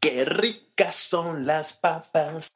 Qué 0.00 0.24
ricas 0.24 0.94
son 0.94 1.44
las 1.44 1.74
papas. 1.74 2.50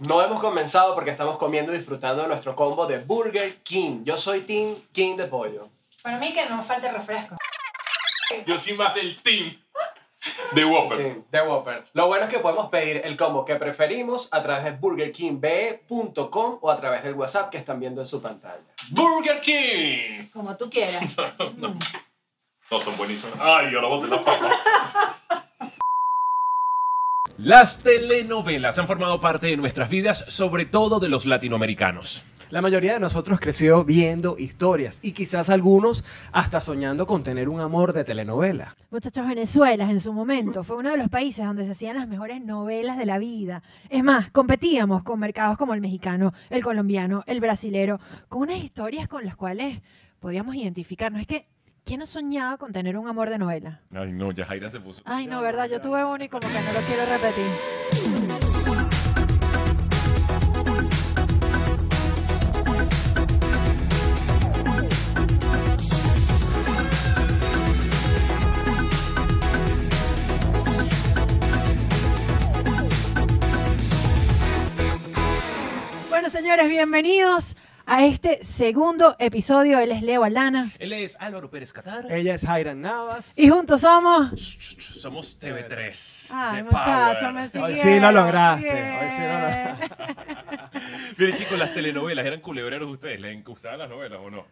No 0.00 0.20
hemos 0.20 0.40
comenzado 0.40 0.96
porque 0.96 1.12
estamos 1.12 1.38
comiendo 1.38 1.72
y 1.72 1.76
disfrutando 1.76 2.22
de 2.22 2.28
nuestro 2.28 2.56
combo 2.56 2.86
de 2.86 2.98
Burger 2.98 3.62
King. 3.62 4.02
Yo 4.02 4.16
soy 4.16 4.40
Team 4.40 4.74
King 4.90 5.16
de 5.16 5.26
pollo. 5.26 5.68
Para 6.02 6.18
mí 6.18 6.32
que 6.32 6.44
no 6.46 6.60
falte 6.62 6.90
refresco. 6.90 7.36
Yo 8.46 8.58
soy 8.58 8.74
más 8.74 8.94
del 8.96 9.22
team 9.22 9.56
de 10.52 10.64
Whopper. 10.64 11.22
De 11.30 11.40
Whopper. 11.40 11.84
Lo 11.92 12.08
bueno 12.08 12.24
es 12.24 12.30
que 12.30 12.38
podemos 12.38 12.68
pedir 12.68 13.02
el 13.04 13.16
combo 13.16 13.44
que 13.44 13.56
preferimos 13.56 14.28
a 14.32 14.42
través 14.42 14.64
de 14.64 14.72
burgerkingbe.com 14.72 16.58
o 16.60 16.70
a 16.70 16.76
través 16.76 17.04
del 17.04 17.14
WhatsApp 17.14 17.50
que 17.50 17.58
están 17.58 17.78
viendo 17.78 18.00
en 18.00 18.06
su 18.06 18.20
pantalla. 18.20 18.64
Burger 18.90 19.40
King. 19.40 20.28
Como 20.32 20.56
tú 20.56 20.68
quieras. 20.68 21.16
No, 21.56 21.76
son 22.68 22.96
buenísimos. 22.96 23.34
Ay, 23.40 23.74
ahora 23.74 23.88
boté 23.88 24.08
la 24.08 24.22
papa. 24.22 24.50
Las 27.38 27.78
telenovelas 27.78 28.78
han 28.80 28.88
formado 28.88 29.20
parte 29.20 29.46
de 29.46 29.56
nuestras 29.56 29.88
vidas, 29.88 30.24
sobre 30.26 30.66
todo 30.66 30.98
de 30.98 31.08
los 31.08 31.24
latinoamericanos. 31.24 32.24
La 32.50 32.62
mayoría 32.62 32.94
de 32.94 33.00
nosotros 33.00 33.38
creció 33.38 33.84
viendo 33.84 34.36
historias 34.38 34.98
y 35.02 35.12
quizás 35.12 35.48
algunos 35.48 36.02
hasta 36.32 36.60
soñando 36.60 37.06
con 37.06 37.22
tener 37.22 37.48
un 37.48 37.60
amor 37.60 37.92
de 37.92 38.02
telenovela. 38.04 38.74
Muchachos, 38.90 39.28
Venezuela 39.28 39.88
en 39.88 40.00
su 40.00 40.12
momento 40.12 40.64
fue 40.64 40.78
uno 40.78 40.90
de 40.90 40.96
los 40.96 41.10
países 41.10 41.46
donde 41.46 41.64
se 41.64 41.72
hacían 41.72 41.96
las 41.96 42.08
mejores 42.08 42.42
novelas 42.42 42.98
de 42.98 43.06
la 43.06 43.18
vida. 43.18 43.62
Es 43.88 44.02
más, 44.02 44.30
competíamos 44.32 45.02
con 45.04 45.20
mercados 45.20 45.58
como 45.58 45.74
el 45.74 45.80
mexicano, 45.80 46.32
el 46.50 46.64
colombiano, 46.64 47.22
el 47.26 47.38
brasilero, 47.38 48.00
con 48.28 48.42
unas 48.42 48.58
historias 48.58 49.06
con 49.06 49.24
las 49.24 49.36
cuales 49.36 49.80
podíamos 50.18 50.56
identificarnos. 50.56 51.20
Es 51.20 51.26
que, 51.28 51.46
¿quién 51.88 52.00
no 52.00 52.06
soñaba 52.06 52.58
con 52.58 52.70
tener 52.70 52.98
un 52.98 53.08
amor 53.08 53.30
de 53.30 53.38
novela? 53.38 53.80
Ay, 53.94 54.12
no, 54.12 54.30
ya 54.30 54.44
Jaira 54.44 54.68
se 54.68 54.78
puso. 54.78 55.00
Ay, 55.06 55.26
no, 55.26 55.40
¿verdad? 55.40 55.70
Yo 55.70 55.80
tuve 55.80 56.04
uno 56.04 56.22
y 56.22 56.28
como 56.28 56.46
que 56.46 56.60
no 56.60 56.72
lo 56.74 56.80
quiero 56.86 57.06
repetir. 57.06 57.50
Bueno, 76.10 76.28
señores, 76.28 76.68
bienvenidos 76.68 77.56
a 77.88 78.04
este 78.04 78.44
segundo 78.44 79.16
episodio. 79.18 79.78
Él 79.80 79.90
es 79.92 80.02
Leo 80.02 80.22
Alana. 80.24 80.70
Él 80.78 80.92
es 80.92 81.16
Álvaro 81.20 81.50
Pérez 81.50 81.72
Catar. 81.72 82.10
Ella 82.12 82.34
es 82.34 82.44
Jairan 82.44 82.80
Navas. 82.82 83.32
Y 83.36 83.48
juntos 83.48 83.80
somos... 83.80 84.38
Somos 84.38 85.40
TV3. 85.40 86.26
Ay, 86.30 86.56
The 86.56 86.62
muchacho, 86.64 87.20
Power. 87.20 87.50
me 87.52 87.60
Hoy 87.62 87.74
sí 87.76 88.00
lo 88.00 88.12
lograste, 88.12 88.64
Bien. 88.64 88.98
hoy 89.00 89.10
sí 89.10 89.22
lo 89.22 90.80
Miren, 91.16 91.36
chicos, 91.36 91.58
las 91.58 91.74
telenovelas 91.74 92.26
eran 92.26 92.40
culebreros 92.40 92.90
ustedes. 92.90 93.20
¿Les 93.20 93.44
gustaban 93.44 93.78
las 93.78 93.88
novelas 93.88 94.20
o 94.22 94.30
no? 94.30 94.44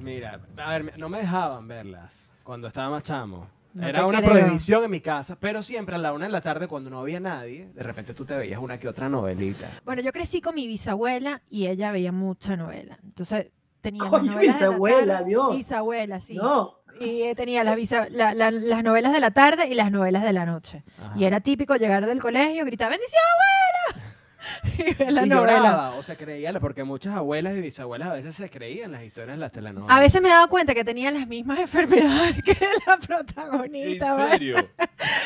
Mira, 0.00 0.40
a 0.56 0.70
ver, 0.72 0.98
no 0.98 1.08
me 1.08 1.18
dejaban 1.20 1.66
verlas 1.66 2.12
cuando 2.44 2.68
estaba 2.68 2.90
más 2.90 3.02
chamo. 3.02 3.48
No 3.78 3.86
Era 3.86 4.06
una 4.06 4.20
creo. 4.20 4.32
prohibición 4.32 4.84
en 4.84 4.90
mi 4.90 5.00
casa, 5.00 5.36
pero 5.38 5.62
siempre 5.62 5.94
a 5.94 5.98
la 5.98 6.12
una 6.12 6.26
de 6.26 6.32
la 6.32 6.40
tarde 6.40 6.66
cuando 6.68 6.90
no 6.90 6.98
había 7.00 7.20
nadie, 7.20 7.68
de 7.74 7.82
repente 7.82 8.12
tú 8.14 8.24
te 8.24 8.36
veías 8.36 8.60
una 8.60 8.78
que 8.78 8.88
otra 8.88 9.08
novelita. 9.08 9.68
Bueno, 9.84 10.02
yo 10.02 10.12
crecí 10.12 10.40
con 10.40 10.54
mi 10.54 10.66
bisabuela 10.66 11.42
y 11.48 11.66
ella 11.68 11.92
veía 11.92 12.10
mucha 12.12 12.56
novela. 12.56 12.98
Entonces 13.04 13.48
tenía 13.80 14.00
Coño, 14.04 14.32
novelas 14.32 14.58
de 14.58 14.60
la 14.64 14.68
bisabuela, 14.70 15.14
tarde- 15.18 15.28
Dios. 15.28 15.56
Bisabuela, 15.56 16.20
sí. 16.20 16.34
No, 16.34 16.74
Y 17.00 17.22
eh, 17.22 17.34
tenía 17.36 17.62
las, 17.62 17.78
la- 18.10 18.34
la- 18.34 18.50
las 18.50 18.82
novelas 18.82 19.12
de 19.12 19.20
la 19.20 19.30
tarde 19.30 19.68
y 19.68 19.74
las 19.74 19.92
novelas 19.92 20.24
de 20.24 20.32
la 20.32 20.44
noche. 20.44 20.82
Ajá. 21.00 21.14
Y 21.16 21.24
era 21.24 21.38
típico 21.40 21.76
llegar 21.76 22.04
del 22.06 22.20
colegio, 22.20 22.64
gritar 22.64 22.90
¡Bendición, 22.90 23.22
abuela! 23.32 23.67
y 24.78 24.94
ver 24.94 25.12
la 25.12 25.24
y 25.26 25.28
novela. 25.28 25.52
lloraba, 25.58 25.90
o 25.96 26.02
se 26.02 26.16
creía, 26.16 26.58
porque 26.60 26.84
muchas 26.84 27.14
abuelas 27.14 27.56
y 27.56 27.60
bisabuelas 27.60 28.08
a 28.08 28.12
veces 28.14 28.34
se 28.34 28.48
creían 28.50 28.92
las 28.92 29.02
historias 29.04 29.36
de 29.36 29.40
las 29.40 29.52
telenovelas. 29.52 29.96
A 29.96 30.00
veces 30.00 30.20
me 30.22 30.28
daba 30.28 30.46
cuenta 30.48 30.74
que 30.74 30.84
tenía 30.84 31.10
las 31.10 31.26
mismas 31.26 31.58
enfermedades 31.60 32.42
que 32.42 32.56
la 32.86 32.94
¿En 32.94 33.00
protagonista. 33.00 34.14
güey. 34.16 34.30
serio? 34.30 34.56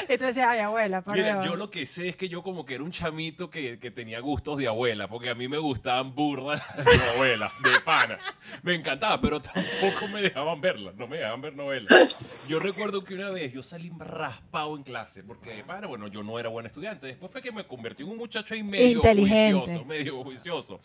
Entonces 0.03 0.34
decía, 0.36 0.50
ay, 0.50 0.58
abuela, 0.60 1.00
por 1.03 1.14
Mira, 1.14 1.34
Dios". 1.34 1.47
yo 1.47 1.56
lo 1.56 1.70
que 1.70 1.86
sé 1.86 2.08
es 2.08 2.16
que 2.16 2.28
yo 2.28 2.42
como 2.42 2.64
que 2.66 2.75
era 2.75 2.84
un 2.84 2.91
chamito 2.91 3.48
que, 3.50 3.78
que 3.78 3.91
tenía 3.91 4.20
gustos 4.20 4.58
de 4.58 4.66
abuela, 4.69 5.08
porque 5.08 5.30
a 5.30 5.34
mí 5.34 5.48
me 5.48 5.59
gustaban 5.59 6.14
burdas 6.14 6.62
las 6.76 7.16
novelas, 7.16 7.53
de 7.62 7.70
pana. 7.84 8.19
Me 8.62 8.74
encantaba, 8.74 9.20
pero 9.20 9.41
tampoco 9.41 10.09
me 10.12 10.20
dejaban 10.22 10.60
verlas, 10.60 10.97
no 10.98 11.06
me 11.06 11.19
dejaban 11.19 11.41
ver 11.41 11.54
novelas. 11.56 12.16
Yo 12.48 12.59
recuerdo 12.59 13.04
que 13.04 13.14
una 13.14 13.30
vez 13.30 13.53
yo 13.53 13.62
salí 13.62 13.91
raspado 13.98 14.76
en 14.76 14.82
clase, 14.82 15.22
porque 15.22 15.50
de 15.54 15.64
pana, 15.64 15.86
bueno, 15.86 16.09
yo 16.09 16.22
no 16.22 16.38
era 16.38 16.48
buen 16.48 16.66
estudiante. 16.66 17.06
Después 17.06 17.30
fue 17.32 17.41
que 17.41 17.53
me 17.53 17.64
convertí 17.64 18.03
en 18.03 18.10
un 18.10 18.19
muchacho 18.19 18.54
ahí 18.54 18.62
medio 18.62 18.97
Inteligente. 18.98 19.31
Juicioso, 19.32 19.84
medio 19.84 20.22
juicioso. 20.25 20.81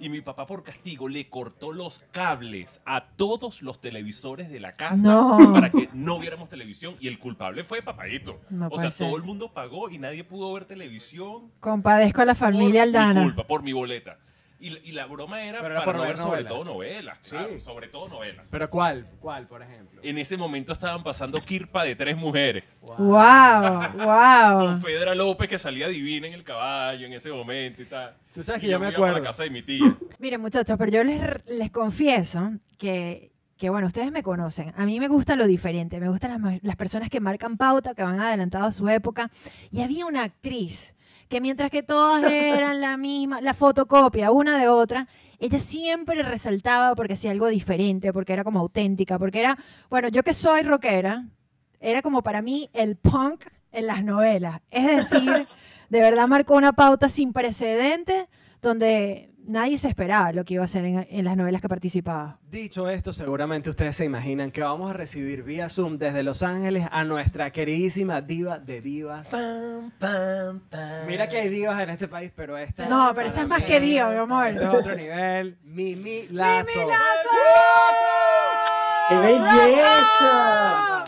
Y 0.00 0.08
mi 0.10 0.20
papá 0.20 0.46
por 0.46 0.62
castigo 0.62 1.08
le 1.08 1.28
cortó 1.28 1.72
los 1.72 2.00
cables 2.12 2.80
a 2.86 3.04
todos 3.16 3.62
los 3.62 3.80
televisores 3.80 4.48
de 4.48 4.60
la 4.60 4.70
casa 4.70 5.02
No. 5.02 5.36
para 5.52 5.70
que 5.70 5.88
no 5.94 6.20
viéramos 6.20 6.48
televisión. 6.48 6.94
Y 7.00 7.08
el 7.08 7.18
culpable 7.18 7.64
fue 7.64 7.82
papadito. 7.82 8.40
No 8.48 8.68
o 8.70 8.80
sea, 8.80 8.92
ser. 8.92 9.08
todo 9.08 9.16
el 9.16 9.24
mundo 9.24 9.52
pagó 9.52 9.90
y 9.90 9.98
nadie 9.98 10.22
pudo 10.22 10.52
ver 10.52 10.66
televisión 10.66 11.50
Compadezco 11.58 12.22
a 12.22 12.26
la 12.26 12.36
familia 12.36 12.84
por 12.84 12.90
mi 12.92 12.96
Aldana. 12.96 13.22
culpa, 13.24 13.44
por 13.46 13.62
mi 13.64 13.72
boleta. 13.72 14.18
Y, 14.60 14.76
y 14.88 14.92
la 14.92 15.06
broma 15.06 15.42
era 15.44 15.60
Pero 15.60 15.74
era 15.76 15.84
para 15.84 15.98
por 15.98 16.06
ver 16.08 16.16
sobre 16.16 16.30
novelas. 16.42 16.52
todo 16.52 16.64
novelas. 16.64 17.18
Sí. 17.22 17.30
claro, 17.30 17.60
sobre 17.60 17.86
todo 17.88 18.08
novelas. 18.08 18.48
¿Pero 18.50 18.68
cuál? 18.68 19.06
¿Cuál, 19.20 19.46
por 19.46 19.62
ejemplo? 19.62 20.00
En 20.02 20.18
ese 20.18 20.36
momento 20.36 20.72
estaban 20.72 21.04
pasando 21.04 21.38
Kirpa 21.40 21.84
de 21.84 21.94
tres 21.94 22.16
mujeres. 22.16 22.64
Wow, 22.82 23.92
wow. 23.96 24.58
Con 24.66 24.82
Fedra 24.82 25.14
López 25.14 25.48
que 25.48 25.58
salía 25.58 25.88
divina 25.88 26.26
en 26.26 26.32
el 26.34 26.42
caballo 26.44 27.06
en 27.06 27.12
ese 27.12 27.30
momento 27.30 27.82
y 27.82 27.86
tal. 27.86 28.14
Tú 28.34 28.42
sabes 28.42 28.60
Y 28.62 28.66
que 28.66 28.72
yo 28.72 28.78
me 28.80 28.86
iba 28.88 28.96
para 28.96 29.06
acuerdo. 29.10 29.18
la 29.24 29.30
casa 29.30 29.42
de 29.44 29.50
mi 29.50 29.62
tía. 29.62 29.96
Miren, 30.18 30.40
muchachos, 30.40 30.76
pero 30.78 30.90
yo 30.90 31.04
les, 31.04 31.20
les 31.46 31.70
confieso 31.70 32.52
que, 32.78 33.30
que, 33.56 33.70
bueno, 33.70 33.86
ustedes 33.86 34.10
me 34.10 34.22
conocen. 34.22 34.72
A 34.76 34.86
mí 34.86 34.98
me 35.00 35.08
gusta 35.08 35.36
lo 35.36 35.46
diferente. 35.46 36.00
Me 36.00 36.08
gustan 36.08 36.30
las, 36.32 36.40
ma- 36.40 36.58
las 36.62 36.76
personas 36.76 37.10
que 37.10 37.20
marcan 37.20 37.56
pauta, 37.56 37.94
que 37.94 38.02
van 38.02 38.20
adelantados 38.20 38.68
a 38.68 38.72
su 38.72 38.88
época. 38.88 39.30
Y 39.70 39.82
había 39.82 40.04
una 40.06 40.24
actriz 40.24 40.96
que 41.28 41.40
mientras 41.40 41.70
que 41.70 41.82
todas 41.82 42.30
eran 42.30 42.80
la 42.80 42.96
misma, 42.96 43.40
la 43.40 43.54
fotocopia 43.54 44.30
una 44.30 44.58
de 44.58 44.68
otra, 44.68 45.08
ella 45.38 45.58
siempre 45.58 46.22
resaltaba 46.22 46.94
porque 46.94 47.12
hacía 47.12 47.30
algo 47.30 47.48
diferente, 47.48 48.12
porque 48.12 48.32
era 48.32 48.44
como 48.44 48.60
auténtica, 48.60 49.18
porque 49.18 49.40
era, 49.40 49.58
bueno, 49.90 50.08
yo 50.08 50.22
que 50.22 50.32
soy 50.32 50.62
rockera, 50.62 51.26
era 51.80 52.02
como 52.02 52.22
para 52.22 52.42
mí 52.42 52.70
el 52.72 52.96
punk 52.96 53.44
en 53.72 53.86
las 53.86 54.02
novelas. 54.02 54.60
Es 54.70 55.10
decir, 55.10 55.46
de 55.88 56.00
verdad 56.00 56.26
marcó 56.26 56.54
una 56.54 56.72
pauta 56.72 57.08
sin 57.08 57.32
precedentes 57.32 58.26
donde 58.60 59.27
nadie 59.48 59.78
se 59.78 59.88
esperaba 59.88 60.30
lo 60.32 60.44
que 60.44 60.54
iba 60.54 60.62
a 60.62 60.66
hacer 60.66 60.84
en, 60.84 61.06
en 61.10 61.24
las 61.24 61.36
novelas 61.36 61.60
que 61.60 61.68
participaba. 61.68 62.38
Dicho 62.50 62.88
esto, 62.88 63.12
seguramente 63.12 63.70
ustedes 63.70 63.96
se 63.96 64.04
imaginan 64.04 64.50
que 64.50 64.62
vamos 64.62 64.90
a 64.90 64.94
recibir 64.94 65.42
vía 65.42 65.68
Zoom 65.68 65.98
desde 65.98 66.22
Los 66.22 66.42
Ángeles 66.42 66.86
a 66.90 67.04
nuestra 67.04 67.50
queridísima 67.50 68.20
diva 68.20 68.58
de 68.58 68.80
divas. 68.80 69.28
Pam, 69.28 69.90
pam, 69.98 70.60
pam. 70.70 71.06
Mira 71.06 71.28
que 71.28 71.38
hay 71.38 71.48
divas 71.48 71.82
en 71.82 71.90
este 71.90 72.06
país, 72.06 72.30
pero 72.34 72.56
esta... 72.56 72.88
No, 72.88 73.12
pero 73.14 73.28
esa 73.28 73.42
es 73.42 73.48
más 73.48 73.64
que 73.64 73.80
diva, 73.80 74.10
mi 74.10 74.18
amor. 74.18 74.48
Es 74.48 74.62
otro 74.62 74.94
nivel. 74.94 75.58
Mimi 75.64 76.28
Lazo. 76.28 76.70
¡Qué 79.08 79.16
belleza! 79.16 81.04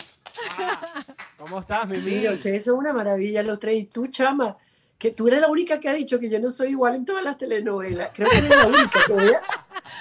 ¿Cómo 1.37 1.59
estás, 1.59 1.87
Mimi? 1.87 2.03
Mira, 2.03 2.33
ustedes 2.33 2.65
son 2.65 2.79
una 2.79 2.93
maravilla 2.93 3.43
los 3.43 3.59
tres. 3.59 3.77
Y 3.77 3.83
tú, 3.85 4.07
chama, 4.07 4.57
que 5.01 5.09
tú 5.09 5.27
eres 5.27 5.41
la 5.41 5.47
única 5.49 5.79
que 5.79 5.89
ha 5.89 5.93
dicho 5.93 6.19
que 6.19 6.29
yo 6.29 6.39
no 6.39 6.51
soy 6.51 6.69
igual 6.69 6.93
en 6.93 7.05
todas 7.05 7.23
las 7.23 7.35
telenovelas. 7.35 8.11
Creo 8.13 8.29
que 8.29 8.37
eres 8.37 8.49
la 8.51 8.67
única. 8.67 8.99
Te 9.07 9.13
voy 9.13 9.29
a, 9.33 9.41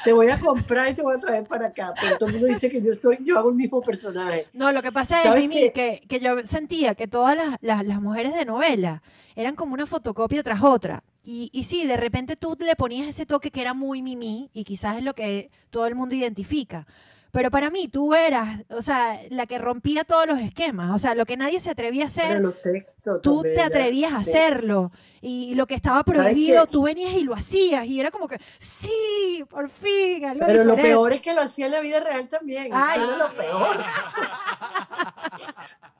te 0.04 0.12
voy 0.12 0.28
a 0.28 0.38
comprar 0.38 0.90
y 0.90 0.94
te 0.94 1.00
voy 1.00 1.16
a 1.16 1.18
traer 1.18 1.44
para 1.46 1.68
acá. 1.68 1.94
Pero 1.98 2.18
todo 2.18 2.28
el 2.28 2.34
mundo 2.34 2.48
dice 2.48 2.68
que 2.68 2.82
yo 2.82 2.90
estoy, 2.90 3.16
yo 3.24 3.38
hago 3.38 3.48
el 3.48 3.54
mismo 3.56 3.80
personaje. 3.80 4.46
No, 4.52 4.70
lo 4.72 4.82
que 4.82 4.92
pasa 4.92 5.16
es, 5.18 5.22
¿Sabes 5.24 5.40
Mimi, 5.48 5.70
que, 5.72 6.02
que 6.06 6.20
yo 6.20 6.44
sentía 6.44 6.94
que 6.94 7.08
todas 7.08 7.34
las, 7.34 7.56
las- 7.62 7.86
las 7.86 8.02
mujeres 8.02 8.34
de 8.34 8.44
novela 8.44 9.02
eran 9.36 9.56
como 9.56 9.72
una 9.72 9.86
fotocopia 9.86 10.42
tras 10.42 10.62
otra. 10.62 11.02
Y, 11.24 11.48
y 11.54 11.62
sí, 11.62 11.86
de 11.86 11.96
repente 11.96 12.36
tú 12.36 12.54
le 12.60 12.76
ponías 12.76 13.08
ese 13.08 13.24
toque 13.24 13.50
que 13.50 13.62
era 13.62 13.72
muy 13.72 14.02
Mimi 14.02 14.50
y 14.52 14.64
quizás 14.64 14.98
es 14.98 15.02
lo 15.02 15.14
que 15.14 15.50
todo 15.70 15.86
el 15.86 15.94
mundo 15.94 16.14
identifica. 16.14 16.86
Pero 17.32 17.50
para 17.50 17.70
mí 17.70 17.88
tú 17.88 18.14
eras, 18.14 18.60
o 18.70 18.82
sea, 18.82 19.20
la 19.30 19.46
que 19.46 19.58
rompía 19.58 20.04
todos 20.04 20.26
los 20.26 20.40
esquemas. 20.40 20.94
O 20.94 20.98
sea, 20.98 21.14
lo 21.14 21.26
que 21.26 21.36
nadie 21.36 21.60
se 21.60 21.70
atrevía 21.70 22.04
a 22.04 22.06
hacer, 22.06 22.42
textos. 22.62 23.22
tú 23.22 23.42
te 23.42 23.60
atrevías 23.60 24.12
a 24.12 24.18
hacerlo. 24.18 24.90
Y 25.22 25.54
lo 25.54 25.66
que 25.66 25.74
estaba 25.74 26.02
prohibido, 26.02 26.66
tú 26.66 26.82
venías 26.84 27.12
y 27.12 27.24
lo 27.24 27.34
hacías. 27.34 27.84
Y 27.86 28.00
era 28.00 28.10
como 28.10 28.26
que, 28.26 28.38
sí, 28.58 29.44
por 29.50 29.68
fin, 29.68 30.24
algo 30.24 30.46
Pero 30.46 30.64
lo 30.64 30.70
diferente". 30.72 30.82
peor 30.82 31.12
es 31.12 31.20
que 31.20 31.34
lo 31.34 31.42
hacía 31.42 31.66
en 31.66 31.72
la 31.72 31.80
vida 31.80 32.00
real 32.00 32.28
también. 32.28 32.70
Ay. 32.72 33.00
Era 33.02 33.16
lo 33.18 33.28
peor. 33.36 33.84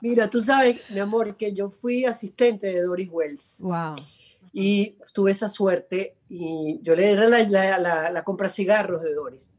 Mira, 0.01 0.29
tú 0.29 0.39
sabes, 0.39 0.81
mi 0.89 0.99
amor, 0.99 1.35
que 1.37 1.53
yo 1.53 1.69
fui 1.69 2.05
asistente 2.05 2.67
de 2.67 2.81
Doris 2.81 3.09
Wells. 3.11 3.59
Wow. 3.61 3.95
y 4.53 4.97
tuve 5.13 5.31
esa 5.31 5.47
suerte 5.47 6.17
y 6.27 6.77
yo 6.81 6.93
le 6.93 7.11
era 7.11 7.25
la, 7.29 7.39
la, 7.47 7.77
la, 7.77 8.09
la 8.11 8.23
compra 8.23 8.49
cigarros 8.49 9.01
de 9.01 9.13
Doris. 9.13 9.53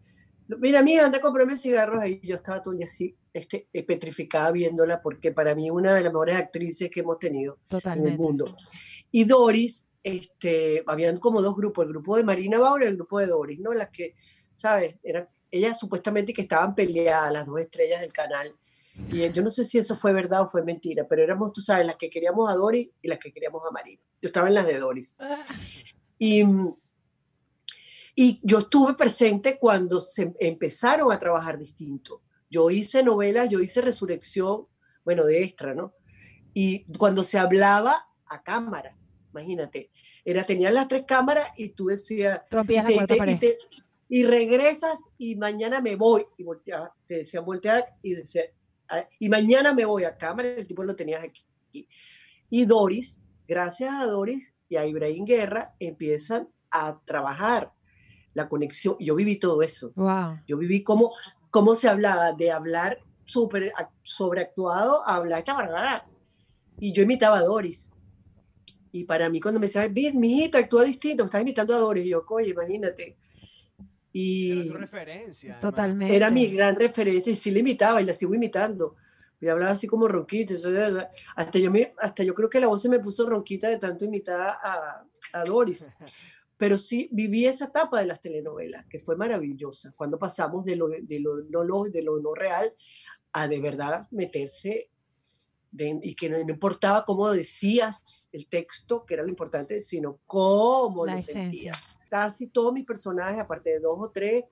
Mira, 0.49 0.81
amiga, 0.81 1.07
anda 1.07 1.19
a 1.19 1.21
comprarme 1.21 1.57
cigarros 1.57 2.01
ahí. 2.01 2.21
Yo 2.23 2.37
estaba 2.37 2.61
todo 2.61 2.75
así, 2.83 3.17
este, 3.33 3.69
eh, 3.73 3.83
petrificada 3.85 4.51
viéndola 4.53 5.01
porque 5.01 5.33
para 5.33 5.55
mí 5.55 5.71
una 5.71 5.95
de 5.95 6.03
las 6.03 6.13
mejores 6.13 6.37
actrices 6.37 6.91
que 6.91 7.01
hemos 7.01 7.19
tenido 7.19 7.55
en 7.55 7.61
el 7.61 7.81
Totalmente. 7.81 8.19
mundo. 8.19 8.57
Y 9.11 9.25
Doris, 9.25 9.87
este, 10.03 10.83
habían 10.87 11.19
como 11.19 11.41
dos 11.41 11.55
grupos, 11.55 11.85
el 11.87 11.93
grupo 11.93 12.17
de 12.17 12.25
Marina 12.25 12.59
Bauer 12.59 12.83
y 12.83 12.87
el 12.87 12.97
grupo 12.97 13.21
de 13.21 13.27
Doris, 13.27 13.61
¿no? 13.61 13.73
Las 13.73 13.91
que, 13.91 14.15
¿sabes? 14.55 14.97
Eran 15.03 15.29
ellas 15.51 15.79
supuestamente 15.79 16.33
que 16.33 16.43
estaban 16.43 16.75
peleadas, 16.75 17.33
las 17.33 17.47
dos 17.47 17.61
estrellas 17.61 18.01
del 18.01 18.13
canal. 18.13 18.55
Y 19.11 19.31
yo 19.31 19.43
no 19.43 19.49
sé 19.49 19.65
si 19.65 19.79
eso 19.79 19.97
fue 19.97 20.13
verdad 20.13 20.43
o 20.43 20.49
fue 20.49 20.63
mentira, 20.63 21.07
pero 21.09 21.23
éramos, 21.23 21.53
tú 21.53 21.61
sabes, 21.61 21.87
las 21.87 21.97
que 21.97 22.11
queríamos 22.11 22.53
a 22.53 22.57
Doris 22.57 22.89
y 23.01 23.09
las 23.09 23.19
que 23.19 23.33
queríamos 23.33 23.63
a 23.67 23.71
Marina. 23.71 24.03
Yo 24.21 24.27
estaba 24.27 24.49
en 24.49 24.55
las 24.55 24.67
de 24.67 24.79
Doris. 24.79 25.17
Y, 26.19 26.45
mm, 26.45 26.75
y 28.15 28.41
yo 28.43 28.59
estuve 28.61 28.95
presente 28.95 29.59
cuando 29.59 30.01
se 30.01 30.33
empezaron 30.41 31.13
a 31.13 31.19
trabajar 31.19 31.59
distinto. 31.59 32.23
Yo 32.51 32.71
hice 32.71 33.03
novelas, 33.03 33.49
yo 33.49 33.61
hice 33.61 33.81
Resurrección, 33.81 34.67
bueno, 35.05 35.25
de 35.25 35.43
extra, 35.43 35.75
¿no? 35.75 35.95
Y 36.55 36.85
cuando 36.99 37.25
se 37.25 37.39
hablaba 37.39 38.07
a 38.27 38.43
cámara, 38.43 38.97
imagínate, 39.31 39.91
era, 40.25 40.45
tenían 40.45 40.75
las 40.75 40.89
tres 40.89 41.05
cámaras 41.07 41.49
y 41.57 41.71
tú 41.71 41.87
decías, 41.87 42.41
Rompías 42.51 42.85
la 42.85 43.07
te- 43.07 43.17
te- 43.17 43.31
y, 43.33 43.37
te- 43.37 43.59
y 44.11 44.25
regresas 44.25 45.01
y 45.17 45.37
mañana 45.37 45.81
me 45.81 45.97
voy. 45.97 46.27
Y 46.37 46.45
volteaba, 46.45 46.95
te 47.07 47.19
decían 47.19 47.47
voltear 47.47 47.85
y 48.03 48.15
decía, 48.15 48.43
"Ah, 48.89 49.09
y 49.19 49.31
mañana 49.31 49.73
me 49.73 49.87
voy 49.87 50.05
a 50.05 50.19
cámara, 50.19 50.51
el 50.51 50.67
tipo 50.67 50.85
lo 50.85 50.95
tenías 50.95 51.25
aquí. 51.25 51.47
Y 52.51 52.67
Doris, 52.67 53.23
gracias 53.49 53.95
a 53.95 54.05
Doris 54.05 54.53
y 54.69 54.77
a 54.77 54.85
Ibrahim 54.85 55.25
Guerra, 55.25 55.75
empiezan 55.81 56.51
a 56.71 57.01
trabajar 57.07 57.73
la 58.35 58.49
conexión. 58.49 58.97
Yo 59.01 59.15
viví 59.15 59.37
todo 59.37 59.63
eso. 59.63 59.93
Wow. 59.95 60.39
Yo 60.47 60.57
viví 60.59 60.83
cómo, 60.83 61.13
cómo 61.51 61.75
se 61.75 61.89
hablaba 61.89 62.33
de 62.33 62.51
hablar 62.51 62.99
super, 63.25 63.73
ac- 63.75 63.91
sobreactuado 64.03 65.07
a 65.07 65.17
hablar 65.17 65.45
chabarrara. 65.45 66.07
Y 66.79 66.93
yo 66.93 67.03
imitaba 67.03 67.39
a 67.39 67.43
Doris. 67.43 67.93
Y 68.91 69.05
para 69.05 69.31
mí 69.31 69.41
cuando 69.41 69.59
me 69.61 69.67
decían, 69.67 69.93
bien, 69.95 70.19
mi 70.19 70.39
hijita 70.39 70.59
actúa 70.59 70.85
distinto, 70.85 71.23
me 71.25 71.27
estás 71.29 71.41
imitando 71.43 71.75
a 71.75 71.79
Doris. 71.79 72.05
Y 72.05 72.11
yo, 72.11 72.25
oye, 72.29 72.51
imagínate. 72.51 73.17
Y 74.13 74.53
Era 74.61 74.73
tu 74.73 74.79
referencia. 74.79 75.53
además. 75.55 75.61
Totalmente. 75.71 76.17
era 76.17 76.31
mi 76.31 76.47
gran 76.49 76.77
referencia 76.77 77.31
y 77.31 77.35
sí 77.35 77.51
la 77.51 77.61
imitaba 77.61 78.03
y 78.03 78.05
la 78.05 78.13
sigo 78.13 78.35
imitando. 78.35 78.97
Y 79.41 79.49
hablaba 79.49 79.73
así 79.73 79.87
como 79.87 80.07
ronquito. 80.09 80.55
Hasta 81.35 81.59
yo, 81.59 81.71
me, 81.71 81.95
hasta 81.99 82.23
yo 82.23 82.35
creo 82.35 82.49
que 82.51 82.61
la 82.61 82.67
voz 82.69 82.83
se 82.83 82.89
me 82.89 83.01
puso 83.01 83.27
ronquita 83.29 83.69
de 83.69 83.79
tanto 83.79 84.05
imitar 84.05 84.41
a, 84.41 85.05
a 85.33 85.45
Doris. 85.45 85.91
Pero 86.63 86.79
sí 86.79 87.09
viví 87.11 87.45
esa 87.45 87.65
etapa 87.65 87.99
de 87.99 88.07
las 88.07 88.21
telenovelas, 88.21 88.87
que 88.87 89.01
fue 89.01 89.17
maravillosa, 89.17 89.93
cuando 89.97 90.17
pasamos 90.17 90.65
de 90.65 90.77
lo, 90.77 90.87
de 90.87 91.19
lo, 91.19 91.39
no, 91.51 91.65
lo- 91.65 91.83
de 91.91 92.03
lo 92.03 92.21
no 92.21 92.35
real 92.37 92.73
a 93.33 93.49
de 93.49 93.59
verdad 93.59 94.07
meterse 94.13 94.89
de- 95.73 95.99
y 96.01 96.15
que 96.15 96.29
no, 96.29 96.37
no 96.39 96.53
importaba 96.53 97.05
cómo 97.05 97.29
decías 97.33 98.29
el 98.31 98.47
texto, 98.47 99.05
que 99.05 99.15
era 99.15 99.25
lo 99.25 99.29
importante, 99.29 99.81
sino 99.81 100.21
cómo 100.25 101.05
La 101.05 101.15
lo 101.15 101.19
esencia. 101.19 101.73
sentías. 101.75 101.79
Casi 102.09 102.47
todos 102.47 102.73
mis 102.73 102.85
personajes, 102.85 103.41
aparte 103.41 103.71
de 103.71 103.81
dos 103.81 103.97
o 103.99 104.11
tres, 104.13 104.45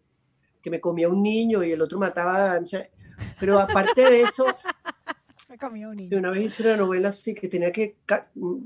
que 0.61 0.69
me 0.69 0.81
comía 0.81 1.09
un 1.09 1.23
niño 1.23 1.63
y 1.63 1.71
el 1.71 1.81
otro 1.81 1.97
mataba, 2.01 2.59
sé, 2.65 2.91
pero 3.39 3.61
aparte 3.61 4.01
de 4.03 4.23
eso, 4.23 4.47
Me 5.49 5.59
comí 5.59 5.85
un 5.85 5.97
de 6.09 6.17
una 6.17 6.31
vez 6.33 6.43
hice 6.45 6.63
una 6.65 6.77
novela 6.77 7.09
así 7.11 7.35
que 7.35 7.47
tenía 7.49 7.71
que 7.71 7.99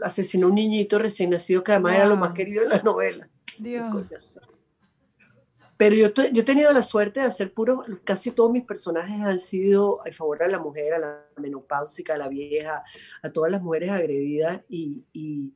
asesinar 0.03 0.45
a 0.45 0.49
un 0.49 0.55
niñito 0.55 0.99
recién 0.99 1.29
nacido, 1.29 1.63
que 1.63 1.73
además 1.73 1.97
era 1.97 2.07
lo 2.07 2.17
más 2.17 2.33
querido 2.33 2.63
de 2.63 2.69
la 2.71 2.83
novela. 2.83 3.29
Dios. 3.59 4.41
Pero 5.77 5.97
yo, 5.97 6.09
yo 6.33 6.43
he 6.43 6.45
tenido 6.45 6.73
la 6.73 6.83
suerte 6.83 7.21
de 7.21 7.27
hacer 7.27 7.53
puros, 7.53 7.81
casi 8.05 8.31
todos 8.31 8.53
mis 8.53 8.65
personajes 8.65 9.21
han 9.21 9.39
sido 9.39 10.01
a 10.07 10.13
favor 10.13 10.39
de 10.39 10.49
la 10.49 10.59
mujer, 10.59 10.95
a 10.95 10.99
la 10.99 11.27
menopáusica, 11.37 12.15
a 12.15 12.19
la 12.19 12.29
vieja, 12.29 12.85
a 13.23 13.31
todas 13.31 13.51
las 13.51 13.61
mujeres 13.61 13.91
agredidas 13.91 14.63
y, 14.69 15.05
y, 15.13 15.53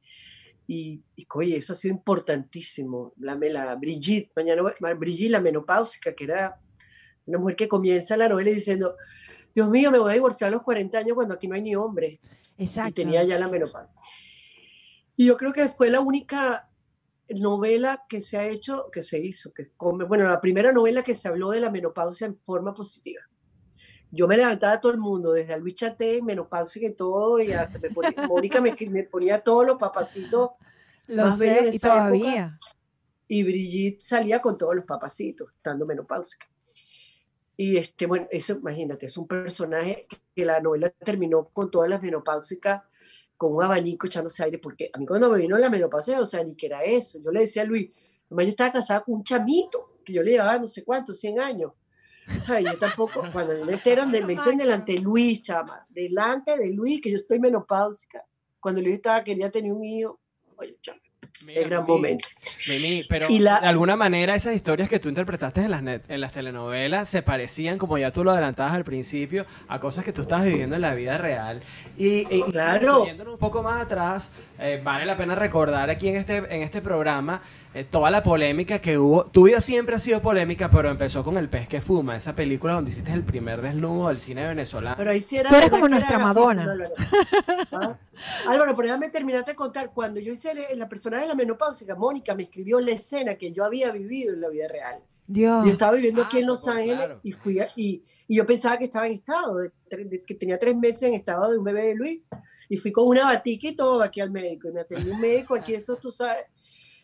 y, 0.67 1.03
y, 1.15 1.27
oye, 1.33 1.57
eso 1.57 1.73
ha 1.73 1.77
sido 1.77 1.95
importantísimo. 1.95 3.13
La, 3.19 3.37
la 3.37 3.77
Brigitte, 3.77 4.33
mañana, 4.35 4.63
Brigitte, 4.97 5.31
la 5.31 5.41
menopáusica, 5.41 6.13
que 6.13 6.25
era 6.25 6.61
una 7.25 7.39
mujer 7.39 7.55
que 7.55 7.69
comienza 7.69 8.17
la 8.17 8.29
novela 8.29 8.51
diciendo, 8.51 8.97
Dios 9.55 9.71
mío, 9.71 9.91
me 9.91 9.99
voy 9.99 10.11
a 10.11 10.15
divorciar 10.15 10.49
a 10.49 10.51
los 10.51 10.63
40 10.63 10.99
años 10.99 11.15
cuando 11.15 11.35
aquí 11.35 11.47
no 11.47 11.55
hay 11.55 11.63
ni 11.63 11.77
hombre 11.77 12.21
y 12.57 12.65
Exacto. 12.65 12.95
tenía 12.95 13.23
ya 13.23 13.39
la 13.39 13.49
menopausia. 13.49 13.95
Y 15.17 15.27
yo 15.27 15.37
creo 15.37 15.53
que 15.53 15.69
fue 15.69 15.91
la 15.91 16.01
única 16.01 16.68
novela 17.31 18.05
que 18.09 18.21
se 18.21 18.39
ha 18.39 18.47
hecho, 18.47 18.91
que 18.91 19.03
se 19.03 19.19
hizo, 19.19 19.53
que 19.53 19.71
come, 19.77 20.05
bueno, 20.05 20.25
la 20.29 20.41
primera 20.41 20.73
novela 20.73 21.03
que 21.03 21.15
se 21.15 21.29
habló 21.29 21.51
de 21.51 21.61
la 21.61 21.71
menopausia 21.71 22.27
en 22.27 22.39
forma 22.41 22.75
positiva. 22.75 23.23
Yo 24.11 24.27
me 24.27 24.37
levantaba 24.39 24.73
a 24.75 24.81
todo 24.81 24.93
el 24.93 24.99
mundo, 24.99 25.33
desde 25.33 25.59
Luis 25.61 25.75
Chaté, 25.75 26.23
menopausia 26.23 26.89
y 26.89 26.95
todo, 26.95 27.41
y 27.41 27.53
hasta 27.53 27.79
me 27.79 27.91
ponía, 27.91 28.15
Mónica 28.29 28.61
me, 28.61 28.75
me 28.91 29.05
ponía 29.05 29.41
todos 29.41 29.67
los 29.67 29.77
papacitos, 29.77 30.51
Lo 31.09 31.27
más 31.27 31.39
sé, 31.39 31.63
de 31.63 31.71
y 31.73 31.77
esa 31.77 32.09
época. 32.09 32.19
todavía. 32.19 32.59
y 33.29 33.43
Brigitte 33.43 34.01
salía 34.01 34.41
con 34.41 34.57
todos 34.57 34.75
los 34.75 34.85
papacitos, 34.87 35.53
estando 35.55 35.85
menopáusica. 35.85 36.47
Y 37.57 37.77
este, 37.77 38.07
bueno, 38.07 38.29
eso, 38.31 38.55
imagínate, 38.55 39.07
es 39.07 39.17
un 39.19 39.27
personaje 39.27 40.07
que 40.35 40.45
la 40.45 40.61
novela 40.61 40.91
terminó 40.91 41.49
con 41.49 41.71
todas 41.71 41.91
las 41.91 42.01
menopáusicas, 42.01 42.83
con 43.39 43.55
un 43.55 43.63
abanico 43.63 44.07
echándose 44.07 44.45
aire, 44.45 44.59
porque 44.59 44.91
a 44.93 44.99
mí 44.99 45.07
cuando 45.07 45.31
me 45.31 45.39
vino 45.39 45.57
la 45.57 45.71
menopausia, 45.71 46.21
o 46.21 46.25
sea, 46.25 46.45
ni 46.45 46.55
que 46.57 46.67
era 46.67 46.83
eso. 46.83 47.21
Yo 47.25 47.31
le 47.31 47.41
decía 47.41 47.63
a 47.63 47.65
Luis, 47.65 47.91
además 48.27 48.45
yo 48.45 48.51
estaba 48.51 48.73
casada 48.73 49.01
con 49.01 49.15
un 49.15 49.25
chamito, 49.25 50.01
que 50.05 50.13
yo 50.13 50.23
le 50.23 50.33
llevaba 50.33 50.59
no 50.59 50.67
sé 50.67 50.85
cuántos, 50.85 51.19
100 51.21 51.41
años. 51.41 51.73
O 52.37 52.41
sea, 52.41 52.61
yo 52.61 52.77
tampoco, 52.77 53.23
cuando 53.33 53.65
me 53.65 53.75
enteran, 53.75 54.11
de, 54.13 54.23
me 54.23 54.35
dicen 54.35 54.57
delante 54.57 54.93
de 54.93 54.99
Luis, 54.99 55.43
chama, 55.43 55.87
delante 55.89 56.59
de 56.59 56.69
Luis, 56.73 57.01
que 57.01 57.11
yo 57.11 57.17
estoy 57.17 57.39
menopáusica. 57.39 58.25
Cuando 58.61 58.83
Luis 58.83 58.97
estaba, 58.97 59.23
quería 59.23 59.51
tener 59.51 59.73
un 59.73 59.85
hijo, 59.85 60.21
oye, 60.57 60.77
chama, 60.83 61.01
Mira, 61.45 61.61
el 61.61 61.69
gran 61.69 61.83
Mimi, 61.83 61.93
momento. 61.93 62.29
Mimi, 62.69 63.05
pero 63.09 63.27
la- 63.31 63.61
de 63.61 63.67
alguna 63.69 63.97
manera 63.97 64.35
esas 64.35 64.55
historias 64.57 64.89
que 64.89 64.99
tú 64.99 65.09
interpretaste 65.09 65.61
en 65.63 65.71
las, 65.71 65.83
net- 65.83 66.03
en 66.09 66.21
las 66.21 66.33
telenovelas 66.33 67.09
se 67.09 67.23
parecían, 67.23 67.79
como 67.79 67.97
ya 67.97 68.11
tú 68.13 68.25
lo 68.25 68.33
adelantabas 68.33 68.73
al 68.75 68.85
principio, 68.85 69.47
a 69.69 69.79
cosas 69.79 70.05
que 70.05 70.13
tú 70.13 70.23
estabas 70.23 70.45
viviendo 70.47 70.77
en 70.77 70.83
la 70.83 70.95
vida 70.95 71.17
real. 71.17 71.61
Y, 71.97 72.27
y- 72.35 72.43
Claro. 72.51 73.05
un 73.05 73.39
poco 73.39 73.63
más 73.63 73.81
atrás, 73.83 74.31
eh, 74.59 74.81
vale 74.83 75.07
la 75.07 75.17
pena 75.17 75.35
recordar 75.37 75.91
aquí 75.91 76.09
en 76.09 76.17
este, 76.17 76.39
en 76.39 76.63
este 76.63 76.81
programa 76.83 77.41
eh, 77.81 77.85
toda 77.91 78.11
la 78.11 78.23
polémica 78.23 78.79
que 78.81 78.99
hubo. 78.99 79.27
Tu 79.27 79.45
vida 79.45 79.61
siempre 79.61 79.95
ha 79.97 79.99
sido 79.99 80.21
polémica, 80.23 80.71
pero 80.71 80.91
empezó 80.91 81.23
con 81.25 81.37
El 81.37 81.49
pez 81.49 81.69
que 81.69 81.81
fuma, 81.81 82.17
esa 82.17 82.35
película 82.35 82.75
donde 82.75 82.91
hiciste 82.91 83.13
el 83.13 83.23
primer 83.25 83.61
desnudo 83.63 84.09
del 84.09 84.19
cine 84.19 84.47
venezolano. 84.47 84.97
Pero 84.97 85.11
ahí 85.11 85.21
sí 85.21 85.37
era 85.37 85.51
Tú 85.51 85.57
eres 85.57 85.71
como 85.71 85.89
nuestra 85.89 86.19
Madonna. 86.19 86.63
Álvaro. 86.71 86.93
¿Ah? 87.73 87.97
Álvaro, 88.47 88.75
pero 88.77 88.89
déjame 88.89 89.11
terminarte 89.11 89.53
de 89.53 89.57
contar. 89.57 89.91
Cuando 89.95 90.21
yo 90.21 90.33
hice 90.33 90.53
la 90.77 90.89
persona 90.89 91.21
de 91.21 91.27
la 91.27 91.35
menopausia, 91.35 91.95
Mónica 91.95 92.35
me 92.35 92.45
escribió 92.45 92.81
la 92.81 92.93
escena 92.93 93.37
que 93.37 93.53
yo 93.53 93.65
había 93.65 93.93
vivido 93.93 94.35
en 94.35 94.41
la 94.41 94.49
vida 94.49 94.69
real. 94.69 95.01
Dios. 95.27 95.65
Yo 95.67 95.73
estaba 95.73 95.93
viviendo 95.93 96.23
Ah, 96.23 96.27
aquí 96.27 96.39
en 96.39 96.47
Los 96.47 96.63
pues, 96.65 96.75
Ángeles 96.75 96.97
claro. 96.97 97.21
y 97.23 97.33
fui 97.33 97.61
a- 97.61 97.69
y, 97.77 98.03
y 98.27 98.37
yo 98.37 98.47
pensaba 98.47 98.79
que 98.79 98.85
estaba 98.85 99.07
en 99.07 99.13
estado, 99.13 99.59
de 99.59 99.71
de- 99.91 100.23
que 100.27 100.35
tenía 100.35 100.59
tres 100.59 100.75
meses 100.77 101.03
en 101.03 101.15
estado 101.15 101.51
de 101.51 101.59
un 101.59 101.65
bebé 101.65 101.83
de 101.89 101.95
Luis. 101.97 102.21
Y 102.69 102.77
fui 102.79 102.93
con 102.93 103.07
una 103.07 103.25
batica 103.25 103.69
y 103.69 103.77
todo 103.77 104.03
aquí 104.03 104.21
al 104.23 104.31
médico. 104.31 104.69
Y 104.69 104.73
me 104.73 104.81
atendió 104.81 105.13
un 105.13 105.21
médico 105.21 105.55
aquí, 105.55 105.75
eso 105.75 105.97
tú 105.97 106.11
sabes. 106.11 106.45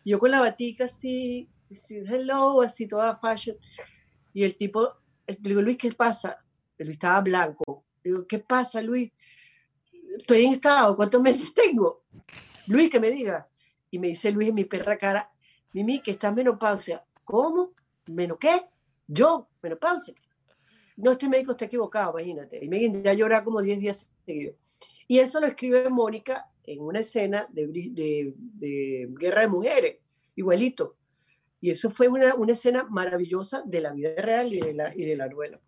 Yo 0.04 0.18
con 0.18 0.30
la 0.30 0.40
batica 0.40 0.84
así, 0.84 1.48
así, 1.70 1.96
hello, 1.96 2.60
así 2.60 2.86
toda 2.86 3.16
fashion. 3.16 3.56
Y 4.32 4.42
el 4.44 4.56
tipo, 4.56 4.88
le 5.26 5.36
digo, 5.40 5.62
Luis, 5.62 5.78
¿qué 5.78 5.90
pasa? 5.92 6.44
Luis 6.78 6.92
estaba 6.92 7.20
blanco. 7.20 7.84
Le 8.02 8.10
digo, 8.10 8.26
¿qué 8.26 8.38
pasa, 8.38 8.82
Luis? 8.82 9.10
Estoy 10.18 10.44
en 10.44 10.52
estado, 10.52 10.96
¿cuántos 10.96 11.22
meses 11.22 11.52
tengo? 11.54 12.04
Luis, 12.66 12.90
que 12.90 13.00
me 13.00 13.10
diga. 13.10 13.48
Y 13.90 13.98
me 13.98 14.08
dice 14.08 14.30
Luis 14.30 14.48
en 14.48 14.56
mi 14.56 14.64
perra 14.64 14.98
cara, 14.98 15.30
Mimi, 15.72 16.00
que 16.00 16.12
estás 16.12 16.34
menopausia. 16.34 17.04
¿Cómo? 17.24 17.72
¿Menos 18.06 18.38
qué? 18.38 18.66
Yo, 19.06 19.48
menopausia. 19.62 20.14
No, 20.96 21.12
este 21.12 21.28
médico 21.28 21.52
está 21.52 21.64
equivocado, 21.64 22.18
imagínate. 22.18 22.64
Y 22.64 22.68
me 22.68 23.02
ya 23.02 23.12
llorar 23.14 23.42
como 23.42 23.60
10 23.60 23.80
días 23.80 24.10
seguidos. 24.24 24.56
Y 25.06 25.18
eso 25.18 25.40
lo 25.40 25.46
escribe 25.46 25.88
Mónica 25.90 26.50
en 26.64 26.80
una 26.80 27.00
escena 27.00 27.46
de, 27.50 27.66
de, 27.66 28.34
de 28.36 29.08
Guerra 29.10 29.42
de 29.42 29.48
Mujeres, 29.48 29.96
igualito. 30.34 30.96
Y 31.60 31.70
eso 31.70 31.90
fue 31.90 32.08
una, 32.08 32.34
una 32.34 32.52
escena 32.52 32.84
maravillosa 32.84 33.62
de 33.64 33.80
la 33.80 33.92
vida 33.92 34.10
real 34.16 34.52
y 34.52 34.60
de 34.60 34.74
la, 34.74 34.94
y 34.94 35.04
de 35.04 35.16
la 35.16 35.28
novela. 35.28 35.60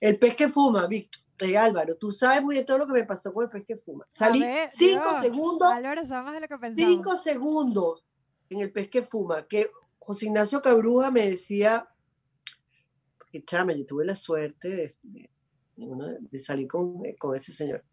El 0.00 0.18
pez 0.18 0.34
que 0.34 0.48
fuma, 0.48 0.86
Víctor, 0.86 1.22
eh, 1.40 1.56
Álvaro, 1.58 1.96
tú 1.96 2.10
sabes 2.10 2.42
muy 2.42 2.54
bien 2.54 2.64
todo 2.64 2.78
lo 2.78 2.86
que 2.86 2.94
me 2.94 3.04
pasó 3.04 3.32
con 3.32 3.44
el 3.44 3.50
pez 3.50 3.64
que 3.66 3.76
fuma. 3.76 4.06
Salí 4.10 4.40
ver, 4.40 4.70
cinco 4.70 5.08
Dios, 5.10 5.20
segundos 5.20 5.70
Álvaro, 5.70 6.06
somos 6.06 6.32
de 6.32 6.40
lo 6.40 6.48
que 6.48 6.58
pensamos. 6.58 6.90
cinco 6.90 7.16
segundos 7.16 8.04
en 8.48 8.60
el 8.60 8.72
pez 8.72 8.88
que 8.88 9.02
fuma, 9.02 9.46
que 9.46 9.70
José 9.98 10.26
Ignacio 10.26 10.62
Cabruja 10.62 11.10
me 11.10 11.28
decía, 11.28 11.88
porque 13.18 13.44
chama, 13.44 13.72
yo 13.72 13.84
tuve 13.84 14.04
la 14.04 14.14
suerte 14.14 14.68
de, 14.68 15.30
de- 15.76 16.38
salir 16.38 16.66
con, 16.68 17.02
con 17.18 17.34
ese 17.36 17.52
señor. 17.52 17.84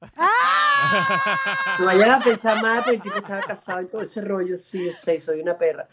No 1.80 1.86
vayan 1.86 2.12
a 2.12 2.20
pensar 2.20 2.62
más, 2.62 2.88
el 2.88 3.02
tipo 3.02 3.16
estaba 3.18 3.42
casado 3.42 3.82
y 3.82 3.88
todo 3.88 4.02
ese 4.02 4.22
rollo, 4.22 4.56
sí, 4.58 4.86
yo 4.86 4.94
sé, 4.94 5.20
soy 5.20 5.42
una 5.42 5.58
perra. 5.58 5.88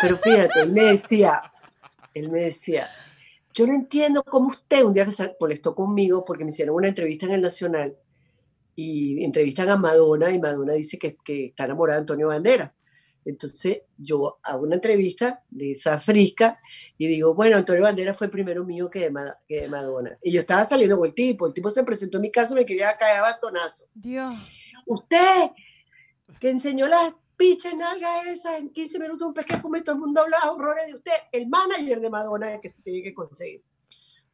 Pero 0.00 0.16
fíjate, 0.16 0.60
él 0.60 0.72
me 0.72 0.84
decía, 0.86 1.42
él 2.14 2.30
me 2.30 2.44
decía, 2.44 2.90
yo 3.52 3.66
no 3.66 3.74
entiendo 3.74 4.22
cómo 4.22 4.48
usted 4.48 4.82
un 4.82 4.92
día 4.92 5.04
que 5.04 5.12
se 5.12 5.34
molestó 5.40 5.74
conmigo 5.74 6.24
porque 6.24 6.44
me 6.44 6.50
hicieron 6.50 6.74
una 6.76 6.88
entrevista 6.88 7.26
en 7.26 7.32
el 7.32 7.40
Nacional 7.42 7.96
y 8.76 9.24
entrevistan 9.24 9.68
a 9.68 9.76
Madonna 9.76 10.30
y 10.30 10.38
Madonna 10.40 10.72
dice 10.72 10.98
que, 10.98 11.16
que 11.24 11.46
está 11.46 11.64
enamorada 11.64 11.98
de 11.98 12.02
Antonio 12.02 12.28
Bandera. 12.28 12.74
Entonces 13.24 13.78
yo 13.96 14.38
hago 14.42 14.62
una 14.64 14.74
entrevista 14.74 15.42
de 15.50 15.72
esa 15.72 15.98
frisca 15.98 16.58
y 16.98 17.06
digo, 17.06 17.34
bueno, 17.34 17.56
Antonio 17.56 17.82
Bandera 17.82 18.12
fue 18.14 18.28
primero 18.28 18.64
mío 18.64 18.90
que 18.90 19.00
de, 19.00 19.10
Ma- 19.10 19.38
que 19.48 19.62
de 19.62 19.68
Madonna. 19.68 20.18
Y 20.22 20.32
yo 20.32 20.40
estaba 20.40 20.64
saliendo 20.66 20.98
con 20.98 21.06
el 21.08 21.14
tipo, 21.14 21.46
el 21.46 21.54
tipo 21.54 21.70
se 21.70 21.84
presentó 21.84 22.18
en 22.18 22.22
mi 22.22 22.30
casa 22.30 22.52
y 22.52 22.56
me 22.56 22.66
quería 22.66 22.96
caer 22.96 23.18
a 23.18 23.22
batonazo. 23.22 23.86
Dios. 23.94 24.34
Usted, 24.86 25.50
que 26.38 26.50
enseñó 26.50 26.86
las 26.86 27.14
pichas 27.36 27.74
nalgas 27.74 28.26
esas 28.26 28.58
en 28.58 28.70
15 28.70 28.98
minutos, 28.98 29.26
un 29.26 29.34
pez 29.34 29.46
que 29.46 29.56
fuma 29.56 29.78
y 29.78 29.82
todo 29.82 29.94
el 29.96 30.00
mundo 30.00 30.20
hablaba 30.20 30.52
horrores 30.52 30.86
de 30.86 30.94
usted, 30.94 31.12
el 31.32 31.48
manager 31.48 32.00
de 32.00 32.10
Madonna 32.10 32.54
el 32.54 32.60
que 32.60 32.70
se 32.70 32.82
tiene 32.82 33.02
que 33.02 33.14
conseguir. 33.14 33.62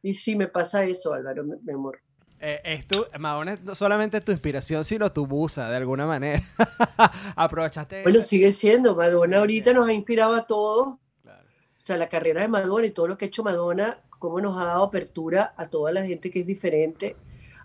Y 0.03 0.13
sí, 0.13 0.35
me 0.35 0.47
pasa 0.47 0.83
eso, 0.83 1.13
Álvaro, 1.13 1.43
mi 1.43 1.73
amor. 1.73 2.01
Eh, 2.43 2.59
es 2.63 2.87
tu, 2.87 3.05
Madonna 3.19 3.53
es 3.53 3.61
no 3.61 3.75
solamente 3.75 4.19
tu 4.21 4.31
inspiración, 4.31 4.83
sino 4.83 5.11
tu 5.11 5.27
musa, 5.27 5.69
de 5.69 5.75
alguna 5.75 6.07
manera. 6.07 6.41
Aprovechaste. 7.35 8.03
Bueno, 8.03 8.21
sigue 8.21 8.51
siendo. 8.51 8.95
Madonna 8.95 9.37
ahorita 9.37 9.73
nos 9.73 9.87
ha 9.87 9.93
inspirado 9.93 10.33
a 10.35 10.45
todos. 10.47 10.95
Claro. 11.21 11.45
O 11.47 11.85
sea, 11.85 11.97
la 11.97 12.09
carrera 12.09 12.41
de 12.41 12.47
Madonna 12.47 12.87
y 12.87 12.91
todo 12.91 13.07
lo 13.07 13.17
que 13.17 13.25
ha 13.25 13.27
hecho 13.27 13.43
Madonna, 13.43 14.01
cómo 14.17 14.41
nos 14.41 14.59
ha 14.61 14.65
dado 14.65 14.83
apertura 14.83 15.53
a 15.55 15.67
toda 15.69 15.91
la 15.91 16.03
gente 16.03 16.31
que 16.31 16.39
es 16.41 16.45
diferente, 16.47 17.15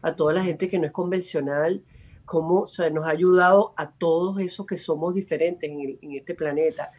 a 0.02 0.14
toda 0.14 0.34
la 0.34 0.44
gente 0.44 0.68
que 0.68 0.78
no 0.78 0.84
es 0.86 0.92
convencional, 0.92 1.82
cómo 2.26 2.60
o 2.60 2.66
sea, 2.66 2.90
nos 2.90 3.06
ha 3.06 3.10
ayudado 3.10 3.72
a 3.78 3.90
todos 3.92 4.38
esos 4.40 4.66
que 4.66 4.76
somos 4.76 5.14
diferentes 5.14 5.70
en, 5.70 5.80
el- 5.80 5.98
en 6.02 6.12
este 6.12 6.34
planeta, 6.34 6.90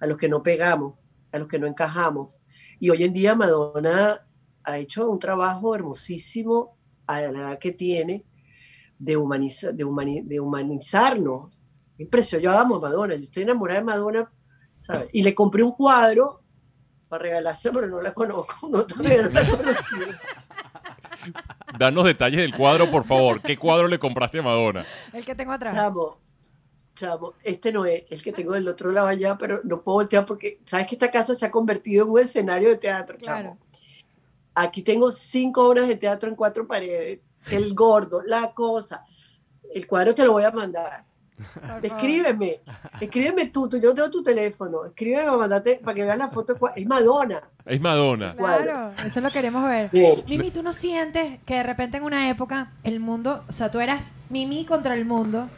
a 0.00 0.06
los 0.06 0.18
que 0.18 0.28
no 0.28 0.42
pegamos, 0.42 0.94
a 1.32 1.38
los 1.38 1.48
que 1.48 1.58
no 1.58 1.66
encajamos. 1.66 2.42
Y 2.78 2.90
hoy 2.90 3.04
en 3.04 3.12
día 3.14 3.34
Madonna 3.34 4.26
ha 4.64 4.78
hecho 4.78 5.08
un 5.10 5.18
trabajo 5.18 5.74
hermosísimo 5.74 6.76
a 7.06 7.20
la 7.20 7.28
edad 7.28 7.58
que 7.58 7.72
tiene 7.72 8.24
de, 8.98 9.16
humaniza- 9.18 9.72
de, 9.72 9.84
humani- 9.84 10.22
de 10.24 10.40
humanizarnos. 10.40 11.60
Impresionante. 11.98 12.44
Yo 12.44 12.58
amo 12.58 12.76
a 12.76 12.80
Madonna, 12.80 13.14
yo 13.14 13.22
estoy 13.22 13.42
enamorada 13.44 13.80
de 13.80 13.84
Madonna, 13.86 14.32
¿sabes? 14.78 15.08
Y 15.12 15.22
le 15.22 15.34
compré 15.34 15.62
un 15.62 15.72
cuadro 15.72 16.42
para 17.08 17.22
regalárselo, 17.24 17.74
pero 17.74 17.86
no 17.88 18.00
la 18.00 18.12
conozco, 18.14 18.68
no, 18.68 18.86
todavía 18.86 19.22
no 19.22 19.28
la 19.28 19.48
conocí. 19.48 19.96
Danos 21.78 22.04
detalles 22.04 22.40
del 22.40 22.54
cuadro, 22.54 22.90
por 22.90 23.04
favor. 23.04 23.40
¿Qué 23.40 23.56
cuadro 23.56 23.88
le 23.88 23.98
compraste 23.98 24.38
a 24.40 24.42
Madonna? 24.42 24.84
El 25.12 25.24
que 25.24 25.34
tengo 25.34 25.52
atrás. 25.52 25.74
Chamo, 25.74 26.18
chamo, 26.94 27.34
este 27.42 27.72
no 27.72 27.84
es 27.86 28.04
el 28.10 28.22
que 28.22 28.32
tengo 28.32 28.52
del 28.52 28.68
otro 28.68 28.90
lado 28.92 29.06
allá, 29.08 29.36
pero 29.38 29.60
no 29.64 29.82
puedo 29.82 29.96
voltear 29.98 30.26
porque, 30.26 30.60
¿sabes 30.64 30.86
que 30.86 30.94
esta 30.96 31.10
casa 31.10 31.34
se 31.34 31.46
ha 31.46 31.50
convertido 31.50 32.04
en 32.04 32.10
un 32.10 32.18
escenario 32.20 32.68
de 32.70 32.76
teatro, 32.76 33.16
chamo? 33.20 33.58
Aquí 34.54 34.82
tengo 34.82 35.10
cinco 35.10 35.66
obras 35.68 35.88
de 35.88 35.96
teatro 35.96 36.28
en 36.28 36.36
cuatro 36.36 36.66
paredes. 36.66 37.20
El 37.50 37.74
gordo, 37.74 38.22
la 38.22 38.52
cosa. 38.52 39.04
El 39.74 39.86
cuadro 39.86 40.14
te 40.14 40.24
lo 40.24 40.32
voy 40.32 40.44
a 40.44 40.50
mandar. 40.50 41.04
Escríbeme, 41.82 42.60
escríbeme 43.00 43.46
tú, 43.46 43.68
tú, 43.68 43.78
yo 43.80 43.88
no 43.88 43.94
tengo 43.94 44.10
tu 44.10 44.22
teléfono. 44.22 44.84
Escríbeme 44.84 45.24
para, 45.24 45.36
mandarte, 45.36 45.80
para 45.82 45.94
que 45.94 46.04
vean 46.04 46.18
la 46.18 46.28
foto. 46.28 46.56
Es 46.76 46.86
Madonna. 46.86 47.42
Es 47.64 47.80
Madonna. 47.80 48.34
Claro, 48.36 48.92
eso 49.04 49.20
lo 49.20 49.30
queremos 49.30 49.64
ver. 49.64 49.90
Sí. 49.92 50.24
Mimi, 50.28 50.50
¿tú 50.50 50.62
no 50.62 50.72
sientes 50.72 51.40
que 51.44 51.54
de 51.54 51.62
repente 51.62 51.96
en 51.96 52.04
una 52.04 52.28
época 52.28 52.72
el 52.84 53.00
mundo, 53.00 53.44
o 53.48 53.52
sea, 53.52 53.70
tú 53.70 53.80
eras 53.80 54.12
Mimi 54.28 54.64
contra 54.64 54.94
el 54.94 55.04
mundo 55.04 55.48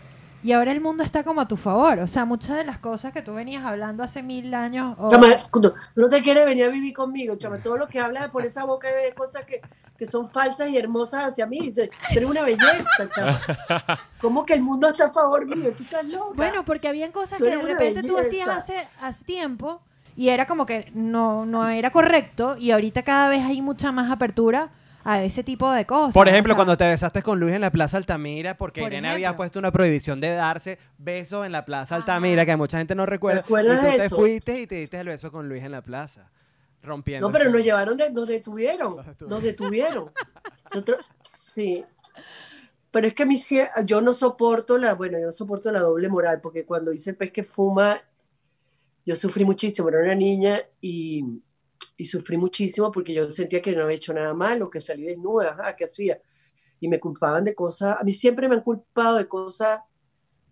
y 0.45 0.53
ahora 0.53 0.71
el 0.73 0.81
mundo 0.81 1.03
está 1.03 1.25
como 1.25 1.41
a 1.41 1.49
tu 1.49 1.57
favor? 1.57 1.99
O 2.01 2.07
sea, 2.07 2.25
muchas 2.25 2.57
de 2.57 2.65
las 2.65 2.79
cosas 2.79 3.13
que 3.13 3.23
tú 3.23 3.33
venías 3.35 3.65
hablando 3.65 4.03
hace 4.05 4.23
mil 4.23 4.53
años. 4.55 4.95
o- 4.99 5.11
Chama, 5.11 5.29
cuando 5.51 5.73
tú 5.73 5.77
no 6.03 6.09
te 6.09 6.23
quieres 6.23 6.45
venir 6.45 6.65
a 6.65 6.69
vivir 6.69 6.93
conmigo, 6.95 7.35
chama. 7.37 7.59
Todo 7.59 7.77
lo 7.79 7.89
que 7.89 7.99
hablas 7.99 8.29
por 8.29 8.45
esa 8.45 8.65
boca 8.65 8.89
de 8.89 9.13
cosas 9.15 9.45
que, 9.47 9.61
que 9.99 10.07
son 10.07 10.29
falsas 10.31 10.69
y 10.69 10.77
hermosas 10.77 11.25
hacia 11.25 11.47
mí. 11.47 11.73
Eres 12.11 12.25
una 12.29 12.43
belleza, 12.43 13.09
chama. 13.11 13.41
¿Cómo 14.21 14.45
que 14.45 14.55
el 14.55 14.63
mundo 14.63 14.89
está 14.89 15.07
a 15.07 15.13
favor 15.13 15.47
mío? 15.47 15.73
Tú 15.77 15.83
estás 15.83 16.05
loca. 16.07 16.35
Bueno, 16.37 16.65
porque 16.65 16.89
habían 16.89 17.11
cosas 17.11 17.39
que 17.39 17.45
de 17.45 17.63
repente 17.63 18.03
tú 18.03 18.19
hacías 18.19 18.49
hace, 18.49 18.89
hace 19.01 19.25
tiempo 19.25 19.81
y 20.17 20.29
era 20.29 20.47
como 20.47 20.67
que 20.67 20.91
no, 20.95 21.45
no 21.47 21.69
era 21.69 21.91
correcto 21.91 22.57
y 22.57 22.71
ahorita 22.71 23.03
cada 23.03 23.29
vez 23.29 23.43
hay 23.45 23.61
mucha 23.63 23.91
más 23.93 24.11
apertura 24.13 24.71
a 25.05 25.23
ese 25.23 25.45
tipo 25.45 25.71
de 25.71 25.85
cosas. 25.87 26.15
Por 26.15 26.27
o 26.27 26.31
ejemplo, 26.31 26.53
sea, 26.53 26.57
cuando 26.57 26.77
te 26.77 26.89
besaste 26.89 27.23
con 27.23 27.39
Luis 27.39 27.53
en 27.53 27.61
la 27.61 27.71
Plaza 27.71 27.97
Altamira, 27.99 28.57
porque 28.57 28.81
Por 28.81 28.93
Irene 28.93 29.11
había 29.11 29.37
puesto 29.37 29.59
una 29.59 29.71
prohibición 29.71 30.21
de 30.21 30.31
darse 30.35 30.79
besos 30.99 31.45
en 31.47 31.53
la 31.53 31.65
Plaza 31.65 31.95
Ajá. 31.95 32.03
Altamira, 32.03 32.47
que 32.47 32.57
mucha 32.57 32.79
gente 32.79 32.95
no 32.95 33.07
recuerda. 33.07 33.41
¿Te 33.41 33.45
acuerdas 33.45 33.79
y 33.85 33.91
tú 33.93 33.97
te 33.99 34.05
eso? 34.07 34.17
fuiste 34.17 34.61
y 34.61 34.67
te 34.67 34.75
diste 34.77 34.99
el 34.99 35.07
beso 35.09 35.31
con 35.31 35.49
Luis 35.49 35.63
en 35.63 35.73
la 35.73 35.83
plaza. 35.83 36.31
Rompiendo. 36.83 37.27
No, 37.29 37.33
pero 37.33 37.51
nos 37.51 37.63
llevaron, 37.63 37.97
de, 37.97 38.11
nos 38.11 38.29
detuvieron. 38.29 38.97
Nos 38.97 39.07
detuvieron. 39.07 39.31
Nos 39.31 39.43
detuvieron. 39.43 40.11
Nosotros, 40.65 41.11
sí. 41.21 41.85
Pero 42.91 43.07
es 43.09 43.15
que 43.15 43.23
a 43.23 43.27
mí 43.27 43.37
sí- 43.37 43.61
yo 43.85 44.01
no 44.01 44.13
soporto 44.13 44.79
la, 44.79 44.95
bueno, 44.95 45.19
yo 45.19 45.27
no 45.27 45.33
soporto 45.33 45.73
la 45.73 45.81
doble 45.81 46.09
moral, 46.09 46.41
porque 46.43 46.65
cuando 46.65 46.93
hice 46.93 47.11
el 47.11 47.17
pez 47.17 47.33
que 47.33 47.43
fuma, 47.43 48.01
yo 49.05 49.17
sufrí 49.17 49.45
muchísimo, 49.45 49.89
era 49.89 50.01
una 50.03 50.15
niña 50.15 50.59
y, 50.81 51.25
y 51.97 52.05
sufrí 52.07 52.37
muchísimo 52.37 52.91
porque 52.93 53.15
yo 53.15 53.31
sentía 53.31 53.63
que 53.63 53.75
no 53.75 53.85
había 53.85 53.97
hecho 53.97 54.13
nada 54.15 54.35
malo, 54.35 54.71
que 54.71 54.81
salí 54.81 55.05
desnuda, 55.05 55.51
ajá, 55.59 55.77
¿qué 55.77 55.85
hacía? 55.85 56.21
Y 56.81 56.89
me 56.89 56.99
culpaban 57.01 57.45
de 57.45 57.55
cosas, 57.55 58.01
a 58.01 58.05
mí 58.05 58.11
siempre 58.11 58.49
me 58.49 58.57
han 58.57 58.63
culpado 58.63 59.19
de 59.19 59.29
cosas 59.29 59.81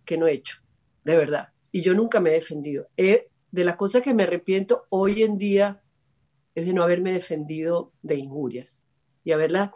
que 0.05 0.17
no 0.17 0.27
he 0.27 0.33
hecho, 0.33 0.57
de 1.03 1.17
verdad. 1.17 1.49
Y 1.71 1.81
yo 1.81 1.93
nunca 1.93 2.19
me 2.19 2.31
he 2.31 2.33
defendido. 2.33 2.87
He- 2.97 3.29
de 3.51 3.63
las 3.63 3.75
cosas 3.75 4.01
que 4.01 4.13
me 4.13 4.23
arrepiento 4.23 4.85
hoy 4.89 5.21
en 5.23 5.37
día 5.37 5.81
es 6.55 6.65
de 6.65 6.73
no 6.73 6.83
haberme 6.83 7.13
defendido 7.13 7.93
de 8.01 8.15
injurias 8.15 8.83
y 9.23 9.31
haberlas, 9.31 9.69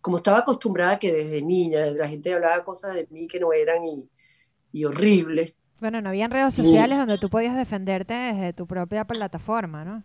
como 0.00 0.18
estaba 0.18 0.38
acostumbrada 0.38 0.98
que 0.98 1.12
desde 1.12 1.42
niña 1.42 1.86
la 1.86 2.08
gente 2.08 2.32
hablaba 2.32 2.64
cosas 2.64 2.94
de 2.94 3.06
mí 3.10 3.26
que 3.26 3.40
no 3.40 3.52
eran 3.52 3.82
y, 3.84 4.08
y 4.72 4.84
horribles. 4.84 5.62
Bueno, 5.80 6.00
no 6.00 6.10
habían 6.10 6.30
redes 6.30 6.54
sociales 6.54 6.98
donde 6.98 7.18
tú 7.18 7.28
podías 7.28 7.56
defenderte 7.56 8.14
desde 8.14 8.52
tu 8.52 8.66
propia 8.66 9.04
plataforma, 9.04 9.84
¿no? 9.84 10.02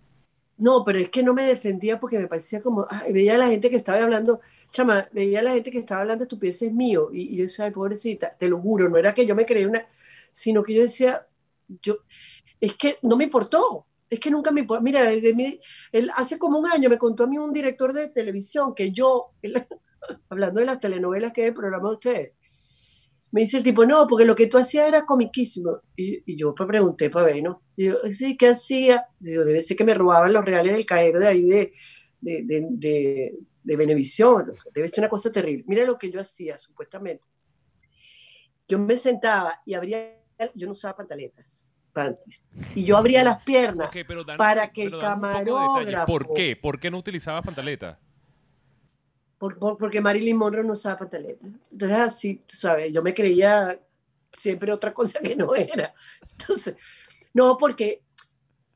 No, 0.59 0.83
pero 0.85 0.99
es 0.99 1.09
que 1.09 1.23
no 1.23 1.33
me 1.33 1.43
defendía 1.43 1.99
porque 2.01 2.19
me 2.19 2.27
parecía 2.27 2.61
como, 2.61 2.85
ay, 2.89 3.13
veía 3.13 3.35
a 3.35 3.37
la 3.37 3.47
gente 3.47 3.69
que 3.69 3.77
estaba 3.77 4.03
hablando, 4.03 4.41
chama, 4.71 5.07
veía 5.13 5.39
a 5.39 5.43
la 5.43 5.51
gente 5.51 5.71
que 5.71 5.79
estaba 5.79 6.01
hablando 6.01 6.25
estupideces 6.25 6.73
mío 6.73 7.09
y, 7.13 7.35
yo 7.37 7.43
decía, 7.43 7.65
ay, 7.65 7.71
pobrecita, 7.71 8.35
te 8.37 8.49
lo 8.49 8.59
juro, 8.59 8.89
no 8.89 8.97
era 8.97 9.13
que 9.13 9.25
yo 9.25 9.35
me 9.35 9.45
creía 9.45 9.69
una, 9.69 9.85
sino 10.31 10.61
que 10.61 10.73
yo 10.73 10.81
decía, 10.81 11.25
yo, 11.81 11.99
es 12.59 12.75
que 12.75 12.97
no 13.03 13.17
me 13.17 13.25
importó, 13.25 13.87
es 14.09 14.19
que 14.19 14.31
nunca 14.31 14.51
me 14.51 14.61
importó. 14.61 14.83
Mira, 14.83 15.03
desde 15.03 15.33
mi- 15.33 15.59
él, 15.93 16.11
hace 16.17 16.37
como 16.39 16.59
un 16.59 16.67
año 16.67 16.89
me 16.89 16.97
contó 16.97 17.23
a 17.25 17.27
mí 17.27 17.37
un 17.37 17.53
director 17.53 17.93
de 17.93 18.09
televisión 18.09 18.75
que 18.75 18.91
yo, 18.91 19.31
hablando 20.29 20.59
de 20.59 20.65
las 20.65 20.79
telenovelas 20.79 21.31
que 21.33 21.41
es 21.43 21.47
el 21.49 21.53
programa 21.53 21.89
de 21.89 21.95
ustedes, 21.95 22.33
me 23.31 23.41
dice 23.41 23.57
el 23.57 23.63
tipo, 23.63 23.85
no, 23.85 24.07
porque 24.07 24.25
lo 24.25 24.35
que 24.35 24.47
tú 24.47 24.57
hacías 24.57 24.87
era 24.87 25.05
comiquísimo. 25.05 25.81
Y, 25.95 26.23
y 26.31 26.35
yo 26.35 26.53
pues 26.55 26.67
pregunté 26.67 27.09
para 27.09 27.25
ver, 27.25 27.43
¿no? 27.43 27.61
Y 27.75 27.85
yo, 27.85 27.95
sí, 28.13 28.35
¿qué 28.37 28.49
hacía? 28.49 29.05
Digo, 29.19 29.45
debe 29.45 29.59
ser 29.61 29.77
que 29.77 29.83
me 29.83 29.93
robaban 29.93 30.33
los 30.33 30.43
reales 30.43 30.73
del 30.73 30.85
caer 30.85 31.15
de 31.19 31.27
ahí 31.27 31.43
de, 31.43 31.71
de, 32.21 32.43
de, 32.43 32.67
de, 32.71 33.33
de 33.63 33.75
Venevisión. 33.75 34.53
Debe 34.73 34.87
ser 34.87 35.01
una 35.03 35.09
cosa 35.09 35.31
terrible. 35.31 35.63
Mira 35.67 35.85
lo 35.85 35.97
que 35.97 36.09
yo 36.11 36.19
hacía, 36.19 36.57
supuestamente. 36.57 37.23
Yo 38.67 38.79
me 38.79 38.97
sentaba 38.97 39.61
y 39.65 39.73
abría, 39.73 40.15
yo 40.55 40.65
no 40.67 40.71
usaba 40.71 40.95
pantaletas, 40.95 41.73
y 42.75 42.83
yo 42.85 42.97
abría 42.97 43.23
las 43.23 43.43
piernas. 43.43 43.89
Para 44.37 44.71
que 44.71 44.83
el 44.83 44.91
camarógrafo- 45.01 46.05
¿Por 46.05 46.33
qué? 46.35 46.55
¿Por 46.55 46.79
qué 46.79 46.91
no 46.91 46.97
utilizabas 46.99 47.43
pantaleta? 47.43 47.99
Por- 49.39 49.57
por- 49.57 49.77
porque 49.77 50.01
Marilyn 50.01 50.37
Monroe 50.37 50.63
no 50.63 50.73
usaba 50.73 50.97
pantaletas. 50.97 51.49
Entonces, 51.71 51.97
así, 51.97 52.35
tú 52.45 52.55
sabes, 52.55 52.91
yo 52.93 53.01
me 53.01 53.13
creía 53.13 53.79
siempre 54.31 54.71
otra 54.71 54.93
cosa 54.93 55.19
que 55.19 55.35
no 55.35 55.55
era. 55.55 55.93
Entonces, 56.37 56.75
no, 57.33 57.57
porque, 57.57 58.03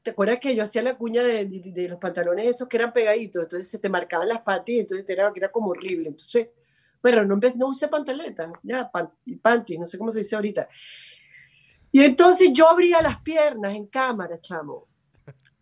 ¿te 0.02 0.12
acuerdas 0.12 0.40
que 0.40 0.56
yo 0.56 0.64
hacía 0.64 0.82
la 0.82 0.98
cuña 0.98 1.22
de, 1.24 1.88
los 1.90 2.00
pantalones 2.00 2.48
esos 2.48 2.68
que 2.68 2.78
eran 2.78 2.94
pegaditos? 2.94 3.44
Entonces 3.44 3.70
se 3.70 3.78
te 3.78 3.90
marcaban 3.90 4.28
las 4.28 4.42
patas 4.42 4.70
y 4.70 4.80
entonces 4.80 5.08
era, 5.08 5.32
era 5.36 5.52
como 5.52 5.70
horrible. 5.70 6.10
Entonces, 6.10 6.50
bueno, 7.02 7.26
no, 7.26 7.38
no 7.56 7.68
usé 7.68 7.90
pantaletas, 7.90 8.52
ya, 8.64 8.90
pan- 8.90 9.12
panties, 9.42 9.80
no 9.80 9.86
sé 9.86 9.98
cómo 9.98 10.10
se 10.12 10.20
dice 10.20 10.36
ahorita. 10.36 10.68
Y 11.92 12.04
entonces 12.04 12.50
yo 12.54 12.70
abría 12.70 13.02
las 13.02 13.20
piernas 13.22 13.74
en 13.76 13.86
cámara, 13.88 14.40
chamo, 14.40 14.88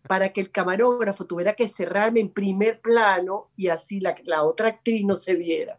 para 0.08 0.30
que 0.30 0.42
el 0.42 0.52
camarógrafo 0.52 1.26
tuviera 1.26 1.54
que 1.54 1.68
cerrarme 1.68 2.20
en 2.20 2.30
primer 2.30 2.82
plano 2.82 3.50
y 3.56 3.68
así 3.68 4.00
la, 4.00 4.16
la 4.26 4.44
otra 4.44 4.70
actriz 4.70 5.06
no 5.06 5.16
se 5.16 5.36
viera. 5.36 5.78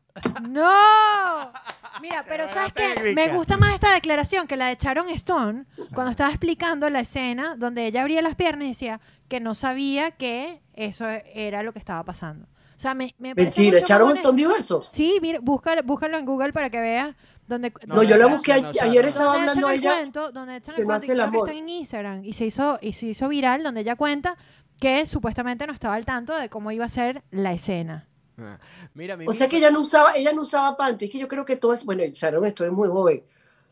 ¡No! 0.49 1.53
Mira, 2.01 2.25
pero 2.29 2.49
¿sabes 2.49 2.73
qué? 2.73 3.15
Me 3.15 3.29
gusta 3.29 3.57
más 3.57 3.75
esta 3.75 3.93
declaración 3.93 4.47
que 4.47 4.57
la 4.57 4.67
de 4.67 4.77
Sharon 4.79 5.09
Stone 5.11 5.65
cuando 5.95 6.11
estaba 6.11 6.31
explicando 6.31 6.89
la 6.91 7.01
escena 7.01 7.57
donde 7.57 7.87
ella 7.87 8.03
abría 8.03 8.23
las 8.23 8.35
piernas 8.35 8.65
y 8.65 8.69
decía 8.69 9.01
que 9.29 9.41
no 9.41 9.55
sabía 9.55 10.13
que 10.13 10.61
eso 10.75 11.07
era 11.09 11.63
lo 11.63 11.73
que 11.73 11.79
estaba 11.79 12.03
pasando. 12.05 12.47
O 12.47 12.81
sea, 12.83 12.95
me, 12.95 13.15
Mentira, 13.19 13.79
Sharon 13.79 14.13
Stone 14.13 14.37
dijo 14.37 14.55
eso. 14.57 14.83
Sí, 14.83 15.19
mira, 15.23 15.39
búscalo, 15.41 15.83
búscalo 15.85 16.19
en 16.19 16.27
Google 16.27 16.53
para 16.53 16.69
que 16.69 16.81
veas 16.81 17.15
donde... 17.53 17.73
No, 17.87 17.95
No, 17.97 18.03
yo 18.03 18.17
la 18.17 18.27
no, 18.29 18.37
busqué 18.37 18.61
no, 18.61 18.69
ayer 18.81 19.03
no. 19.05 19.09
estaba 19.09 19.35
donde 19.35 19.49
hablando 19.51 19.71
ella. 19.71 19.95
cuento, 19.97 20.33
donde 20.33 20.57
echan 20.57 20.75
que 20.75 20.83
el 20.83 20.87
no 20.89 20.95
cuento 20.95 21.07
y 21.07 21.11
hace 21.11 21.13
el 21.13 21.19
creo 21.19 21.31
que 21.31 21.37
amor. 21.37 21.49
está 21.49 21.59
en 21.59 21.69
Instagram 21.69 22.25
y 22.25 22.33
se 22.33 22.47
hizo 22.47 22.79
y 22.81 22.93
se 22.95 23.07
hizo 23.07 23.29
viral 23.29 23.63
donde 23.63 23.81
ella 23.83 23.97
cuenta 23.97 24.37
que 24.81 25.07
supuestamente 25.07 25.67
no 25.67 25.73
estaba 25.73 25.95
al 25.95 26.05
tanto 26.05 26.37
de 26.37 26.49
cómo 26.49 26.73
iba 26.73 26.85
a 26.85 26.89
ser 26.89 27.23
la 27.31 27.53
escena. 27.53 28.09
Ah. 28.39 28.59
Mira, 28.95 29.17
mi 29.17 29.27
O 29.29 29.33
sea 29.33 29.49
que 29.49 29.59
ella 29.59 29.71
no 29.71 29.81
usaba, 29.81 30.15
ella 30.17 30.33
no 30.33 30.43
usaba 30.43 30.77
panty. 30.77 31.05
Es 31.05 31.11
que 31.11 31.19
yo 31.19 31.29
creo 31.29 31.45
que 31.45 31.57
todas, 31.57 31.85
bueno, 31.85 32.03
Sharon, 32.11 32.45
estoy 32.47 32.71
muy 32.71 32.89
joven, 32.89 33.23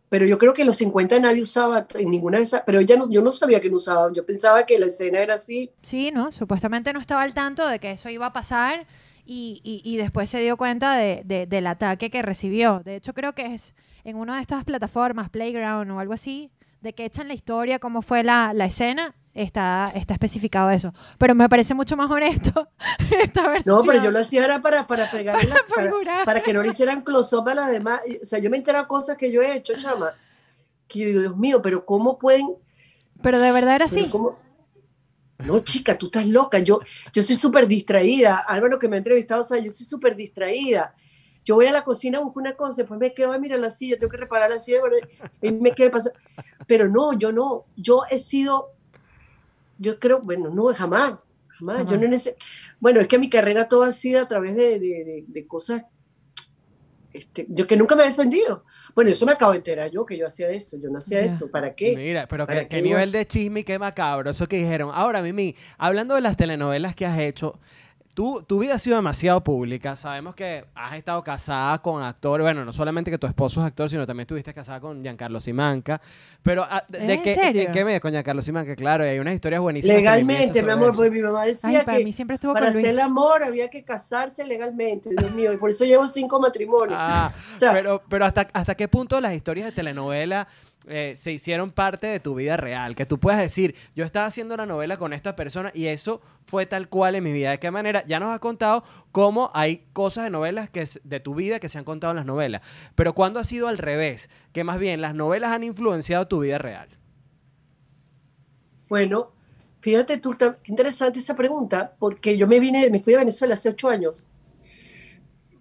pero 0.09 0.27
yo 0.27 0.39
creo 0.39 0.53
que 0.55 0.63
en 0.63 0.67
los 0.69 0.77
50 0.77 1.19
nadie 1.19 1.43
usaba 1.43 1.87
en 1.95 2.11
ninguna 2.11 2.37
de 2.39 2.45
esas, 2.45 2.63
pero 2.67 2.79
ella 2.81 2.97
no, 2.97 3.11
yo 3.11 3.23
no 3.23 3.31
sabía 3.33 3.61
que 3.61 3.71
no 3.71 3.77
usaban. 3.77 4.15
Yo 4.15 4.25
pensaba 4.25 4.65
que 4.67 4.79
la 4.79 4.87
escena 4.87 5.19
era 5.21 5.35
así. 5.35 5.73
Sí, 5.83 6.11
¿no? 6.13 6.31
Supuestamente 6.31 6.93
no 6.93 7.01
estaba 7.01 7.23
al 7.23 7.35
tanto 7.35 7.67
de 7.67 7.79
que 7.79 7.93
eso 7.93 8.09
iba 8.11 8.27
a 8.27 8.33
pasar 8.33 8.87
y, 9.33 9.61
y- 9.63 9.81
y 9.85 9.97
después 9.97 10.29
se 10.29 10.41
dio 10.41 10.57
cuenta 10.57 10.97
de- 10.97 11.23
de- 11.25 11.47
del 11.47 11.67
ataque 11.69 12.11
que 12.11 12.23
recibió. 12.23 12.81
De 12.85 12.97
hecho, 12.97 13.15
creo 13.15 13.33
que 13.35 13.55
es 13.55 13.75
en 14.03 14.17
una 14.17 14.37
de 14.37 14.43
estas 14.43 14.65
plataformas, 14.65 15.29
Playground 15.31 15.91
o 15.93 16.01
algo 16.01 16.13
así, 16.15 16.51
de 16.81 16.95
que 16.95 17.05
echan 17.05 17.29
la 17.29 17.35
historia, 17.35 17.79
cómo 17.79 18.03
fue 18.03 18.25
la, 18.25 18.53
la 18.55 18.65
escena, 18.65 19.15
está, 19.35 19.93
está 19.95 20.15
especificado 20.15 20.71
eso. 20.71 20.93
Pero 21.19 21.35
me 21.35 21.49
parece 21.49 21.75
mucho 21.75 21.97
más 21.97 22.11
honesto 22.11 22.69
esta 23.23 23.49
versión. 23.49 23.77
No, 23.77 23.83
pero 23.85 24.03
yo 24.03 24.11
lo 24.11 24.19
hacía 24.19 24.45
era 24.45 24.61
para, 24.63 24.87
para 24.87 25.07
fregar 25.07 25.37
para, 25.37 25.89
figurar. 25.89 26.25
para 26.25 26.41
que 26.43 26.53
no 26.53 26.63
le 26.63 26.69
hicieran 26.71 27.03
close-up 27.03 27.49
a 27.51 27.55
las 27.55 27.71
demás. 27.71 28.01
O 28.23 28.25
sea, 28.25 28.39
yo 28.41 28.51
me 28.51 28.57
he 28.57 28.61
enterado 28.61 28.89
cosas 28.89 29.17
que 29.17 29.31
yo 29.31 29.43
he 29.43 29.55
hecho, 29.55 29.75
chama, 29.77 30.13
que 30.89 30.99
yo 31.01 31.07
digo, 31.07 31.21
Dios 31.21 31.37
mío, 31.37 31.63
pero 31.63 31.85
¿cómo 31.87 32.19
pueden 32.19 32.49
Pero 33.23 33.39
de 33.39 33.53
verdad 33.53 33.77
era 33.77 33.85
así. 33.85 34.09
¿cómo? 34.09 34.31
No, 35.47 35.61
chica, 35.61 35.97
tú 35.99 36.07
estás 36.07 36.27
loca. 36.27 36.59
Yo, 36.61 36.81
yo 37.13 37.23
soy 37.23 37.37
súper 37.37 37.67
distraída. 37.67 38.39
Álvaro 38.47 38.79
que 38.79 38.89
me 38.89 38.97
ha 38.97 38.99
entrevistado, 38.99 39.41
o 39.41 39.45
sea, 39.45 39.59
yo 39.59 39.71
soy 39.71 39.87
súper 39.87 40.15
distraída. 40.17 40.95
Yo 41.45 41.55
voy 41.55 41.67
a 41.67 41.73
la 41.73 41.83
cocina, 41.85 42.21
busco 42.21 42.39
una 42.39 42.53
cosa, 42.55 42.83
después 42.83 43.01
me 43.01 43.15
quedo, 43.15 43.33
"Ay, 43.33 43.41
mira 43.41 43.57
la 43.57 43.71
silla, 43.71 43.99
tengo 43.99 44.11
que 44.11 44.19
reparar 44.19 44.51
la 44.51 44.59
silla, 44.59 44.79
y 45.41 45.51
me 45.53 45.73
quedo 45.73 45.91
pasando. 45.91 46.19
Pero 46.67 46.89
no, 46.89 47.15
yo 47.15 47.33
no. 47.33 47.65
Yo 47.77 48.03
he 48.11 48.19
sido, 48.19 48.73
yo 49.79 49.99
creo, 49.99 50.21
bueno, 50.21 50.51
no, 50.51 50.67
jamás, 50.75 51.15
jamás. 51.59 51.87
Yo 51.87 51.97
no 51.97 52.07
nece- 52.07 52.37
Bueno, 52.79 53.01
es 53.01 53.09
que 53.09 53.19
mi 53.19 53.31
carrera 53.31 53.69
toda 53.69 53.89
ha 53.89 53.93
sido 53.93 54.21
a 54.23 54.29
través 54.29 54.55
de, 54.55 54.79
de- 54.79 55.05
de- 55.05 55.25
de 55.27 55.47
cosas 55.47 55.85
este, 57.13 57.47
yo 57.49 57.67
que 57.67 57.77
nunca 57.77 57.97
me 57.97 58.05
he 58.05 58.09
defendido. 58.09 58.65
Bueno, 58.95 59.11
eso 59.11 59.27
me 59.27 59.33
acabo 59.33 59.53
de 59.53 59.59
enterar 59.59 59.91
yo, 59.91 60.05
que 60.07 60.17
yo 60.17 60.27
hacía 60.27 60.49
eso. 60.51 60.77
Yo 60.83 60.89
no 60.91 60.99
hacía 60.99 61.21
Ya. 61.21 61.27
eso. 61.27 61.51
¿Para 61.51 61.75
qué? 61.75 61.97
Mira, 61.97 62.27
pero 62.29 62.47
¿Para 62.47 62.63
qué, 62.69 62.77
qué 62.77 62.83
nivel 62.83 63.13
de 63.13 63.27
chisme 63.27 63.61
y 63.61 63.65
qué 63.65 63.79
macabro, 63.79 64.31
eso 64.31 64.47
que 64.49 64.57
dijeron. 64.59 64.91
Ahora, 64.93 65.23
Mimi, 65.23 65.55
hablando 65.79 66.15
de 66.15 66.21
las 66.21 66.37
telenovelas 66.37 66.95
que 66.95 67.07
has 67.07 67.19
hecho, 67.19 67.59
tú, 68.15 68.43
tu 68.43 68.59
vida 68.59 68.75
ha 68.75 68.79
sido 68.79 68.97
demasiado 68.97 69.43
pública. 69.43 69.97
Sabemos 69.97 70.35
que 70.35 70.65
has 70.75 70.95
estado 70.95 71.23
casada 71.23 71.79
con 71.81 72.03
actores, 72.03 72.45
bueno, 72.45 72.65
no 72.65 72.73
solamente 72.73 73.11
que 73.11 73.19
tu 73.19 73.27
esposo 73.27 73.61
es 73.61 73.67
actor, 73.67 73.89
sino 73.89 74.07
también 74.07 74.23
estuviste 74.23 74.53
casada 74.53 74.81
con 74.81 75.03
Giancarlo 75.03 75.41
Simanca. 75.41 76.01
Pero, 76.43 76.65
ah, 76.69 76.83
¿de, 76.89 76.99
de 76.99 77.15
¿En 77.15 77.23
qué, 77.23 77.35
serio? 77.35 77.63
¿en 77.63 77.73
qué 77.73 77.85
medio 77.85 78.01
con 78.01 78.11
Giancarlo 78.11 78.43
Simanca? 78.43 78.75
Claro, 78.77 79.05
y 79.05 79.09
hay 79.09 79.19
unas 79.19 79.35
historias 79.35 79.61
buenísimas. 79.61 79.97
Legalmente, 79.97 80.63
mi 80.63 80.71
amor, 80.71 80.89
eso. 80.89 80.97
porque 80.97 81.11
mi 81.11 81.23
mamá 81.23 81.45
decía 81.45 81.81
Ay, 81.81 81.85
para 81.85 81.99
que 81.99 82.05
mí 82.05 82.13
siempre 82.13 82.35
estuvo 82.35 82.53
para 82.53 82.67
con 82.67 82.75
Luis. 82.75 82.85
hacer 82.85 82.95
el 82.95 83.01
amor 83.01 83.43
había 83.43 83.69
que 83.69 83.85
casarse 83.85 84.45
legalmente, 84.45 85.11
Dios 85.17 85.31
mío, 85.33 85.53
y 85.53 85.57
por 85.57 85.71
eso 85.71 85.85
llevo 85.85 86.07
cinco 86.07 86.41
matrimonios. 86.41 86.99
Ah, 87.01 87.31
O 87.57 87.59
sea, 87.59 87.73
pero, 87.73 88.03
pero 88.09 88.25
hasta, 88.25 88.49
¿hasta 88.53 88.75
qué 88.75 88.89
punto 88.89 89.21
las 89.21 89.35
historias 89.35 89.67
de 89.67 89.73
telenovela 89.73 90.47
eh, 90.87 91.15
se 91.17 91.33
hicieron 91.33 91.71
parte 91.71 92.07
de 92.07 92.21
tu 92.21 92.35
vida 92.35 92.57
real? 92.57 92.95
Que 92.97 93.07
tú 93.07 93.19
puedas 93.19 93.41
decir, 93.41 93.75
yo 93.95 94.05
estaba 94.05 94.27
haciendo 94.27 94.55
una 94.55 94.67
novela 94.67 94.97
con 94.97 95.13
esta 95.13 95.37
persona 95.37 95.71
y 95.75 95.87
eso 95.87 96.21
fue 96.47 96.67
tal 96.67 96.89
cual 96.89 97.15
en 97.15 97.25
mi 97.25 97.33
vida. 97.33 97.51
¿De 97.51 97.59
qué 97.59 97.71
manera? 97.71 98.05
Ya 98.07 98.21
nos 98.21 98.31
has 98.31 98.41
contado 98.41 98.85
cómo 99.13 99.51
hay 99.55 99.85
cosas 99.93 100.25
de 100.25 100.31
novelas 100.31 100.71
que 100.71 100.89
de 101.05 101.21
tu 101.21 101.35
vida 101.35 101.61
que 101.61 101.69
se 101.69 101.79
han 101.79 101.85
contado 101.85 102.13
en 102.13 102.17
las 102.17 102.27
novelas. 102.27 102.63
Pero 102.95 103.15
¿cuándo 103.15 103.41
ha 103.41 103.45
sido 103.45 103.69
al 103.69 103.79
revés? 103.79 104.31
Que 104.53 104.65
más 104.65 104.79
bien 104.79 105.01
las 105.01 105.15
novelas 105.15 105.53
han 105.53 105.65
influenciado 105.65 106.27
tu 106.29 106.41
vida 106.41 106.59
real. 106.59 106.89
Bueno, 108.89 109.33
fíjate 109.81 110.17
tú, 110.19 110.35
interesante 110.65 111.21
esa 111.21 111.37
pregunta, 111.37 111.95
porque 111.99 112.37
yo 112.37 112.49
me 112.49 112.59
vine, 112.59 112.91
me 112.91 113.01
fui 113.01 113.13
de 113.13 113.21
Venezuela 113.21 113.55
hace 113.55 113.69
ocho 113.69 113.89
años. 113.89 114.27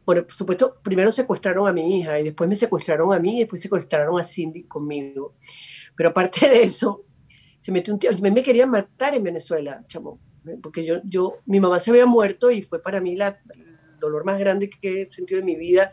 Por 0.10 0.26
supuesto, 0.34 0.80
primero 0.82 1.12
secuestraron 1.12 1.68
a 1.68 1.72
mi 1.72 2.00
hija 2.00 2.20
y 2.20 2.24
después 2.24 2.50
me 2.50 2.56
secuestraron 2.56 3.14
a 3.14 3.20
mí 3.20 3.36
y 3.36 3.40
después 3.42 3.62
secuestraron 3.62 4.20
a 4.20 4.24
Cindy 4.24 4.64
conmigo. 4.64 5.36
Pero 5.96 6.10
aparte 6.10 6.50
de 6.50 6.64
eso, 6.64 7.06
se 7.60 7.72
metió 7.72 7.94
un 7.94 8.00
tío, 8.00 8.10
me, 8.20 8.32
me 8.32 8.42
querían 8.42 8.72
matar 8.72 9.14
en 9.14 9.22
Venezuela, 9.22 9.84
chamo, 9.86 10.20
porque 10.64 10.84
yo, 10.84 10.96
yo, 11.04 11.38
mi 11.46 11.60
mamá 11.60 11.78
se 11.78 11.92
había 11.92 12.08
muerto 12.08 12.50
y 12.50 12.64
fue 12.64 12.82
para 12.82 13.00
mí 13.02 13.16
la, 13.16 13.40
el 13.54 14.00
dolor 14.00 14.26
más 14.26 14.40
grande 14.40 14.72
que 14.72 15.04
he 15.04 15.14
sentido 15.14 15.42
en 15.42 15.46
mi 15.46 15.56
vida. 15.56 15.92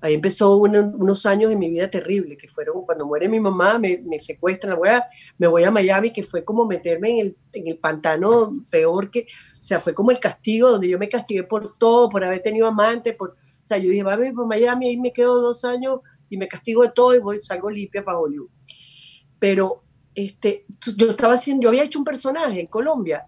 Ahí 0.00 0.14
empezó 0.14 0.56
unos 0.56 1.26
años 1.26 1.52
en 1.52 1.58
mi 1.58 1.70
vida 1.70 1.90
terrible, 1.90 2.36
que 2.36 2.48
fueron 2.48 2.84
cuando 2.84 3.06
muere 3.06 3.28
mi 3.28 3.40
mamá, 3.40 3.78
me, 3.78 3.98
me 3.98 4.18
secuestran, 4.18 4.70
la 4.70 4.76
voy 4.76 4.88
a, 4.88 5.06
me 5.38 5.46
voy 5.46 5.64
a 5.64 5.70
Miami, 5.70 6.12
que 6.12 6.22
fue 6.22 6.44
como 6.44 6.66
meterme 6.66 7.10
en 7.10 7.18
el, 7.26 7.36
en 7.52 7.68
el 7.68 7.78
pantano 7.78 8.52
peor 8.70 9.10
que, 9.10 9.20
o 9.20 9.62
sea, 9.62 9.80
fue 9.80 9.94
como 9.94 10.10
el 10.10 10.20
castigo 10.20 10.70
donde 10.70 10.88
yo 10.88 10.98
me 10.98 11.08
castigué 11.08 11.42
por 11.42 11.76
todo, 11.78 12.08
por 12.08 12.24
haber 12.24 12.40
tenido 12.40 12.66
amantes, 12.66 13.14
por, 13.14 13.30
o 13.30 13.66
sea, 13.66 13.78
yo 13.78 13.90
dije, 13.90 14.02
vamos 14.02 14.26
para 14.34 14.46
Miami, 14.46 14.88
ahí 14.88 14.96
me 14.96 15.12
quedo 15.12 15.40
dos 15.40 15.64
años 15.64 16.00
y 16.28 16.36
me 16.36 16.48
castigo 16.48 16.82
de 16.82 16.90
todo 16.90 17.14
y 17.14 17.18
voy, 17.18 17.40
salgo 17.42 17.70
limpia 17.70 18.04
para 18.04 18.18
Hollywood. 18.18 18.50
Pero 19.38 19.82
este, 20.14 20.66
yo 20.96 21.10
estaba 21.10 21.34
haciendo, 21.34 21.64
yo 21.64 21.68
había 21.68 21.84
hecho 21.84 21.98
un 21.98 22.04
personaje 22.04 22.60
en 22.60 22.66
Colombia 22.66 23.26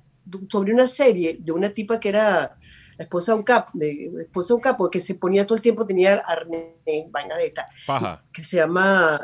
sobre 0.48 0.72
una 0.72 0.86
serie 0.86 1.38
de 1.40 1.52
una 1.52 1.70
tipa 1.70 1.98
que 2.00 2.08
era 2.10 2.56
la 2.96 3.04
esposa 3.04 3.32
de 3.32 3.38
un 3.38 3.44
capo, 3.44 3.70
de, 3.74 4.10
la 4.12 4.22
esposa 4.22 4.48
de 4.48 4.54
un 4.54 4.60
capo 4.60 4.90
que 4.90 5.00
se 5.00 5.14
ponía 5.14 5.46
todo 5.46 5.56
el 5.56 5.62
tiempo, 5.62 5.86
tenía 5.86 6.14
arnés, 6.26 6.74
vaina 7.10 7.36
de 7.36 7.46
esta, 7.46 7.68
Paja. 7.86 8.24
que 8.32 8.42
se 8.44 8.56
llama, 8.56 9.20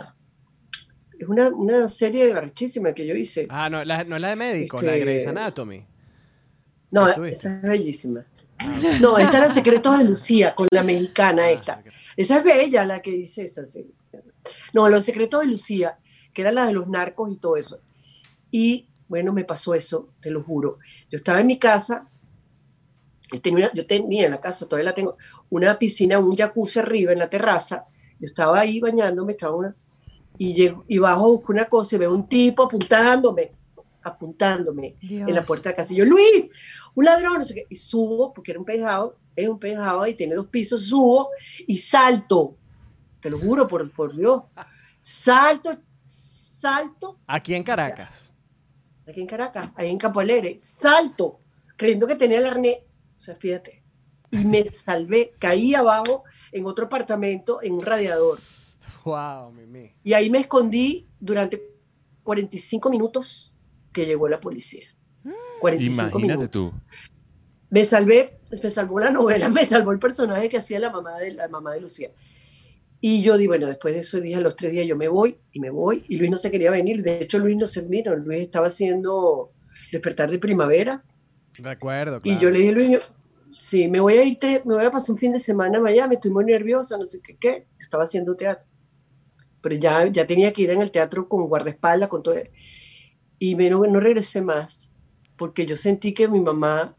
es 1.19 1.29
una, 1.29 1.49
una 1.49 1.89
serie 1.89 2.33
arrechísima 2.33 2.93
que 2.93 3.07
yo 3.07 3.15
hice. 3.15 3.47
Ah, 3.51 3.69
no, 3.69 3.85
la- 3.85 4.05
no 4.05 4.17
es 4.17 4.23
la 4.23 4.31
de 4.31 4.37
médico, 4.37 4.77
Este, 4.77 4.87
la 4.87 4.93
de 4.93 5.01
Grey's 5.01 5.27
Anatomy. 5.27 5.85
No, 6.91 7.09
esa 7.25 7.57
es 7.57 7.63
bellísima. 7.63 8.25
No, 9.01 9.19
esta 9.19 9.39
es 9.39 9.45
Los 9.45 9.53
Secretos 9.55 9.99
de 9.99 10.05
Lucía, 10.05 10.55
con 10.55 10.69
la 10.71 10.85
mexicana 10.85 11.43
Ah, 11.47 11.51
esta. 11.51 11.83
Esa 12.17 12.39
es 12.39 12.45
bella 12.45 12.85
la 12.87 13.03
que 13.03 13.11
dice 13.11 13.45
esa. 13.45 13.67
sí. 13.67 13.85
No, 14.73 14.89
Los 14.89 15.05
Secretos 15.05 15.41
de 15.41 15.49
Lucía, 15.49 15.99
que 16.33 16.43
era 16.43 16.53
la 16.53 16.67
de 16.67 16.73
los 16.73 16.89
narcos 16.89 17.31
y 17.33 17.37
todo 17.37 17.57
eso. 17.57 17.81
Y 18.53 18.89
bueno, 19.15 19.33
me 19.33 19.45
pasó 19.45 19.77
eso, 19.77 20.09
te 20.21 20.29
lo 20.29 20.43
juro. 20.43 20.81
Yo 21.09 21.19
estaba 21.19 21.39
en 21.39 21.47
mi 21.47 21.57
casa, 21.57 22.11
yo 23.33 23.41
tenía, 23.41 23.71
yo 23.73 23.87
tenía 23.87 24.25
en 24.25 24.33
la 24.33 24.41
casa, 24.41 24.67
todavía 24.67 24.87
la 24.91 24.95
tengo, 24.95 25.17
una 25.51 25.79
piscina, 25.79 26.19
un 26.19 26.35
jacuzzi 26.35 26.81
arriba 26.81 27.13
en 27.13 27.21
la 27.21 27.31
terraza. 27.31 27.85
Yo 28.19 28.27
estaba 28.27 28.59
ahí 28.59 28.81
bañándome, 28.81 29.35
estaba 29.35 29.55
una, 29.55 29.77
y, 30.37 30.53
llego, 30.53 30.85
y 30.89 30.99
bajo 30.99 31.27
a 31.27 31.29
buscar 31.29 31.55
una 31.55 31.65
cosa 31.67 31.95
y 31.95 31.99
veo 32.01 32.13
un 32.13 32.29
tipo 32.29 32.65
apuntándome, 32.65 33.53
apuntándome 34.03 34.97
Dios. 35.01 35.29
en 35.29 35.35
la 35.37 35.45
puerta 35.45 35.69
de 35.69 35.75
la 35.75 35.77
casa. 35.77 35.93
Y 35.93 35.99
yo, 35.99 36.07
Luis, 36.07 36.47
un 36.97 37.05
ladrón, 37.05 37.35
no 37.35 37.45
sé 37.45 37.55
qué. 37.55 37.67
Y 37.71 37.77
subo, 37.77 38.33
porque 38.33 38.51
era 38.51 38.59
un 38.59 38.67
pejado, 38.67 39.17
es 39.37 39.49
un 39.49 39.61
pejado 39.61 40.05
y 40.09 40.15
tiene 40.15 40.35
dos 40.35 40.49
pisos, 40.49 40.89
subo 40.89 41.29
y 41.69 41.77
salto. 41.77 42.57
Te 43.21 43.31
lo 43.31 43.39
juro, 43.39 43.69
por, 43.69 43.89
por 43.93 44.17
Dios. 44.17 44.43
Salto, 44.99 45.71
salto, 46.05 47.21
Aquí 47.29 47.55
en 47.55 47.63
Caracas. 47.63 48.34
Aquí 49.07 49.21
en 49.21 49.27
Caracas, 49.27 49.71
ahí 49.75 49.91
en 49.91 49.99
Campo 49.99 50.21
Alegre, 50.21 50.57
salto, 50.59 51.41
creyendo 51.77 52.07
que 52.07 52.17
tenía 52.17 52.39
el 52.39 52.47
arnés. 52.47 52.79
O 53.17 53.19
sea, 53.19 53.35
fíjate. 53.37 53.83
Y 54.31 54.45
me 54.45 54.67
salvé, 54.67 55.33
caí 55.39 55.75
abajo 55.75 56.25
en 56.51 56.67
otro 56.67 56.87
apartamento, 56.87 57.63
en 57.63 57.75
un 57.75 57.83
radiador. 57.83 58.39
Wow, 59.05 59.53
Mimi. 59.53 59.95
Y 60.03 60.15
ahí 60.15 60.31
me 60.31 60.39
escondí 60.39 61.07
durante 61.21 61.63
45 62.25 62.91
minutos 62.91 63.55
que 63.93 64.07
llegó 64.07 64.29
la 64.29 64.41
policía. 64.41 64.89
45 65.61 66.03
Imagínate 66.19 66.37
minutos. 66.39 66.51
tú. 66.51 66.73
me 67.71 67.85
salvé, 67.85 68.41
me 68.63 68.71
salvó 68.71 68.99
la 68.99 69.11
novela, 69.11 69.49
me 69.51 69.65
salvó 69.65 69.93
el 69.93 69.99
personaje 69.99 70.49
que 70.49 70.57
hacía 70.59 70.79
la 70.81 70.91
mamá 70.91 71.19
de 71.19 71.33
la 71.33 71.49
mamá 71.49 71.75
de 71.75 71.81
Lucía. 71.83 72.11
Y 73.07 73.21
yo 73.21 73.37
di, 73.37 73.47
bueno, 73.47 73.67
después 73.67 73.93
de 73.93 74.01
esos 74.01 74.23
días, 74.23 74.41
los 74.41 74.57
tres 74.57 74.73
días, 74.73 74.87
yo 74.87 74.97
me 74.97 75.09
voy 75.09 75.37
y 75.53 75.61
me 75.61 75.69
voy. 75.69 76.07
Y 76.09 76.17
Luis 76.17 76.31
no 76.31 76.39
se 76.39 76.51
quería 76.51 76.71
venir. 76.71 77.03
De 77.03 77.19
hecho, 77.21 77.39
Luis 77.39 77.55
no 77.55 77.67
se 77.67 77.83
vino. 77.83 78.15
Luis 78.17 78.41
estaba 78.41 78.69
haciendo 78.69 79.53
despertar 79.93 80.31
de 80.31 80.39
primavera. 80.39 81.05
Recuerdo, 81.59 82.23
Y 82.25 82.39
yo 82.39 82.49
le 82.49 82.61
dije, 82.61 82.73
Luis, 82.73 82.89
yo, 82.89 82.99
sí, 83.59 83.89
me 83.89 84.01
voy 84.01 84.15
a 84.15 84.25
ir, 84.25 84.39
tres- 84.39 84.65
me 84.65 84.75
voy 84.77 84.87
a 84.87 84.91
pasar 84.91 85.11
un 85.13 85.19
fin 85.19 85.33
de 85.33 85.39
semana 85.39 85.77
a 85.77 85.83
Miami. 85.83 86.15
Estoy 86.15 86.31
muy 86.31 86.47
nerviosa, 86.47 86.97
no 86.97 87.05
sé 87.05 87.21
qué, 87.21 87.37
qué. 87.37 87.67
Estaba 87.79 88.05
haciendo 88.05 88.35
teatro. 88.37 88.65
Pero 89.61 89.75
ya, 89.75 90.07
ya 90.07 90.27
tenía 90.27 90.51
que 90.55 90.63
ir 90.63 90.71
en 90.71 90.81
el 90.81 90.91
teatro 90.91 91.29
con 91.29 91.47
guardaespaldas, 91.47 92.09
con 92.09 92.23
todo. 92.23 92.37
Y 93.39 93.55
me, 93.55 93.69
no, 93.69 93.83
no 93.85 94.01
regresé 94.01 94.41
más. 94.41 94.91
Porque 95.37 95.67
yo 95.67 95.77
sentí 95.77 96.15
que 96.15 96.27
mi 96.27 96.41
mamá 96.41 96.97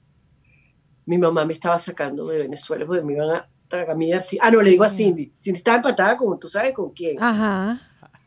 mi 1.08 1.18
mamá 1.18 1.46
me 1.46 1.54
estaba 1.54 1.80
sacando 1.80 2.28
de 2.28 2.40
Venezuela 2.40 2.86
porque 2.86 3.04
me 3.04 3.14
iban 3.14 3.30
a 3.32 3.50
a 3.72 3.96
mí 3.96 4.14
así. 4.14 4.38
Ah, 4.42 4.52
no, 4.52 4.62
le 4.62 4.70
digo 4.70 4.84
a 4.84 4.90
Cindy. 4.90 5.32
Cindy 5.38 5.58
estaba 5.58 5.78
empatada 5.78 6.18
con, 6.18 6.40
¿tú 6.40 6.48
sabes 6.48 6.74
con 6.74 6.92
quién? 6.92 7.22
Ajá. 7.22 7.82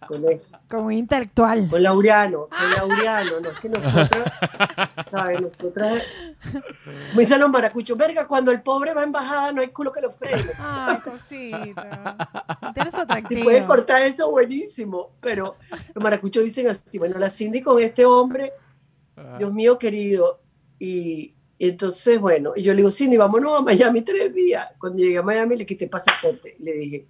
Con, 0.07 0.25
él, 0.25 0.41
Como 0.71 0.87
un 0.87 0.93
intelectual. 0.93 1.69
con 1.69 1.83
Laureano. 1.83 2.49
Con 2.49 2.71
Laureano. 2.71 3.41
No, 3.41 3.51
es 3.51 3.59
que 3.59 3.69
nosotras, 3.69 4.33
¿sabes? 5.11 5.41
Nosotras, 5.41 6.03
me 7.15 7.21
dicen 7.21 7.41
los 7.41 7.51
maracuchos, 7.51 7.99
verga, 7.99 8.27
cuando 8.27 8.53
el 8.53 8.63
pobre 8.63 8.95
va 8.95 9.03
a 9.03 9.05
embajada 9.05 9.53
no 9.53 9.61
hay 9.61 9.69
culo 9.69 9.93
que 9.93 10.01
lo 10.01 10.13
frene. 10.13 10.51
Ay, 10.59 10.99
cosita. 11.01 12.17
Tienes 12.75 12.95
atractivo. 12.95 13.45
pueden 13.45 13.65
cortar 13.65 14.03
eso, 14.03 14.31
buenísimo. 14.31 15.11
Pero 15.21 15.57
los 15.95 16.03
maracuchos 16.03 16.45
dicen 16.45 16.69
así, 16.69 16.99
bueno, 16.99 17.19
la 17.19 17.29
Cindy 17.29 17.61
con 17.61 17.81
este 17.81 18.05
hombre, 18.05 18.53
Dios 19.39 19.53
mío 19.53 19.79
querido, 19.79 20.41
Y, 20.79 21.35
y 21.59 21.69
entonces, 21.71 22.21
bueno, 22.21 22.53
y 22.57 22.63
yo 22.63 22.73
le 22.73 22.79
digo, 22.79 22.91
Cindy, 22.91 23.17
vámonos 23.17 23.59
a 23.59 23.63
Miami 23.63 24.03
tres 24.03 24.33
días. 24.33 24.69
Cuando 24.79 24.99
llegué 24.99 25.19
a 25.19 25.23
Miami 25.23 25.57
le 25.57 25.67
quité 25.67 25.89
pasaporte. 25.89 26.57
Le 26.61 26.73
dije, 26.75 27.09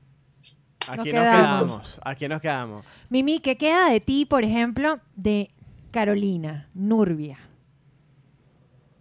Aquí 0.91 0.97
Nos 0.97 0.97
nos 0.97 1.05
quedamos. 1.13 1.61
quedamos. 1.61 2.01
Aquí 2.03 2.29
nos 2.29 2.41
quedamos. 2.41 2.87
Mimi, 3.11 3.41
¿qué 3.41 3.59
queda 3.59 3.91
de 3.91 4.01
ti, 4.01 4.25
por 4.25 4.43
ejemplo, 4.43 5.01
de 5.17 5.51
Carolina, 5.91 6.71
Nurbia? 6.73 7.39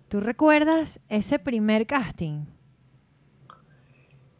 ¿Tú 0.10 0.20
recuerdas 0.20 1.00
ese 1.08 1.40
primer 1.40 1.88
casting? 1.88 2.46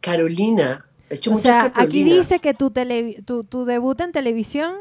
Carolina. 0.00 0.84
He 1.10 1.14
hecho 1.14 1.30
O 1.30 1.34
muchas 1.34 1.44
sea, 1.72 1.72
aquí 1.74 2.04
dice 2.04 2.38
que 2.38 2.52
tu, 2.54 2.70
televi- 2.70 3.24
tu, 3.24 3.44
tu 3.44 3.64
debut 3.64 3.98
en 4.00 4.12
televisión 4.12 4.74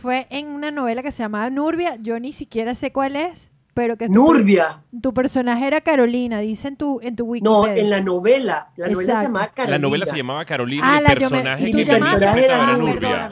fue 0.00 0.26
en 0.30 0.46
una 0.48 0.70
novela 0.70 1.02
que 1.02 1.10
se 1.12 1.22
llamaba 1.22 1.50
Nurbia. 1.50 1.96
Yo 2.00 2.18
ni 2.20 2.32
siquiera 2.32 2.74
sé 2.76 2.92
cuál 2.92 3.16
es, 3.16 3.50
pero 3.80 3.96
que 3.96 4.08
tu, 4.08 4.12
Nurbia. 4.12 4.82
tu 5.00 5.14
personaje 5.14 5.66
era 5.66 5.80
Carolina, 5.80 6.38
dice 6.40 6.68
en 6.68 6.76
tu, 6.76 7.00
en 7.02 7.16
tu 7.16 7.24
No, 7.24 7.30
Wikipedia. 7.62 7.82
en 7.82 7.88
la 7.88 8.00
novela. 8.02 8.68
La 8.76 8.88
novela 8.90 9.14
se 9.16 9.22
llamaba 9.22 9.46
Carolina. 9.48 9.78
La 9.78 9.78
novela 9.78 10.04
se 10.06 10.16
llamaba 10.18 10.44
Carolina 10.44 10.84
Ah, 10.84 10.96
y 10.96 10.98
el 10.98 11.04
me- 11.08 11.14
personaje 11.16 11.72
que 11.72 11.80
era 11.82 11.96
era 12.38 12.72
Ah, 12.72 12.76
Nurbia. 12.76 13.30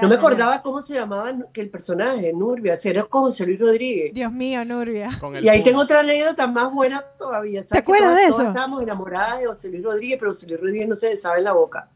No 0.00 0.08
me 0.08 0.14
acordaba 0.14 0.62
cómo 0.62 0.80
se 0.80 0.94
llamaba 0.94 1.30
que 1.52 1.60
el 1.60 1.68
personaje, 1.68 2.32
Nurbia. 2.32 2.72
O 2.72 2.76
sea, 2.78 2.90
era 2.92 3.02
con 3.04 3.22
José 3.22 3.44
Luis 3.44 3.58
Rodríguez. 3.60 4.14
Dios 4.14 4.32
mío, 4.32 4.64
Nurbia. 4.64 5.10
Y 5.42 5.48
ahí 5.48 5.62
tengo 5.62 5.80
otra 5.80 6.00
anécdota 6.00 6.46
más 6.46 6.72
buena 6.72 7.02
todavía. 7.18 7.62
Que 7.70 7.76
acuerdas 7.78 8.10
todas- 8.12 8.22
de 8.22 8.28
todas 8.28 8.40
eso? 8.40 8.48
estábamos 8.48 8.82
enamoradas 8.82 9.40
de 9.40 9.46
José 9.46 9.68
Luis 9.68 9.82
Rodríguez, 9.84 10.16
pero 10.18 10.30
José 10.30 10.46
Luis 10.46 10.60
Rodríguez 10.60 10.88
no 10.88 10.96
se 10.96 11.08
besaba 11.10 11.36
en 11.36 11.44
la 11.44 11.52
boca. 11.52 11.88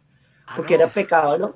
Porque 0.55 0.75
era 0.75 0.89
pecado, 0.89 1.39
¿no? 1.39 1.55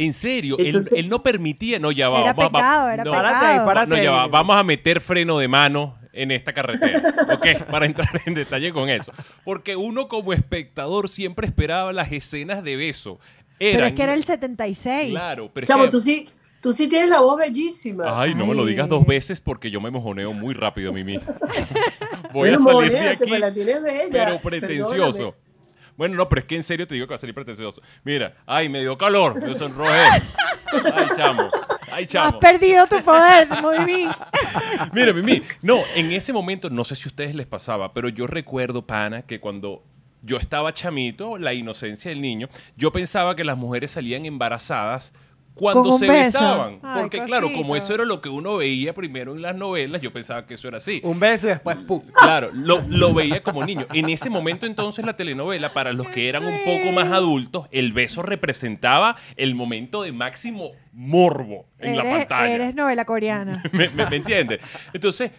En 0.00 0.12
serio, 0.12 0.56
él, 0.58 1.08
no 1.08 1.18
permitía, 1.18 1.78
no 1.80 1.90
ya 1.90 2.08
va, 2.08 2.20
Era 2.20 2.32
vamos 2.32 2.54
a- 2.54 2.58
pecado, 2.58 2.90
era 2.90 3.04
no, 3.04 3.10
pecado. 3.10 3.24
Párate 3.26 3.46
ahí, 3.46 3.58
párate 3.66 3.96
no, 3.96 4.02
ya 4.02 4.10
va, 4.12 4.26
vamos 4.28 4.56
a 4.56 4.62
meter 4.62 5.00
freno 5.00 5.38
de 5.38 5.48
mano 5.48 5.98
en 6.12 6.30
esta 6.30 6.52
carretera, 6.52 7.00
¿ok? 7.32 7.64
Para 7.70 7.86
entrar 7.86 8.22
en 8.24 8.34
detalle 8.34 8.72
con 8.72 8.88
eso. 8.90 9.12
Porque 9.44 9.74
uno 9.76 10.06
como 10.08 10.32
espectador 10.32 11.08
siempre 11.08 11.46
esperaba 11.48 11.92
las 11.92 12.12
escenas 12.12 12.62
de 12.62 12.76
beso. 12.76 13.18
Pero 13.58 13.78
Eran, 13.78 13.88
es 13.88 13.94
que 13.94 14.02
era 14.04 14.14
el 14.14 14.22
76. 14.24 15.10
Claro, 15.10 15.50
pero 15.52 15.64
es 15.66 15.72
que- 15.72 15.88
tú 15.88 15.98
sí, 16.00 16.28
tú 16.60 16.72
sí 16.72 16.86
tienes 16.86 17.08
la 17.10 17.18
voz 17.20 17.36
bellísima. 17.38 18.20
Ay, 18.20 18.34
no 18.36 18.46
me 18.46 18.54
lo 18.54 18.64
digas 18.64 18.88
dos 18.88 19.04
veces 19.04 19.40
porque 19.40 19.70
yo 19.70 19.80
me 19.80 19.90
mojoneo 19.90 20.32
muy 20.32 20.54
rápido, 20.54 20.92
Mimi. 20.92 21.18
Voy 22.32 22.50
a 22.50 22.58
salir 22.58 22.92
de 22.92 23.08
aquí, 23.08 23.24
pues 23.26 23.40
la 23.40 23.52
tienes 23.52 23.82
bella. 23.82 24.08
pero 24.12 24.38
pretencioso. 24.40 25.34
Perdóname. 25.34 25.47
Bueno, 25.98 26.14
no, 26.14 26.28
pero 26.28 26.40
es 26.40 26.46
que 26.46 26.54
en 26.56 26.62
serio 26.62 26.86
te 26.86 26.94
digo 26.94 27.06
que 27.06 27.10
va 27.10 27.16
a 27.16 27.18
salir 27.18 27.34
pretencioso. 27.34 27.82
Mira, 28.04 28.36
ay, 28.46 28.68
me 28.70 28.80
dio 28.80 28.96
calor, 28.96 29.34
me 29.34 29.54
sonrojé. 29.58 29.98
Ay, 30.94 31.06
chamo, 31.16 31.48
ay, 31.90 32.04
Has 32.04 32.08
chamo. 32.10 32.38
perdido 32.38 32.86
tu 32.86 33.02
poder, 33.02 33.48
muy 33.60 33.84
bien. 33.84 34.10
Mira, 34.92 35.12
Mimi, 35.12 35.42
no, 35.60 35.80
en 35.96 36.12
ese 36.12 36.32
momento, 36.32 36.70
no 36.70 36.84
sé 36.84 36.94
si 36.94 37.08
a 37.08 37.10
ustedes 37.10 37.34
les 37.34 37.46
pasaba, 37.46 37.92
pero 37.92 38.08
yo 38.08 38.26
recuerdo, 38.28 38.86
pana, 38.86 39.22
que 39.22 39.40
cuando 39.40 39.82
yo 40.22 40.36
estaba 40.36 40.72
chamito, 40.72 41.36
la 41.36 41.52
inocencia 41.52 42.10
del 42.10 42.20
niño, 42.20 42.48
yo 42.76 42.92
pensaba 42.92 43.34
que 43.34 43.44
las 43.44 43.56
mujeres 43.56 43.90
salían 43.90 44.24
embarazadas 44.24 45.12
cuando 45.58 45.92
se 45.98 46.06
beso. 46.06 46.38
besaban. 46.40 46.78
Ay, 46.82 47.00
Porque 47.00 47.22
claro, 47.22 47.52
como 47.52 47.76
eso 47.76 47.94
era 47.94 48.04
lo 48.04 48.20
que 48.20 48.28
uno 48.28 48.56
veía 48.58 48.94
primero 48.94 49.34
en 49.34 49.42
las 49.42 49.54
novelas, 49.56 50.00
yo 50.00 50.12
pensaba 50.12 50.46
que 50.46 50.54
eso 50.54 50.68
era 50.68 50.76
así. 50.78 51.00
Un 51.04 51.18
beso 51.20 51.46
y 51.46 51.50
después 51.50 51.76
pum. 51.78 52.02
Claro, 52.14 52.50
lo, 52.54 52.82
lo 52.88 53.12
veía 53.12 53.42
como 53.42 53.64
niño. 53.64 53.86
En 53.92 54.08
ese 54.08 54.30
momento 54.30 54.66
entonces 54.66 55.04
la 55.04 55.16
telenovela, 55.16 55.72
para 55.72 55.92
los 55.92 56.08
que 56.08 56.28
eran 56.28 56.46
un 56.46 56.58
poco 56.64 56.92
más 56.92 57.12
adultos, 57.12 57.66
el 57.72 57.92
beso 57.92 58.22
representaba 58.22 59.16
el 59.36 59.54
momento 59.54 60.02
de 60.02 60.12
máximo 60.12 60.70
morbo 60.92 61.66
en 61.78 61.96
la 61.96 62.02
Eres- 62.02 62.16
pantalla. 62.26 62.54
Eres 62.54 62.74
novela 62.74 63.04
coreana. 63.04 63.62
¿Me, 63.72 63.88
me, 63.90 64.06
me 64.06 64.16
entiendes? 64.16 64.60
Entonces, 64.92 65.30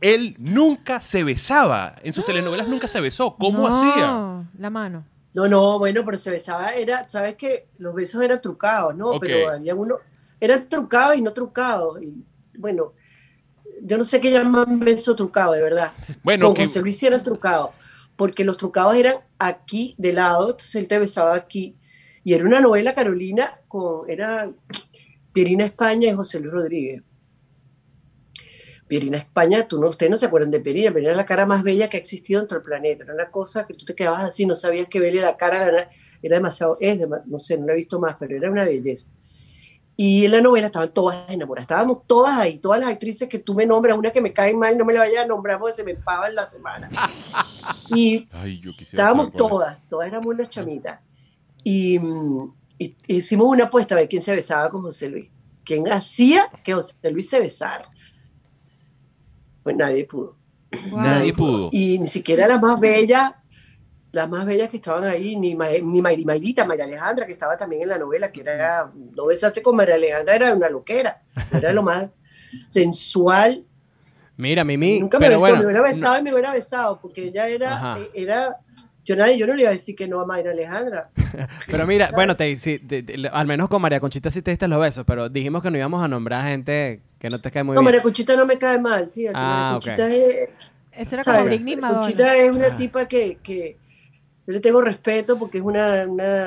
él 0.00 0.34
nunca 0.38 1.00
se 1.00 1.22
besaba. 1.22 1.94
En 2.02 2.12
sus 2.12 2.24
telenovelas 2.24 2.66
nunca 2.66 2.88
se 2.88 3.00
besó. 3.00 3.36
¿Cómo 3.38 3.68
No, 3.68 3.76
hacía? 3.76 4.48
La 4.58 4.70
mano. 4.70 5.04
No, 5.34 5.48
no, 5.48 5.78
bueno, 5.78 6.04
pero 6.04 6.18
se 6.18 6.30
besaba, 6.30 6.74
era, 6.74 7.08
sabes 7.08 7.36
que 7.36 7.68
los 7.78 7.94
besos 7.94 8.22
eran 8.22 8.40
trucados, 8.40 8.94
¿no? 8.94 9.18
Pero 9.18 9.50
había 9.50 9.74
uno, 9.74 9.96
eran 10.38 10.68
trucados 10.68 11.16
y 11.16 11.22
no 11.22 11.32
trucados. 11.32 12.02
Y, 12.02 12.22
bueno, 12.58 12.92
yo 13.82 13.96
no 13.96 14.04
sé 14.04 14.20
qué 14.20 14.30
llaman 14.30 14.78
beso 14.80 15.16
trucado, 15.16 15.52
de 15.52 15.62
verdad. 15.62 15.92
Bueno, 16.22 16.46
Con 16.46 16.54
que- 16.54 16.66
José 16.66 16.80
Luis 16.80 16.98
sí 16.98 17.06
eran 17.06 17.22
trucados, 17.22 17.70
porque 18.16 18.44
los 18.44 18.56
trucados 18.58 18.94
eran 18.94 19.16
aquí 19.38 19.94
de 19.98 20.12
lado, 20.12 20.50
entonces 20.50 20.74
él 20.74 20.86
te 20.86 20.98
besaba 20.98 21.34
aquí. 21.34 21.76
Y 22.24 22.34
era 22.34 22.44
una 22.44 22.60
novela 22.60 22.94
Carolina 22.94 23.50
con, 23.68 24.08
era 24.08 24.50
Pierina 25.32 25.64
España 25.64 26.08
y 26.08 26.12
José 26.14 26.40
Luis 26.40 26.52
Rodríguez. 26.52 27.02
Pierina 28.92 29.16
España, 29.16 29.66
tú 29.66 29.80
no, 29.80 29.88
ustedes 29.88 30.10
no 30.10 30.18
se 30.18 30.26
acuerdan 30.26 30.50
de 30.50 30.60
Pierina, 30.60 30.90
Pierina 30.92 31.12
es 31.12 31.16
la 31.16 31.24
cara 31.24 31.46
más 31.46 31.62
bella 31.62 31.88
que 31.88 31.96
ha 31.96 32.00
existido 32.00 32.42
en 32.42 32.46
todo 32.46 32.58
el 32.58 32.62
planeta. 32.62 33.04
Era 33.04 33.14
una 33.14 33.30
cosa 33.30 33.66
que 33.66 33.72
tú 33.72 33.86
te 33.86 33.94
quedabas 33.94 34.22
así, 34.22 34.44
no 34.44 34.54
sabías 34.54 34.86
que 34.86 35.00
verle 35.00 35.22
la 35.22 35.34
cara, 35.34 35.64
era- 35.66 35.88
era 36.20 36.36
demasiado, 36.36 36.76
es 36.78 37.00
no 37.24 37.38
sé, 37.38 37.56
no 37.56 37.64
la 37.68 37.72
he 37.72 37.76
visto 37.76 37.98
más, 37.98 38.16
pero 38.16 38.36
era 38.36 38.50
una 38.50 38.64
belleza. 38.66 39.08
Y 39.96 40.26
en 40.26 40.32
la 40.32 40.42
novela 40.42 40.66
estaban 40.66 40.92
todas 40.92 41.16
enamoradas, 41.30 41.64
estábamos 41.64 42.06
todas 42.06 42.38
ahí, 42.38 42.58
todas 42.58 42.80
las 42.80 42.90
actrices 42.90 43.30
que 43.30 43.38
tú 43.38 43.54
me 43.54 43.64
nombras, 43.64 43.96
una 43.96 44.10
que 44.10 44.20
me 44.20 44.34
cae 44.34 44.54
mal, 44.54 44.76
no 44.76 44.84
me 44.84 44.92
la 44.92 45.00
vayas 45.00 45.24
a 45.24 45.26
nombrar 45.26 45.58
porque 45.58 45.74
se 45.76 45.84
me 45.84 45.92
empava 45.92 46.28
en 46.28 46.34
la 46.34 46.46
semana. 46.46 46.90
Y 47.88 48.28
Ay, 48.30 48.60
yo 48.60 48.72
estábamos 48.78 49.32
todas, 49.32 49.88
todas 49.88 50.06
éramos 50.08 50.26
unas 50.26 50.50
chamitas. 50.50 51.00
Y, 51.64 51.98
y- 52.78 52.94
hicimos 53.06 53.46
una 53.48 53.64
apuesta 53.64 53.94
a 53.94 53.98
ver 54.00 54.08
quién 54.10 54.20
se 54.20 54.34
besaba 54.34 54.68
con 54.68 54.82
José 54.82 55.08
Luis. 55.08 55.30
¿Quién 55.64 55.90
hacía 55.90 56.50
que 56.62 56.74
José 56.74 57.10
Luis 57.10 57.30
se 57.30 57.40
besara? 57.40 57.84
Pues 59.62 59.76
nadie 59.76 60.04
pudo. 60.04 60.36
Wow. 60.90 61.00
Nadie 61.00 61.32
pudo. 61.32 61.68
Y 61.72 61.98
ni 61.98 62.06
siquiera 62.06 62.46
las 62.46 62.60
más 62.60 62.80
bellas, 62.80 63.32
las 64.12 64.28
más 64.28 64.44
bellas 64.46 64.68
que 64.68 64.76
estaban 64.78 65.04
ahí, 65.04 65.36
ni, 65.36 65.54
Ma- 65.54 65.68
ni 65.70 66.00
Mayri- 66.00 66.24
Mayrita, 66.24 66.64
María 66.64 66.84
Alejandra, 66.84 67.26
que 67.26 67.32
estaba 67.32 67.56
también 67.56 67.82
en 67.82 67.88
la 67.90 67.98
novela, 67.98 68.32
que 68.32 68.40
era, 68.40 68.90
no 69.14 69.26
besarse 69.26 69.62
con 69.62 69.76
María 69.76 69.94
Alejandra 69.96 70.34
era 70.34 70.54
una 70.54 70.68
loquera, 70.68 71.20
era 71.52 71.72
lo 71.72 71.82
más 71.82 72.10
sensual. 72.66 73.64
Mira, 74.36 74.64
Mimi. 74.64 74.98
Nunca 75.00 75.18
me 75.18 75.26
pero 75.26 75.36
besó, 75.36 75.40
bueno, 75.40 75.58
me 75.58 75.64
hubiera 75.66 75.82
besado 75.82 76.18
y 76.18 76.22
me 76.22 76.32
hubiera 76.32 76.52
besado, 76.54 76.98
porque 77.00 77.28
ella 77.28 77.48
era, 77.48 77.72
Ajá. 77.74 77.98
eh, 78.00 78.10
era 78.14 78.56
yo, 79.04 79.16
nadie, 79.16 79.36
yo 79.38 79.46
no 79.46 79.54
le 79.54 79.62
iba 79.62 79.70
a 79.70 79.72
decir 79.72 79.96
que 79.96 80.06
no 80.06 80.20
a 80.20 80.26
Mayra 80.26 80.52
Alejandra. 80.52 81.10
Pero 81.66 81.86
mira, 81.86 82.10
bueno, 82.14 82.36
te, 82.36 82.56
sí, 82.56 82.78
te- 82.78 83.02
te- 83.02 83.28
al 83.28 83.46
menos 83.46 83.68
con 83.68 83.82
María 83.82 83.98
Conchita 84.00 84.30
sí 84.30 84.42
te 84.42 84.50
diste 84.52 84.68
los 84.68 84.80
besos, 84.80 85.04
pero 85.06 85.28
dijimos 85.28 85.62
que 85.62 85.70
no 85.70 85.78
íbamos 85.78 86.04
a 86.04 86.08
nombrar 86.08 86.40
a 86.46 86.50
gente 86.50 87.00
que 87.18 87.28
no 87.28 87.40
te 87.40 87.50
cae 87.50 87.62
muy 87.64 87.74
no, 87.74 87.80
bien. 87.80 87.84
María 87.86 88.02
Conchita 88.02 88.36
no 88.36 88.46
me 88.46 88.58
cae 88.58 88.78
mal, 88.78 89.08
fíjate. 89.10 89.34
Ah, 89.36 89.78
María 89.82 89.94
ok. 89.94 89.98
Conchita 89.98 90.08
es, 90.08 90.48
Eso 90.92 91.14
era 91.16 91.24
¿sabes? 91.24 91.40
como 91.40 91.50
Britney 91.50 91.72
y 91.72 91.76
María 91.76 91.80
Madonna. 91.80 92.00
Conchita 92.00 92.36
es 92.36 92.50
una 92.54 92.66
Ah. 92.68 92.76
tipa 92.76 93.08
que, 93.08 93.38
que 93.42 93.76
yo 94.46 94.52
le 94.52 94.60
tengo 94.60 94.80
respeto 94.82 95.38
porque 95.38 95.58
es 95.58 95.64
una, 95.64 96.04
una, 96.06 96.46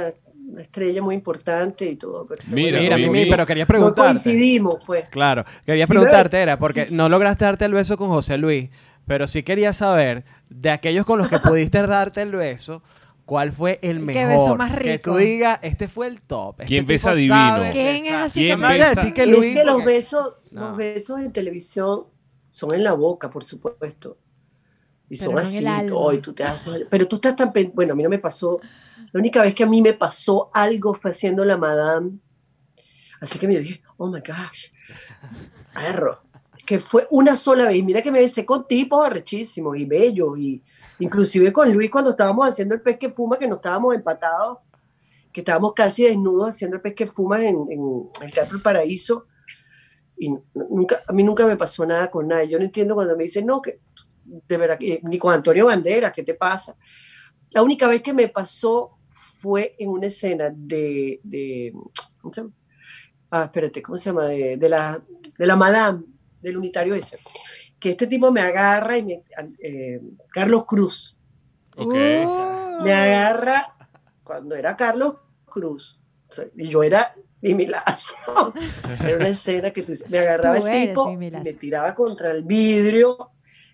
una 0.51 0.61
estrella 0.61 1.01
muy 1.01 1.15
importante 1.15 1.85
y 1.85 1.95
todo. 1.95 2.25
pero- 2.27 2.41
Mira, 2.47 2.79
Mira, 2.79 2.95
Mimi, 2.97 3.09
Mimi, 3.09 3.29
pero 3.31 3.45
quería 3.45 3.63
no 3.63 3.67
preguntarte. 3.67 4.11
coincidimos, 4.13 4.77
pues. 4.85 5.05
Claro, 5.09 5.43
quería 5.65 5.87
preguntarte, 5.87 6.37
era, 6.39 6.55
porque 6.57 6.87
sí. 6.87 6.93
no 6.95 7.09
lograste 7.09 7.45
darte 7.45 7.65
el 7.65 7.73
beso 7.73 7.97
con 7.97 8.09
José 8.09 8.37
Luis, 8.37 8.69
pero 9.07 9.27
sí 9.27 9.43
quería 9.43 9.73
saber, 9.73 10.23
de 10.49 10.69
aquellos 10.71 11.05
con 11.05 11.17
los 11.19 11.29
que 11.29 11.39
pudiste 11.39 11.81
darte 11.87 12.21
el 12.21 12.31
beso, 12.31 12.81
¿cuál 13.25 13.51
fue 13.53 13.79
el 13.81 13.97
¿Qué 13.99 14.03
mejor? 14.03 14.27
beso 14.29 14.55
más 14.55 14.71
Que 14.73 14.79
rico? 14.93 15.11
tú 15.11 15.17
digas, 15.17 15.59
este 15.61 15.87
fue 15.87 16.07
el 16.07 16.21
top. 16.21 16.55
este 16.61 16.65
¿Quién 16.67 16.85
besa 16.85 17.13
divino? 17.13 17.35
sabe 17.35 17.71
¿Quién 17.71 17.95
es 17.97 18.03
besar". 18.03 18.21
así 18.23 18.39
¿Quién 18.41 18.57
que 18.57 18.61
No 18.63 18.69
besa? 18.69 18.89
decir 18.95 19.13
que 19.13 19.21
Es 19.23 19.27
Luis. 19.29 19.55
que 19.55 19.63
los 19.63 19.73
porque- 19.75 19.85
besos, 19.87 20.33
No. 20.51 20.61
los 20.69 20.77
besos 20.77 21.19
en 21.21 21.31
televisión 21.33 22.03
son 22.49 22.73
en 22.73 22.83
la 22.83 22.93
boca, 22.93 23.29
por 23.29 23.43
supuesto. 23.43 24.17
Y 25.09 25.17
Pero 25.17 25.23
son 25.25 25.33
no 25.35 25.39
así, 25.41 25.57
el 25.57 25.67
alma. 25.67 25.87
todo, 25.87 26.13
y 26.13 26.17
tú 26.19 26.33
te 26.33 26.43
haces- 26.43 26.85
pero 26.89 27.07
tú 27.07 27.17
estás 27.17 27.35
tan, 27.35 27.51
pen- 27.53 27.71
bueno, 27.75 27.93
a 27.93 27.95
mí 27.95 28.01
no 28.03 28.09
me 28.09 28.17
pasó, 28.19 28.59
la 29.11 29.19
única 29.19 29.41
vez 29.43 29.53
que 29.53 29.63
a 29.63 29.67
mí 29.67 29.81
me 29.81 29.93
pasó 29.93 30.49
algo 30.53 30.93
fue 30.95 31.11
haciendo 31.11 31.45
la 31.45 31.57
madame, 31.57 32.13
así 33.21 33.37
que 33.37 33.47
me 33.47 33.59
dije, 33.59 33.81
oh 33.97 34.07
my 34.07 34.19
gosh, 34.19 34.67
perro, 35.73 36.23
que 36.65 36.79
fue 36.79 37.07
una 37.11 37.35
sola 37.35 37.65
vez, 37.65 37.83
mira 37.83 38.01
que 38.01 38.11
me 38.11 38.19
besé 38.19 38.45
con 38.45 38.67
tipos 38.67 39.05
arrechísimos 39.05 39.77
y 39.77 39.85
bellos, 39.85 40.37
y 40.37 40.63
inclusive 40.99 41.53
con 41.53 41.71
Luis 41.71 41.91
cuando 41.91 42.11
estábamos 42.11 42.47
haciendo 42.47 42.75
el 42.75 42.81
pez 42.81 42.97
que 42.97 43.09
fuma, 43.09 43.37
que 43.37 43.47
no 43.47 43.55
estábamos 43.55 43.93
empatados, 43.93 44.57
que 45.31 45.41
estábamos 45.41 45.73
casi 45.73 46.03
desnudos 46.03 46.49
haciendo 46.49 46.77
el 46.77 46.81
pez 46.81 46.95
que 46.95 47.07
fuma 47.07 47.45
en, 47.45 47.67
el 48.21 48.31
Teatro 48.33 48.57
El 48.57 48.63
Paraíso, 48.63 49.27
y 50.17 50.33
nunca, 50.53 51.01
a 51.07 51.13
mí 51.13 51.23
nunca 51.23 51.45
me 51.45 51.57
pasó 51.57 51.85
nada 51.85 52.09
con 52.09 52.27
nadie. 52.27 52.47
Yo 52.47 52.57
no 52.57 52.63
entiendo 52.63 52.95
cuando 52.95 53.17
me 53.17 53.23
dicen, 53.23 53.45
no, 53.45 53.61
que 53.61 53.81
de 54.23 54.57
verdad, 54.57 54.77
que- 54.77 55.01
ni 55.03 55.17
con 55.19 55.33
Antonio 55.33 55.65
Banderas, 55.65 56.13
¿qué 56.13 56.23
te 56.23 56.33
pasa? 56.33 56.75
La 57.51 57.61
única 57.61 57.87
vez 57.87 58.01
que 58.01 58.13
me 58.13 58.29
pasó 58.29 58.97
fue 59.39 59.75
en 59.77 59.89
una 59.89 60.07
escena 60.07 60.51
de, 60.55 61.73
¿cómo 62.21 62.33
se 62.33 62.41
llama? 62.41 62.53
Ah, 63.29 63.43
espérate, 63.43 63.81
¿cómo 63.81 63.97
se 63.97 64.05
llama? 64.05 64.27
De 64.27 64.69
la, 64.69 65.03
de 65.37 65.45
la 65.45 65.55
Madame, 65.55 66.03
del 66.45 66.57
unitario 66.57 66.95
ese. 66.95 67.19
Que 67.79 67.91
este 67.91 68.07
tipo 68.07 68.31
me 68.31 68.41
agarra 68.41 68.97
y 68.97 69.03
me, 69.03 69.23
eh, 69.59 69.99
Carlos 70.31 70.65
Cruz, 70.65 71.17
Ok. 71.75 71.93
Uh. 71.93 72.83
me 72.83 72.93
agarra 72.93 73.75
cuando 74.23 74.55
era 74.55 74.75
Carlos 74.77 75.15
Cruz. 75.45 75.99
O 76.29 76.33
sea, 76.33 76.45
y 76.55 76.67
yo 76.67 76.83
era 76.83 77.13
Mimi 77.41 77.67
Lazo. 77.67 78.13
Era 79.03 79.17
una 79.17 79.27
escena 79.27 79.71
que 79.71 79.83
tú 79.83 79.93
me 80.09 80.19
agarraba 80.19 80.59
Tú 80.59 80.67
el 80.67 80.87
tipo, 80.87 81.11
me 81.13 81.53
tiraba 81.53 81.93
contra 81.93 82.31
el 82.31 82.43
vidrio, 82.43 83.31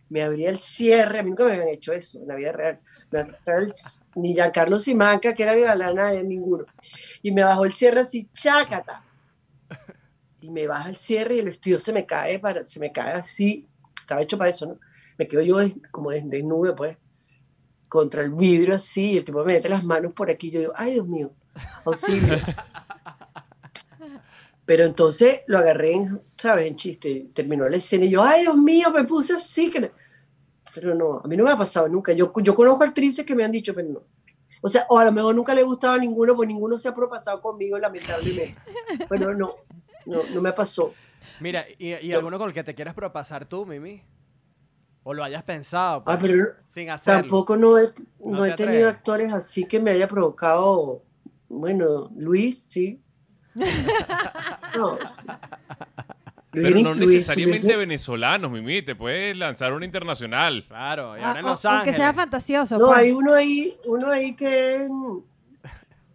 me 0.09 0.23
abría 0.23 0.49
el 0.49 0.57
cierre. 0.59 1.19
A 1.19 1.23
mí 1.23 1.29
nunca 1.29 1.45
me 1.45 1.51
habían 1.53 1.69
hecho 1.69 1.93
eso 1.93 2.19
en 2.19 2.27
la 2.27 2.35
vida 2.35 2.51
real. 2.51 2.79
Me 3.11 3.19
el- 3.21 3.71
ni 4.15 4.33
Giancarlo 4.33 4.77
Simanca, 4.77 5.33
que 5.33 5.43
era 5.43 5.53
el 5.53 5.61
galán, 5.61 5.95
nadie, 5.95 6.21
ninguno. 6.23 6.65
Y 7.21 7.31
me 7.31 7.43
bajó 7.43 7.63
el 7.63 7.71
cierre 7.71 8.01
así, 8.01 8.27
chácata. 8.33 9.01
Y 10.41 10.49
me 10.49 10.67
baja 10.67 10.89
el 10.89 10.95
cierre 10.95 11.35
y 11.35 11.39
el 11.39 11.45
vestido 11.45 11.77
se 11.79 11.93
me 11.93 12.05
cae, 12.05 12.39
para, 12.39 12.65
se 12.65 12.79
me 12.79 12.91
cae 12.91 13.13
así. 13.13 13.67
Estaba 13.99 14.21
hecho 14.21 14.37
para 14.37 14.49
eso, 14.49 14.65
¿no? 14.65 14.79
Me 15.17 15.27
quedo 15.27 15.41
yo 15.43 15.57
des- 15.59 15.75
como 15.91 16.09
des- 16.11 16.27
desnudo, 16.27 16.75
pues, 16.75 16.97
contra 17.87 18.21
el 18.21 18.31
vidrio 18.31 18.75
así. 18.75 19.11
Y 19.11 19.17
el 19.17 19.25
tipo 19.25 19.39
me 19.43 19.53
mete 19.53 19.69
las 19.69 19.83
manos 19.83 20.13
por 20.13 20.29
aquí. 20.31 20.49
Yo 20.49 20.59
digo, 20.59 20.73
ay, 20.75 20.93
Dios 20.93 21.07
mío, 21.07 21.31
auxilio. 21.85 22.37
Pero 24.65 24.85
entonces 24.85 25.41
lo 25.47 25.57
agarré, 25.57 25.93
en, 25.93 26.21
¿sabes? 26.37 26.67
En 26.67 26.75
chiste. 26.75 27.29
Terminó 27.33 27.67
la 27.67 27.77
escena 27.77 28.05
y 28.05 28.11
yo, 28.11 28.23
ay, 28.23 28.41
Dios 28.41 28.57
mío, 28.57 28.91
me 28.91 29.03
puse 29.03 29.33
así. 29.33 29.69
Que... 29.69 29.81
no". 29.81 29.89
Pero 30.73 30.95
no, 30.95 31.19
a 31.23 31.27
mí 31.27 31.35
no 31.35 31.43
me 31.43 31.51
ha 31.51 31.57
pasado 31.57 31.87
nunca. 31.89 32.13
Yo, 32.13 32.31
yo 32.41 32.55
conozco 32.55 32.83
actrices 32.83 33.25
que 33.25 33.35
me 33.35 33.43
han 33.43 33.51
dicho, 33.51 33.73
pero 33.75 33.89
no. 33.89 34.03
O 34.61 34.67
sea, 34.67 34.85
o 34.89 34.97
a 34.97 35.05
lo 35.05 35.11
mejor 35.11 35.35
nunca 35.35 35.53
le 35.55 35.63
gustaba 35.63 35.95
a 35.95 35.97
ninguno, 35.97 36.35
pues 36.35 36.47
ninguno 36.47 36.77
se 36.77 36.87
ha 36.87 36.95
propasado 36.95 37.41
conmigo, 37.41 37.77
lamentablemente. 37.77 38.55
Pero 39.09 39.33
no, 39.33 39.55
no, 40.05 40.23
no 40.33 40.41
me 40.41 40.53
pasó. 40.53 40.93
Mira, 41.39 41.65
¿y, 41.77 41.93
y 41.95 42.13
alguno 42.13 42.37
con 42.37 42.49
el 42.49 42.53
que 42.53 42.63
te 42.63 42.75
quieras 42.75 42.93
propasar 42.93 43.45
tú, 43.45 43.65
Mimi? 43.65 44.03
O 45.03 45.13
lo 45.13 45.23
hayas 45.23 45.41
pensado, 45.43 46.03
Ah, 46.05 46.17
pues, 46.19 46.31
pero 46.31 46.45
sin 46.67 46.89
hacerlo. 46.91 47.21
tampoco 47.21 47.57
no 47.57 47.79
he, 47.79 47.85
No 48.19 48.37
no 48.37 48.43
te 48.43 48.49
he 48.49 48.53
tenido 48.55 48.87
atreves. 48.87 48.93
actores 48.95 49.33
así 49.33 49.65
que 49.65 49.79
me 49.79 49.91
haya 49.91 50.07
provocado. 50.07 51.01
Bueno, 51.49 52.11
Luis, 52.15 52.61
sí. 52.65 53.01
No. 54.77 54.97
Pero 56.53 56.69
Luis- 56.69 56.83
no 56.83 56.95
necesariamente 56.95 57.65
Luis- 57.67 57.77
venezolanos, 57.77 58.51
Mimi. 58.51 58.81
Te 58.81 58.93
puedes 58.95 59.37
lanzar 59.37 59.71
una 59.73 59.85
internacional. 59.85 60.63
Claro, 60.67 61.17
y 61.17 61.21
Ah, 61.21 61.29
ahora 61.29 61.39
en 61.39 61.45
o- 61.45 61.49
Los 61.49 61.65
aunque 61.65 61.93
sea 61.93 62.09
Ángeles. 62.09 62.15
fantasioso. 62.23 62.77
No, 62.77 62.87
pues. 62.87 62.97
hay 62.99 63.11
uno 63.11 63.33
ahí, 63.33 63.77
uno 63.85 64.11
ahí 64.11 64.35
que 64.35 64.75
es 64.75 64.89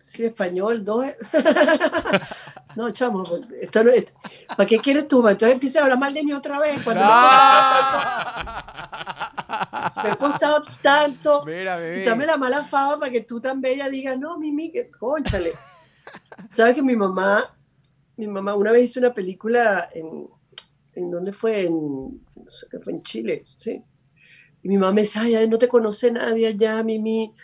sí, 0.07 0.25
español, 0.25 0.85
dos. 0.85 1.07
No, 2.77 2.91
chamo, 2.91 3.23
esto 3.63 3.83
no 3.85 3.91
es- 3.91 4.13
¿para 4.55 4.67
qué 4.67 4.79
quieres 4.79 5.09
tú? 5.09 5.19
Entonces 5.27 5.53
empiezas 5.55 5.81
a 5.81 5.85
hablar 5.85 5.99
mal 5.99 6.13
de 6.13 6.23
mí 6.23 6.33
otra 6.35 6.61
vez. 6.61 6.79
Cuando 6.85 7.07
me, 7.07 7.11
me 10.03 10.11
he 10.11 10.17
costado 10.19 10.63
tanto 10.83 11.43
Mira, 11.47 11.79
Mimi. 11.79 12.03
dame 12.05 12.27
la 12.27 12.37
mala 12.37 12.63
fama 12.65 12.99
para 13.01 13.11
que 13.11 13.23
tú 13.23 13.41
tan 13.41 13.61
bella 13.63 13.89
digas, 13.89 14.19
no, 14.19 14.39
Mimi, 14.39 14.71
que 14.71 14.91
conchale. 14.91 15.55
¿Sabes 16.51 16.75
que 16.75 16.83
mi 16.83 16.97
mamá, 16.97 17.43
mi 18.17 18.27
mamá 18.29 18.55
una 18.55 18.73
vez 18.73 18.91
hizo 18.91 19.01
una 19.01 19.15
película 19.15 19.89
en, 19.95 20.29
¿en 20.95 21.11
dónde 21.11 21.33
fue? 21.33 21.63
En, 21.63 21.75
no 22.35 22.51
sé 22.51 22.67
qué 22.71 22.79
fue, 22.79 22.93
en 22.93 23.03
Chile, 23.03 23.45
sí. 23.57 23.83
Y 24.63 24.69
mi 24.69 24.77
mamá 24.79 24.93
me 24.93 25.01
dice, 25.03 25.19
ay, 25.19 25.49
no 25.49 25.59
te 25.59 25.69
conoce 25.69 26.11
nadie 26.11 26.49
allá, 26.49 26.83
Mimi, 26.83 27.35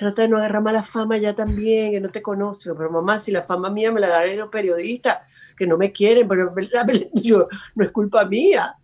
trata 0.00 0.22
de 0.22 0.28
no 0.28 0.36
agarrar 0.38 0.62
mala 0.62 0.82
fama 0.82 1.16
ya 1.18 1.34
también, 1.34 1.92
que 1.92 2.00
no 2.00 2.10
te 2.10 2.20
conoce. 2.22 2.72
Pero 2.74 2.90
mamá, 2.90 3.18
si 3.18 3.30
la 3.30 3.42
fama 3.42 3.70
mía 3.70 3.92
me 3.92 4.00
la 4.00 4.08
dan 4.08 4.36
los 4.36 4.48
periodistas, 4.48 5.54
que 5.56 5.66
no 5.66 5.76
me 5.76 5.92
quieren, 5.92 6.26
pero 6.26 6.52
la- 6.72 6.86
yo, 7.14 7.46
no 7.74 7.84
es 7.84 7.90
culpa 7.90 8.24
mía. 8.24 8.74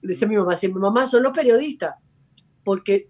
Le 0.00 0.08
dice 0.08 0.24
a 0.24 0.28
mi 0.28 0.36
mamá 0.36 0.56
siempre, 0.56 0.80
mamá, 0.80 1.06
son 1.06 1.22
los 1.22 1.32
periodistas, 1.32 1.94
porque 2.62 3.08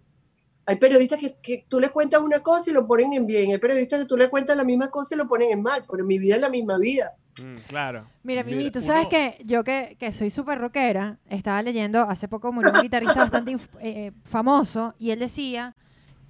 hay 0.67 0.77
periodistas 0.77 1.19
que, 1.19 1.37
que 1.43 1.65
tú 1.69 1.79
le 1.81 1.91
cuentas 1.91 2.21
una 2.21 2.41
cosa 2.41 2.71
y 2.71 2.73
lo 2.73 2.87
ponen 2.87 3.13
en 3.13 3.27
bien, 3.27 3.51
hay 3.51 3.59
periodistas 3.59 4.01
que 4.01 4.07
tú 4.07 4.17
le 4.17 4.29
cuentas 4.29 4.57
la 4.57 4.65
misma 4.65 4.91
cosa 4.91 5.15
y 5.15 5.19
lo 5.19 5.27
ponen 5.29 5.51
en 5.53 5.63
mal, 5.63 5.85
pero 5.91 6.05
mi 6.05 6.19
vida 6.19 6.37
es 6.37 6.41
la 6.41 6.49
misma 6.49 6.79
vida. 6.79 7.13
Mm, 7.43 7.57
claro. 7.69 8.07
Mira, 8.23 8.45
Mimi, 8.45 8.71
tú 8.71 8.81
sabes 8.81 9.03
uno- 9.03 9.11
que 9.11 9.39
yo 9.45 9.65
que, 9.65 9.97
que 9.99 10.13
soy 10.13 10.31
súper 10.31 10.59
rockera, 10.59 11.19
estaba 11.29 11.61
leyendo, 11.63 12.03
hace 12.03 12.29
poco 12.29 12.53
murió 12.53 12.73
un 12.73 12.81
guitarrista 12.81 13.21
bastante 13.21 13.51
inf- 13.53 13.69
eh, 13.81 14.13
famoso 14.25 14.95
y 14.99 15.11
él 15.11 15.19
decía 15.19 15.75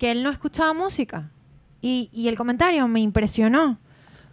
que 0.04 0.10
él 0.10 0.22
no 0.22 0.28
escuchaba 0.28 0.74
música. 0.74 1.30
Y, 1.80 2.10
y 2.12 2.28
el 2.28 2.36
comentario 2.36 2.86
me 2.88 3.00
impresionó, 3.00 3.78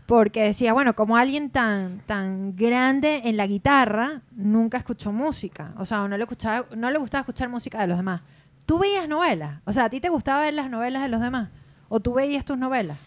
porque 0.05 0.43
decía, 0.43 0.73
bueno, 0.73 0.95
como 0.97 1.15
alguien 1.15 1.49
tan, 1.49 1.99
tan 2.05 2.57
grande 2.57 3.21
en 3.23 3.37
la 3.37 3.47
guitarra 3.47 4.21
nunca 4.35 4.77
escuchó 4.77 5.13
música. 5.13 5.71
O 5.77 5.85
sea, 5.85 6.05
no 6.09 6.17
le, 6.17 6.23
escuchaba, 6.23 6.65
no 6.75 6.91
le 6.91 6.97
gustaba 6.97 7.21
escuchar 7.21 7.47
música 7.47 7.79
de 7.79 7.87
los 7.87 7.95
demás. 7.95 8.19
¿Tú 8.65 8.79
veías 8.79 9.07
novelas? 9.07 9.61
O 9.63 9.71
sea, 9.71 9.85
¿a 9.85 9.89
ti 9.89 10.01
te 10.01 10.09
gustaba 10.09 10.41
ver 10.41 10.55
las 10.55 10.69
novelas 10.69 11.03
de 11.03 11.07
los 11.07 11.21
demás? 11.21 11.47
¿O 11.87 12.01
tú 12.01 12.15
veías 12.15 12.43
tus 12.43 12.57
novelas? 12.57 12.97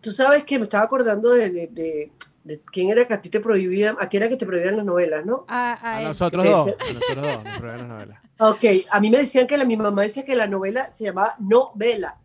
Tú 0.00 0.10
sabes 0.12 0.44
que 0.44 0.58
me 0.58 0.64
estaba 0.64 0.84
acordando 0.84 1.28
de- 1.32 1.50
de- 1.50 2.10
de 2.42 2.60
quién 2.72 2.90
era 2.90 3.04
que 3.06 3.12
a 3.14 3.20
ti 3.20 3.28
te 3.28 3.38
prohibía, 3.40 3.94
a 4.00 4.08
quién 4.08 4.22
era 4.22 4.30
que 4.30 4.36
te 4.36 4.46
prohibían 4.46 4.76
las 4.76 4.86
novelas, 4.86 5.26
¿no? 5.26 5.44
A, 5.48 5.72
a 5.74 5.96
A 5.96 5.98
él. 6.00 6.08
nosotros 6.08 6.44
dos. 6.44 6.68
A 6.78 6.92
nosotros 6.92 7.16
dos. 7.26 7.44
Nos 7.44 7.58
prohíben 7.58 7.78
las 7.80 7.88
novelas. 7.88 8.18
Ok, 8.42 8.64
a 8.90 9.00
mí 9.00 9.10
me 9.10 9.18
decían 9.18 9.46
que 9.46 9.58
la, 9.58 9.66
mi 9.66 9.76
mamá 9.76 10.00
decía 10.00 10.24
que 10.24 10.34
la 10.34 10.46
novela 10.46 10.90
se 10.94 11.04
llamaba 11.04 11.34
novela. 11.38 12.16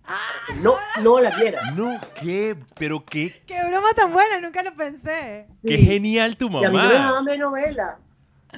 No, 0.61 0.75
no 1.03 1.19
la 1.19 1.29
viera. 1.37 1.71
No, 1.71 1.91
qué, 2.21 2.55
pero 2.79 3.03
qué, 3.03 3.33
¡Qué 3.45 3.61
broma 3.67 3.89
tan 3.93 4.13
buena! 4.13 4.39
Nunca 4.39 4.63
lo 4.63 4.73
pensé. 4.77 5.47
qué 5.67 5.75
Sí. 5.75 5.85
genial 5.85 6.37
tu 6.37 6.45
Y 6.49 6.63
a 6.63 6.69
mí 6.71 6.77
no 6.77 6.83
me 6.87 6.99
mamá. 6.99 7.21
ver 7.23 7.39
novela. 7.39 7.99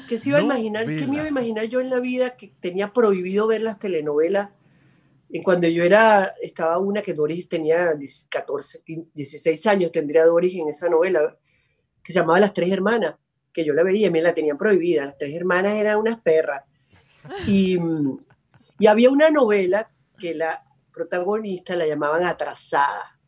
¿Qué 0.08 0.18
se 0.18 0.30
iba 0.30 0.38
a 0.38 0.42
imaginar? 0.42 0.86
¿Qué 0.86 1.08
me 1.08 1.16
iba 1.16 1.24
a 1.24 1.30
imaginar 1.30 1.66
yo 1.66 1.82
en 1.82 1.90
la 1.90 2.00
vida 2.00 2.38
que 2.38 2.54
tenía 2.62 2.94
prohibido 2.94 3.48
ver 3.48 3.62
las 3.62 3.80
telenovelas? 3.80 4.50
Y 5.30 5.42
cuando 5.42 5.68
yo 5.68 5.84
era, 5.84 6.32
estaba 6.44 6.78
una 6.78 7.02
que 7.02 7.14
Doris 7.16 7.50
tenía 7.50 7.96
10, 7.96 8.28
14, 8.30 8.84
15, 8.86 9.10
16 9.16 9.66
años, 9.66 9.92
tendría 9.92 10.26
Doris 10.26 10.54
en 10.54 10.70
esa 10.70 10.90
novela, 10.90 11.36
que 12.08 12.14
se 12.14 12.20
llamaba 12.22 12.40
Las 12.40 12.54
Tres 12.54 12.72
Hermanas, 12.72 13.16
que 13.52 13.66
yo 13.66 13.74
la 13.74 13.84
veía, 13.84 14.10
me 14.10 14.22
la 14.22 14.34
tenían 14.34 14.58
prohibida. 14.58 15.06
Las 15.06 15.18
Tres 15.18 15.36
Hermanas 15.36 15.74
eran 15.74 15.98
unas 15.98 16.22
perras. 16.22 16.64
Y, 17.46 17.78
y 18.80 18.88
había 18.88 19.10
una 19.10 19.30
novela 19.30 19.92
que 20.18 20.34
la 20.34 20.64
protagonista 20.94 21.76
la 21.76 21.86
llamaban 21.86 22.24
atrasada. 22.24 23.20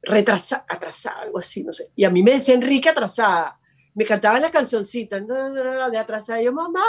Retrasada, 0.00 0.64
atrasada, 0.66 1.20
algo 1.20 1.40
así, 1.40 1.62
no 1.62 1.74
sé. 1.74 1.90
Y 1.94 2.04
a 2.04 2.10
mí 2.10 2.22
me 2.22 2.32
decía 2.32 2.54
Enrique 2.54 2.88
atrasada. 2.88 3.60
Me 3.92 4.06
cantaban 4.06 4.40
las 4.40 4.50
cancioncitas 4.50 5.22
de 5.26 5.98
atrasada. 5.98 6.40
Y 6.40 6.46
yo, 6.46 6.54
mamá, 6.54 6.80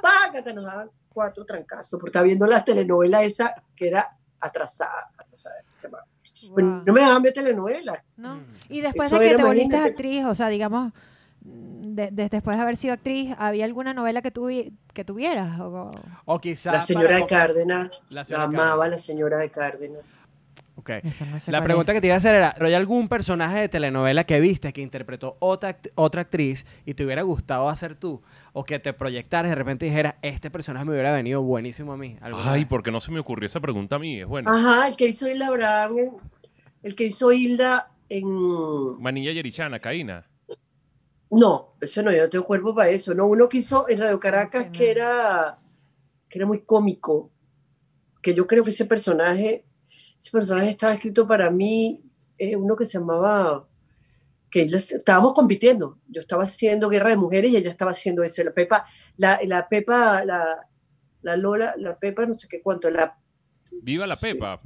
págate, 0.00 0.54
nos 0.54 0.66
daban 0.66 0.88
cuatro 1.08 1.44
trancazos 1.44 1.98
por 1.98 2.10
estar 2.10 2.22
viendo 2.22 2.46
las 2.46 2.64
telenovelas 2.64 3.24
esa 3.24 3.52
que 3.74 3.88
era 3.88 4.16
atrasada. 4.38 5.10
atrasada, 5.18 5.56
se 5.74 5.88
llamaba. 5.88 6.06
No 6.52 6.92
me 6.92 7.00
dejaban 7.00 7.22
ver 7.22 7.32
telenovelas. 7.32 7.98
¿no? 8.16 8.36
Mm. 8.36 8.44
Y 8.68 8.80
después 8.80 9.06
Eso 9.10 9.18
de 9.18 9.24
que 9.26 9.28
era, 9.30 9.36
te 9.38 9.44
volviste 9.44 9.76
actriz, 9.76 10.24
o 10.26 10.34
sea, 10.34 10.48
digamos, 10.48 10.92
de- 11.40 12.10
de- 12.10 12.28
después 12.28 12.56
de 12.56 12.62
haber 12.62 12.76
sido 12.76 12.94
actriz, 12.94 13.34
¿había 13.38 13.64
alguna 13.64 13.94
novela 13.94 14.20
que, 14.22 14.32
tuvi- 14.32 14.72
que 14.92 15.04
tuvieras? 15.04 15.58
O- 15.60 15.92
O 16.24 16.38
quizás. 16.40 16.72
La 16.74 16.80
señora 16.80 17.06
para- 17.08 17.16
de 17.20 17.26
Cárdenas, 17.26 18.02
La 18.10 18.20
la 18.20 18.24
señora 18.24 18.44
amaba 18.44 18.66
Cárdenas. 18.68 18.90
la 18.90 18.98
señora 18.98 19.38
de 19.38 19.50
Cárdenas. 19.50 20.18
Ok. 20.78 20.90
Eso 21.02 21.24
no 21.26 21.40
sé 21.40 21.50
La 21.50 21.64
pregunta 21.64 21.92
es. 21.92 21.96
que 21.96 22.00
te 22.02 22.06
iba 22.08 22.14
a 22.14 22.18
hacer 22.18 22.34
era, 22.34 22.52
¿pero 22.54 22.66
hay 22.66 22.74
algún 22.74 23.08
personaje 23.08 23.60
de 23.60 23.68
telenovela 23.68 24.24
que 24.24 24.38
viste 24.40 24.72
que 24.74 24.82
interpretó 24.82 25.36
otra, 25.40 25.70
act- 25.80 25.90
otra 25.94 26.20
actriz 26.20 26.66
y 26.84 26.92
te 26.94 27.04
hubiera 27.04 27.22
gustado 27.22 27.68
hacer 27.70 27.94
tú? 27.94 28.22
O 28.52 28.64
que 28.64 28.78
te 28.78 28.92
proyectaras 28.92 29.46
y 29.48 29.50
de 29.50 29.54
repente 29.54 29.86
dijeras, 29.86 30.16
este 30.22 30.50
personaje 30.50 30.84
me 30.84 30.92
hubiera 30.92 31.12
venido 31.14 31.42
buenísimo 31.42 31.92
a 31.94 31.96
mí. 31.96 32.18
Ay, 32.20 32.60
vez"? 32.60 32.66
¿por 32.68 32.82
qué 32.82 32.92
no 32.92 33.00
se 33.00 33.10
me 33.10 33.18
ocurrió 33.20 33.46
esa 33.46 33.58
pregunta 33.60 33.96
a 33.96 33.98
mí? 33.98 34.20
Es 34.20 34.26
bueno. 34.26 34.50
Ajá, 34.52 34.86
el 34.88 34.96
que 34.96 35.06
hizo 35.06 35.26
Hilda 35.28 35.46
Abraham, 35.48 35.98
en- 35.98 36.16
el 36.82 36.94
que 36.94 37.04
hizo 37.04 37.32
Hilda 37.32 37.90
en... 38.10 39.00
Manilla 39.00 39.32
Yerichana, 39.32 39.80
Caína. 39.80 40.26
No, 41.30 41.74
eso 41.80 42.02
no, 42.02 42.12
yo 42.12 42.22
no 42.22 42.28
tengo 42.28 42.44
cuerpo 42.44 42.74
para 42.74 42.90
eso. 42.90 43.14
No, 43.14 43.26
uno 43.26 43.48
que 43.48 43.58
hizo 43.58 43.88
en 43.88 43.98
Radio 43.98 44.20
Caracas 44.20 44.68
que 44.72 44.90
era, 44.90 45.58
que 46.28 46.38
era 46.38 46.46
muy 46.46 46.60
cómico, 46.60 47.30
que 48.22 48.32
yo 48.34 48.46
creo 48.46 48.62
que 48.62 48.70
ese 48.70 48.84
personaje, 48.84 49.64
ese 50.18 50.30
personaje 50.30 50.70
estaba 50.70 50.94
escrito 50.94 51.26
para 51.26 51.50
mí, 51.50 52.00
eh, 52.38 52.56
uno 52.56 52.76
que 52.76 52.84
se 52.84 52.98
llamaba, 52.98 53.66
que 54.50 54.62
estábamos 54.62 55.34
compitiendo. 55.34 55.98
Yo 56.08 56.20
estaba 56.20 56.44
haciendo 56.44 56.88
Guerra 56.88 57.10
de 57.10 57.16
Mujeres 57.16 57.50
y 57.50 57.56
ella 57.56 57.70
estaba 57.70 57.90
haciendo 57.90 58.22
eso. 58.22 58.42
La 58.44 58.52
Pepa, 58.52 58.86
la, 59.16 59.38
la 59.44 59.68
Pepa, 59.68 60.24
la, 60.24 60.66
la 61.22 61.36
Lola, 61.36 61.74
la 61.78 61.98
Pepa, 61.98 62.24
no 62.26 62.34
sé 62.34 62.48
qué 62.48 62.60
cuánto, 62.62 62.90
la 62.90 63.16
Viva 63.82 64.06
la 64.06 64.14
Sí. 64.16 64.32
Pepa. 64.32 64.58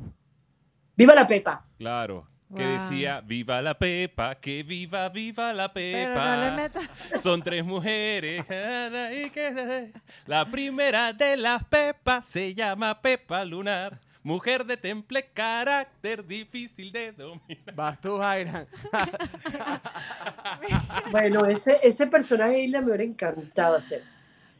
Viva 0.96 1.14
la 1.14 1.26
Pepa. 1.26 1.66
Claro. 1.78 2.26
Que 2.54 2.64
Wow. 2.64 2.72
decía, 2.74 3.20
viva 3.20 3.62
la 3.62 3.78
Pepa, 3.78 4.34
que 4.40 4.62
viva, 4.64 5.08
viva 5.08 5.52
la 5.52 5.72
Pero 5.72 6.08
Pepa. 6.10 6.36
no 6.36 6.44
le 6.44 6.50
metas. 6.56 6.90
Son 7.22 7.40
tres 7.42 7.64
mujeres. 7.64 8.44
y 9.24 9.30
que- 9.30 9.92
La 10.26 10.44
primera 10.50 11.12
de 11.12 11.36
las 11.36 11.64
Pepas 11.64 12.26
se 12.28 12.54
llama 12.54 13.00
Pepa 13.00 13.44
Lunar. 13.44 13.98
Mujer 14.22 14.66
de 14.66 14.76
temple 14.76 15.30
carácter 15.33 16.26
difícil 16.26 16.92
de 16.92 17.12
dominar. 17.12 17.74
Vas 17.74 18.00
tú, 18.00 18.18
Jairan. 18.18 18.66
Bueno, 21.11 21.46
ese, 21.46 21.78
ese 21.83 22.06
personaje 22.06 22.52
de 22.52 22.61
Hilda 22.61 22.80
me 22.80 22.88
hubiera 22.88 23.02
encantado 23.02 23.76
hacer. 23.76 24.04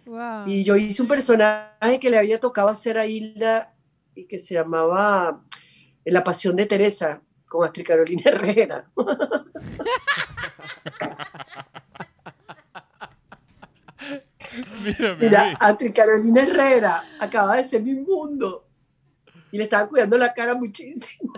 Wow. 0.07 0.47
Y 0.47 0.65
yo 0.65 0.77
hice 0.77 1.03
un 1.03 1.09
personaje 1.09 2.01
que 2.01 2.11
le 2.11 2.19
había 2.19 2.41
tocado 2.41 2.69
hacer 2.69 2.99
a 2.99 3.07
Hilda 3.07 3.73
y 4.15 4.25
que 4.25 4.39
se 4.39 4.55
llamaba 4.55 5.43
La 6.05 6.25
Pasión 6.25 6.57
de 6.57 6.67
Teresa, 6.67 7.21
con 7.49 7.65
Astrid 7.65 7.87
Carolina 7.87 8.23
Herrera. 8.25 8.91
Mira, 14.85 15.15
Mira, 15.17 15.45
Mimi. 15.45 15.57
Astrid 15.61 15.95
Carolina 15.95 16.43
Herrera 16.43 17.05
acaba 17.21 17.57
de 17.57 17.65
ser 17.65 17.83
mi 17.83 17.95
mundo. 17.95 18.67
Y 19.53 19.59
le 19.59 19.65
estaba 19.65 19.89
cuidando 19.89 20.17
la 20.17 20.33
cara 20.33 20.55
muchísimo. 20.55 21.33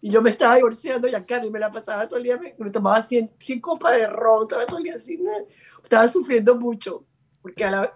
Y 0.00 0.10
yo 0.10 0.22
me 0.22 0.30
estaba 0.30 0.56
divorciando 0.56 1.08
y 1.08 1.50
me 1.50 1.58
la 1.58 1.72
pasaba 1.72 2.06
todo 2.06 2.18
el 2.18 2.24
día, 2.24 2.36
me, 2.36 2.54
me 2.56 2.70
tomaba 2.70 3.02
100, 3.02 3.32
100 3.38 3.60
copas 3.60 3.96
de 3.96 4.06
ron, 4.06 4.42
estaba 4.42 4.64
todo 4.66 4.78
el 4.78 4.84
día 4.84 4.94
así, 4.94 5.18
estaba 5.82 6.06
sufriendo 6.08 6.56
mucho. 6.56 7.04
Porque 7.40 7.64
a 7.64 7.70
la... 7.70 7.94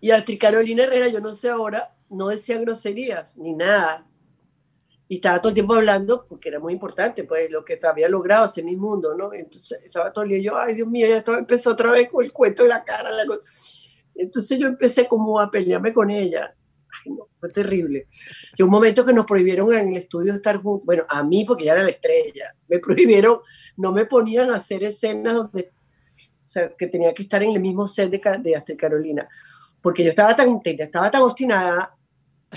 Y 0.00 0.10
Astrid 0.10 0.38
Carolina 0.38 0.84
Herrera, 0.84 1.08
yo 1.08 1.20
no 1.20 1.32
sé 1.32 1.48
ahora, 1.48 1.94
no 2.10 2.28
decía 2.28 2.58
groserías 2.58 3.36
ni 3.38 3.54
nada. 3.54 4.06
Y 5.06 5.16
estaba 5.16 5.40
todo 5.40 5.50
el 5.50 5.54
tiempo 5.54 5.74
hablando, 5.74 6.26
porque 6.26 6.48
era 6.48 6.58
muy 6.58 6.72
importante, 6.72 7.24
pues 7.24 7.50
lo 7.50 7.64
que 7.64 7.78
había 7.82 8.08
logrado 8.08 8.44
hacer 8.44 8.64
mi 8.64 8.74
mundo, 8.74 9.14
¿no? 9.14 9.32
Entonces 9.34 9.78
estaba 9.84 10.12
todo 10.12 10.24
el 10.24 10.30
día 10.30 10.40
yo, 10.40 10.58
ay 10.58 10.74
Dios 10.74 10.88
mío, 10.88 11.06
ya 11.06 11.18
estaba, 11.18 11.38
empezó 11.38 11.72
otra 11.72 11.90
vez 11.90 12.08
con 12.10 12.24
el 12.24 12.32
cuento 12.32 12.62
de 12.62 12.70
la 12.70 12.84
cara, 12.84 13.10
la 13.10 13.26
cosa. 13.26 13.44
Entonces 14.14 14.58
yo 14.58 14.66
empecé 14.66 15.06
como 15.06 15.38
a 15.40 15.50
pelearme 15.50 15.92
con 15.92 16.10
ella. 16.10 16.54
Ay, 17.04 17.12
no, 17.12 17.28
fue 17.36 17.50
terrible. 17.50 18.06
Llegó 18.56 18.66
un 18.66 18.72
momento 18.72 19.04
que 19.04 19.12
nos 19.12 19.26
prohibieron 19.26 19.74
en 19.74 19.88
el 19.88 19.98
estudio 19.98 20.32
estar 20.32 20.56
juntos, 20.62 20.86
bueno, 20.86 21.04
a 21.08 21.22
mí 21.22 21.44
porque 21.44 21.64
ya 21.64 21.72
era 21.72 21.82
la 21.82 21.90
estrella, 21.90 22.54
me 22.68 22.78
prohibieron, 22.78 23.40
no 23.76 23.92
me 23.92 24.06
ponían 24.06 24.50
a 24.50 24.56
hacer 24.56 24.84
escenas 24.84 25.34
donde, 25.34 25.72
o 26.40 26.42
sea, 26.42 26.72
que 26.76 26.86
tenía 26.86 27.12
que 27.12 27.24
estar 27.24 27.42
en 27.42 27.52
el 27.52 27.60
mismo 27.60 27.86
set 27.86 28.10
de, 28.10 28.20
de 28.40 28.56
Astrid 28.56 28.78
Carolina, 28.78 29.28
porque 29.82 30.04
yo 30.04 30.10
estaba 30.10 30.34
tan, 30.34 30.60
estaba 30.64 31.10
tan 31.10 31.22
obstinada 31.22 31.94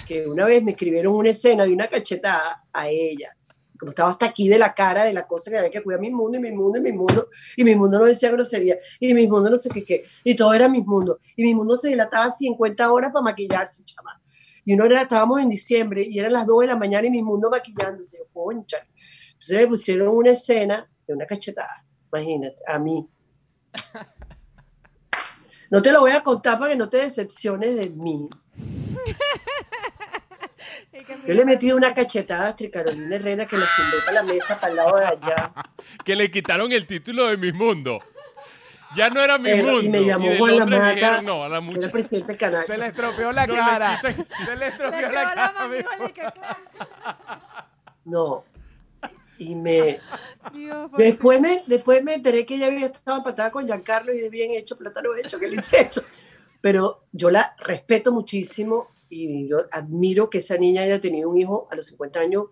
que 0.03 0.27
una 0.27 0.45
vez 0.45 0.63
me 0.63 0.71
escribieron 0.71 1.15
una 1.15 1.29
escena 1.29 1.63
de 1.65 1.73
una 1.73 1.87
cachetada 1.87 2.65
a 2.71 2.87
ella. 2.87 3.35
Como 3.79 3.91
estaba 3.91 4.11
hasta 4.11 4.25
aquí 4.25 4.47
de 4.47 4.57
la 4.57 4.73
cara 4.73 5.05
de 5.05 5.13
la 5.13 5.27
cosa 5.27 5.51
que 5.51 5.57
había 5.57 5.69
que 5.69 5.83
cuidar 5.83 6.01
mi 6.01 6.09
mundo 6.09 6.37
y 6.37 6.41
mi 6.41 6.51
mundo 6.51 6.79
y 6.79 6.81
mi 6.81 6.91
mundo, 6.91 7.27
y 7.55 7.63
mi 7.63 7.75
mundo 7.75 7.99
no 7.99 8.05
decía 8.05 8.31
grosería, 8.31 8.77
y 8.99 9.13
mi 9.13 9.27
mundo 9.27 9.51
no 9.51 9.57
sé 9.57 9.69
qué 9.69 9.85
qué, 9.85 10.03
y 10.23 10.35
todo 10.35 10.53
era 10.53 10.67
mi 10.67 10.81
mundo. 10.81 11.19
Y 11.35 11.43
mi 11.43 11.53
mundo 11.53 11.75
se 11.75 11.89
dilataba 11.89 12.31
50 12.31 12.91
horas 12.91 13.11
para 13.11 13.23
maquillarse, 13.23 13.83
chaval. 13.83 14.17
Y 14.65 14.73
uno 14.73 14.85
era, 14.85 15.03
estábamos 15.03 15.39
en 15.39 15.49
diciembre 15.49 16.05
y 16.09 16.19
eran 16.19 16.33
las 16.33 16.45
2 16.45 16.61
de 16.61 16.67
la 16.67 16.75
mañana 16.75 17.07
y 17.07 17.11
mi 17.11 17.21
mundo 17.21 17.49
maquillándose. 17.49 18.17
Concha. 18.33 18.77
Entonces 19.33 19.61
me 19.61 19.67
pusieron 19.67 20.09
una 20.09 20.31
escena 20.31 20.89
de 21.07 21.13
una 21.13 21.25
cachetada, 21.25 21.85
imagínate, 22.11 22.57
a 22.67 22.79
mí. 22.79 23.07
No 25.69 25.81
te 25.81 25.91
lo 25.91 25.99
voy 25.99 26.11
a 26.11 26.23
contar 26.23 26.57
para 26.57 26.71
que 26.71 26.77
no 26.77 26.87
te 26.87 26.97
decepciones 26.97 27.75
de 27.75 27.89
mí. 27.89 28.29
Yo 31.25 31.33
le 31.33 31.41
he 31.41 31.45
metido 31.45 31.77
una 31.77 31.93
cachetada 31.93 32.49
a 32.49 32.55
Carolina 32.71 33.15
Herrera 33.15 33.45
que 33.45 33.57
la 33.57 33.67
zumbé 33.67 33.97
para 34.05 34.13
la 34.13 34.23
mesa, 34.23 34.55
para 34.55 34.69
el 34.71 34.75
lado 34.77 34.97
de 34.97 35.05
allá. 35.05 35.51
Que 36.05 36.15
le 36.15 36.29
quitaron 36.31 36.71
el 36.71 36.85
título 36.87 37.27
de 37.27 37.37
Mi 37.37 37.51
Mundo. 37.51 37.99
Ya 38.95 39.09
no 39.09 39.21
era 39.21 39.37
Mi 39.37 39.51
Pero- 39.51 39.81
y 39.81 39.89
Mundo. 39.89 39.99
me 39.99 40.05
llamó 40.05 40.29
de 40.29 40.37
Juan 40.37 40.59
Lamata, 40.59 40.89
dijeron, 40.93 41.25
no, 41.25 41.43
a 41.43 41.49
la 41.49 41.59
muchacha. 41.59 41.91
presidente 41.91 42.27
del 42.31 42.37
canal. 42.37 42.65
Se 42.65 42.77
le 42.77 42.87
estropeó 42.87 43.31
la 43.33 43.45
No 43.47 43.53
le 43.53 43.59
cara. 43.59 44.01
quiten- 44.01 44.27
Se 44.45 44.55
le 44.55 44.67
estropeó 44.67 45.01
la 45.11 45.23
cara. 45.33 45.53
y. 48.05 48.09
No. 48.09 48.45
Y 49.39 49.55
me. 49.55 49.99
Dios, 50.53 50.89
Después 50.97 51.39
me, 51.41 51.63
después 51.67 52.03
me 52.03 52.15
enteré 52.15 52.45
que 52.45 52.55
ella 52.55 52.67
había 52.67 52.87
estado 52.87 53.17
empatada 53.17 53.51
con 53.51 53.65
Giancarlo 53.67 54.13
y 54.13 54.17
de 54.19 54.29
bien 54.29 54.51
hecho, 54.51 54.77
plátano 54.77 55.09
hecho, 55.15 55.37
que 55.39 55.47
le 55.47 55.57
hice 55.57 55.81
eso. 55.81 56.03
Pero 56.61 57.03
yo 57.11 57.29
la 57.29 57.55
respeto 57.59 58.11
muchísimo 58.11 58.89
y 59.09 59.47
yo 59.49 59.57
admiro 59.71 60.29
que 60.29 60.39
esa 60.39 60.57
niña 60.57 60.81
haya 60.83 60.99
tenido 61.01 61.29
un 61.29 61.37
hijo 61.37 61.67
a 61.71 61.75
los 61.75 61.87
50 61.87 62.19
años 62.19 62.45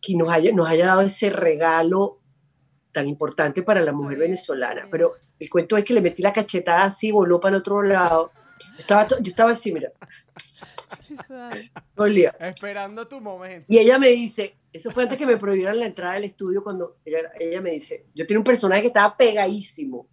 que 0.00 0.14
nos 0.16 0.30
haya, 0.30 0.52
nos 0.52 0.68
haya 0.68 0.86
dado 0.86 1.00
ese 1.02 1.30
regalo 1.30 2.20
tan 2.92 3.08
importante 3.08 3.62
para 3.62 3.80
la 3.80 3.92
mujer 3.92 4.18
venezolana. 4.18 4.88
Pero 4.90 5.14
el 5.38 5.48
cuento 5.50 5.76
es 5.76 5.84
que 5.84 5.94
le 5.94 6.00
metí 6.00 6.22
la 6.22 6.32
cachetada 6.32 6.84
así, 6.84 7.10
voló 7.10 7.40
para 7.40 7.56
el 7.56 7.60
otro 7.60 7.82
lado. 7.82 8.30
Yo 8.70 8.76
estaba, 8.78 9.06
to- 9.06 9.18
yo 9.20 9.30
estaba 9.30 9.50
así, 9.50 9.72
mira, 9.72 9.90
día. 12.14 12.34
Esperando 12.40 13.06
tu 13.08 13.20
momento. 13.20 13.66
Y 13.68 13.78
ella 13.78 13.98
me 13.98 14.08
dice, 14.08 14.56
eso 14.72 14.90
fue 14.90 15.02
antes 15.04 15.18
que 15.18 15.26
me 15.26 15.36
prohibieran 15.36 15.78
la 15.78 15.86
entrada 15.86 16.14
al 16.14 16.24
estudio 16.24 16.62
cuando 16.62 16.98
ella, 17.04 17.18
ella 17.38 17.60
me 17.60 17.72
dice, 17.72 18.06
yo 18.14 18.26
tenía 18.26 18.38
un 18.40 18.44
personaje 18.44 18.82
que 18.82 18.88
estaba 18.88 19.16
pegadísimo. 19.16 20.08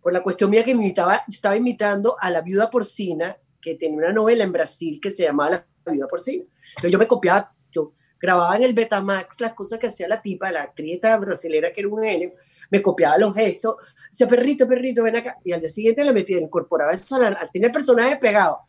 Por 0.00 0.12
la 0.12 0.22
cuestión 0.22 0.50
mía 0.50 0.64
que 0.64 0.74
me 0.74 0.82
invitaba, 0.82 1.16
yo 1.28 1.34
estaba 1.34 1.56
invitando 1.56 2.16
a 2.18 2.30
la 2.30 2.40
viuda 2.40 2.70
porcina, 2.70 3.36
que 3.60 3.74
tenía 3.74 3.98
una 3.98 4.12
novela 4.12 4.44
en 4.44 4.52
Brasil 4.52 5.00
que 5.00 5.10
se 5.10 5.24
llamaba 5.24 5.50
La 5.84 5.92
viuda 5.92 6.08
porcina. 6.08 6.44
Entonces 6.44 6.90
yo 6.90 6.98
me 6.98 7.06
copiaba, 7.06 7.54
yo 7.70 7.92
grababa 8.20 8.56
en 8.56 8.64
el 8.64 8.74
Betamax 8.74 9.40
las 9.40 9.54
cosas 9.54 9.78
que 9.78 9.86
hacía 9.86 10.08
la 10.08 10.20
tipa, 10.20 10.50
la 10.52 10.62
actriz 10.62 10.94
esta 10.94 11.16
brasilera 11.16 11.72
que 11.72 11.80
era 11.80 11.88
un 11.88 12.02
genio, 12.02 12.32
me 12.70 12.82
copiaba 12.82 13.18
los 13.18 13.34
gestos, 13.34 13.76
decía, 14.10 14.28
perrito, 14.28 14.68
perrito, 14.68 15.02
ven 15.02 15.16
acá. 15.16 15.38
Y 15.44 15.52
al 15.52 15.60
día 15.60 15.68
siguiente 15.68 16.04
le 16.04 16.12
metía, 16.12 16.38
incorporaba 16.38 16.92
eso, 16.92 17.18
tenía 17.52 17.68
el 17.68 17.72
personaje 17.72 18.16
pegado. 18.16 18.60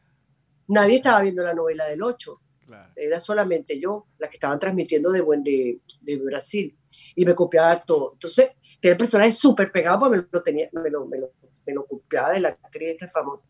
Nadie 0.68 0.98
estaba 0.98 1.22
viendo 1.22 1.44
la 1.44 1.54
novela 1.54 1.86
del 1.86 2.02
8 2.04 2.42
Claro. 2.66 2.94
era 2.96 3.20
solamente 3.20 3.80
yo, 3.80 4.08
la 4.18 4.30
que 4.30 4.38
estaban 4.38 4.58
transmitiendo 4.58 5.12
de, 5.12 5.20
buen, 5.20 5.44
de, 5.44 5.82
de 6.00 6.18
Brasil, 6.18 6.78
y 7.16 7.26
me 7.26 7.36
copiaba 7.36 7.80
todo. 7.82 8.14
Entonces, 8.14 8.52
tenía 8.80 8.94
el 8.94 8.98
personaje 8.98 9.32
súper 9.32 9.72
pegado, 9.72 10.00
porque 10.00 10.20
me 10.20 10.28
lo, 10.32 10.42
tenía, 10.42 10.70
me 10.72 10.90
lo, 10.90 11.06
me 11.06 11.20
lo, 11.20 11.32
me 11.66 11.74
lo 11.74 11.86
copiaba 11.86 12.32
de 12.32 12.40
la 12.40 12.50
actriz 12.50 12.90
esta 12.92 13.10
famosa. 13.10 13.46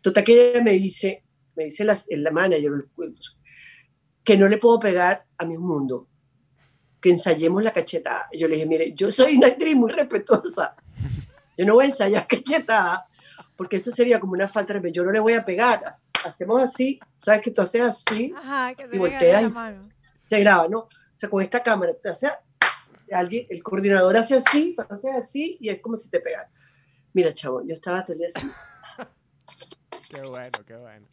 Total 0.00 0.24
que 0.24 0.50
ella 0.50 0.62
me 0.62 0.72
dice, 0.72 1.24
me 1.54 1.64
dice 1.64 1.84
la, 1.84 1.96
la 2.10 2.30
manager, 2.30 2.86
que 4.24 4.36
no 4.36 4.48
le 4.48 4.58
puedo 4.58 4.78
pegar 4.78 5.24
a 5.38 5.44
mi 5.44 5.58
mundo, 5.58 6.08
que 7.00 7.10
ensayemos 7.10 7.62
la 7.62 7.72
cachetada. 7.72 8.26
Yo 8.32 8.46
le 8.48 8.54
dije, 8.54 8.66
mire, 8.66 8.92
yo 8.94 9.10
soy 9.10 9.36
una 9.36 9.48
actriz 9.48 9.74
muy 9.74 9.90
respetuosa, 9.90 10.74
yo 11.56 11.66
no 11.66 11.74
voy 11.74 11.84
a 11.84 11.88
ensayar 11.88 12.26
cachetada, 12.26 13.06
porque 13.56 13.76
eso 13.76 13.90
sería 13.90 14.18
como 14.20 14.32
una 14.32 14.48
falta 14.48 14.74
de. 14.74 14.92
Yo 14.92 15.04
no 15.04 15.12
le 15.12 15.20
voy 15.20 15.34
a 15.34 15.44
pegar, 15.44 15.80
hacemos 16.24 16.62
así, 16.62 16.98
¿sabes 17.18 17.40
que 17.40 17.50
tú 17.50 17.62
haces 17.62 17.82
así? 17.82 18.32
Ajá, 18.36 18.74
que 18.74 18.84
Y 18.92 18.98
volteas 18.98 19.52
y- 19.52 19.92
se 20.20 20.40
graba, 20.40 20.68
¿no? 20.68 20.78
O 20.80 20.88
sea, 21.14 21.28
con 21.28 21.42
esta 21.42 21.62
cámara, 21.62 21.92
o 21.92 22.14
sea, 22.14 22.40
alguien, 23.12 23.46
el 23.50 23.62
coordinador 23.62 24.16
hace 24.16 24.36
así, 24.36 24.74
tú 24.74 24.82
haces 24.88 25.10
así, 25.14 25.58
y 25.60 25.68
es 25.68 25.80
como 25.80 25.96
si 25.96 26.08
te 26.10 26.20
pegan. 26.20 26.46
Mira, 27.14 27.32
chavo, 27.32 27.62
yo 27.62 27.74
estaba 27.74 28.02
todo 28.02 28.14
el 28.14 28.18
día 28.20 28.28
así. 28.34 28.46
Qué 30.10 30.20
bueno, 30.28 30.58
qué 30.66 30.76
bueno. 30.76 31.06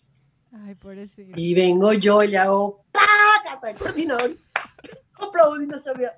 Ay, 0.51 0.75
pobrecito. 0.75 1.31
Y 1.39 1.53
vengo 1.53 1.93
yo 1.93 2.21
y 2.23 2.29
le 2.29 2.37
hago 2.37 2.83
¡pácata! 2.91 3.69
El 3.69 3.77
coordinador 3.77 4.37
aplaudí, 5.13 5.67
no 5.67 5.79
sabía. 5.79 6.17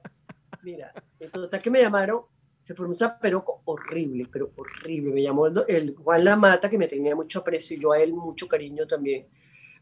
Mira, 0.64 0.94
entonces 1.20 1.62
que 1.62 1.70
me 1.70 1.82
llamaron, 1.82 2.22
se 2.62 2.76
formó 2.76 2.90
un 2.90 2.96
zaperoco 2.96 3.62
horrible, 3.66 4.28
pero 4.32 4.52
horrible. 4.56 5.14
Me 5.14 5.24
llamó 5.24 5.48
el, 5.48 5.64
el 5.68 5.96
Juan 5.96 6.24
Lamata, 6.24 6.70
que 6.70 6.78
me 6.78 6.88
tenía 6.88 7.16
mucho 7.16 7.40
aprecio, 7.40 7.78
y 7.78 7.82
yo 7.82 7.92
a 7.92 8.00
él 8.00 8.14
mucho 8.14 8.48
cariño 8.48 8.88
también, 8.88 9.28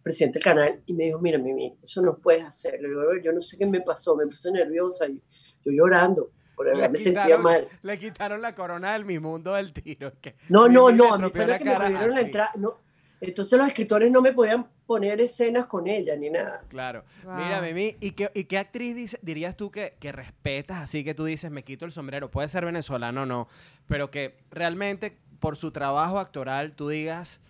presidente 0.02 0.40
del 0.40 0.44
canal, 0.44 0.84
y 0.86 0.94
me 0.94 1.06
dijo, 1.06 1.20
mira, 1.20 1.38
Mimi, 1.38 1.78
eso 1.82 2.02
no 2.02 2.18
puedes 2.18 2.44
hacer. 2.46 2.82
Le 2.82 2.90
digo, 2.90 3.02
yo 3.24 3.32
no 3.32 3.42
sé 3.42 3.58
qué 3.58 3.66
me 3.66 3.82
pasó, 3.82 4.16
me 4.16 4.26
puse 4.26 4.52
nerviosa 4.52 5.08
y 5.08 5.22
yo 5.64 5.72
llorando, 5.72 6.32
de 6.68 6.76
Le 6.76 6.90
me 6.90 6.98
sentía 6.98 7.24
quitaron- 7.26 7.42
mal. 7.44 7.68
Le 7.84 8.00
quitaron 8.00 8.42
la 8.42 8.56
corona 8.56 8.94
del 8.94 9.06
mi 9.06 9.20
mundo 9.20 9.54
del 9.54 9.72
tiro. 9.74 10.14
que 10.22 10.36
No, 10.50 10.68
no, 10.68 10.92
no, 10.92 11.14
a 11.14 11.18
mí 11.18 11.30
fue 11.34 11.46
la 11.48 11.58
que 11.58 11.66
me 11.66 11.76
prohibieron 11.76 12.14
la 12.16 12.22
entrada. 12.22 12.52
No. 12.58 12.78
Entonces 13.22 13.60
los 13.60 13.68
escritores 13.68 14.10
no 14.12 14.22
me 14.22 14.32
podían 14.32 14.66
poner 14.88 15.20
escenas 15.20 15.66
con 15.66 15.88
ella 15.88 16.16
ni 16.16 16.30
nada. 16.30 16.64
Claro. 16.70 17.04
Wow. 17.26 17.34
Mira, 17.36 17.62
Mimi, 17.62 17.96
¿y 18.00 18.12
qué, 18.12 18.32
y 18.34 18.46
qué 18.46 18.58
actriz 18.58 18.96
dice- 18.96 19.20
dirías 19.22 19.58
tú 19.58 19.72
que, 19.72 19.96
que 20.00 20.12
respetas 20.14 20.78
así 20.78 21.04
que 21.04 21.14
tú 21.14 21.26
dices, 21.26 21.52
me 21.52 21.64
quito 21.64 21.84
el 21.86 21.92
sombrero? 21.92 22.32
Puede 22.32 22.48
ser 22.48 22.64
venezolano 22.64 23.24
o 23.24 23.26
no, 23.26 23.48
pero 23.88 24.10
que 24.10 24.38
realmente 24.52 25.18
por 25.40 25.58
su 25.58 25.72
trabajo 25.72 26.18
actoral 26.18 26.76
tú 26.78 26.88
digas 26.90 27.42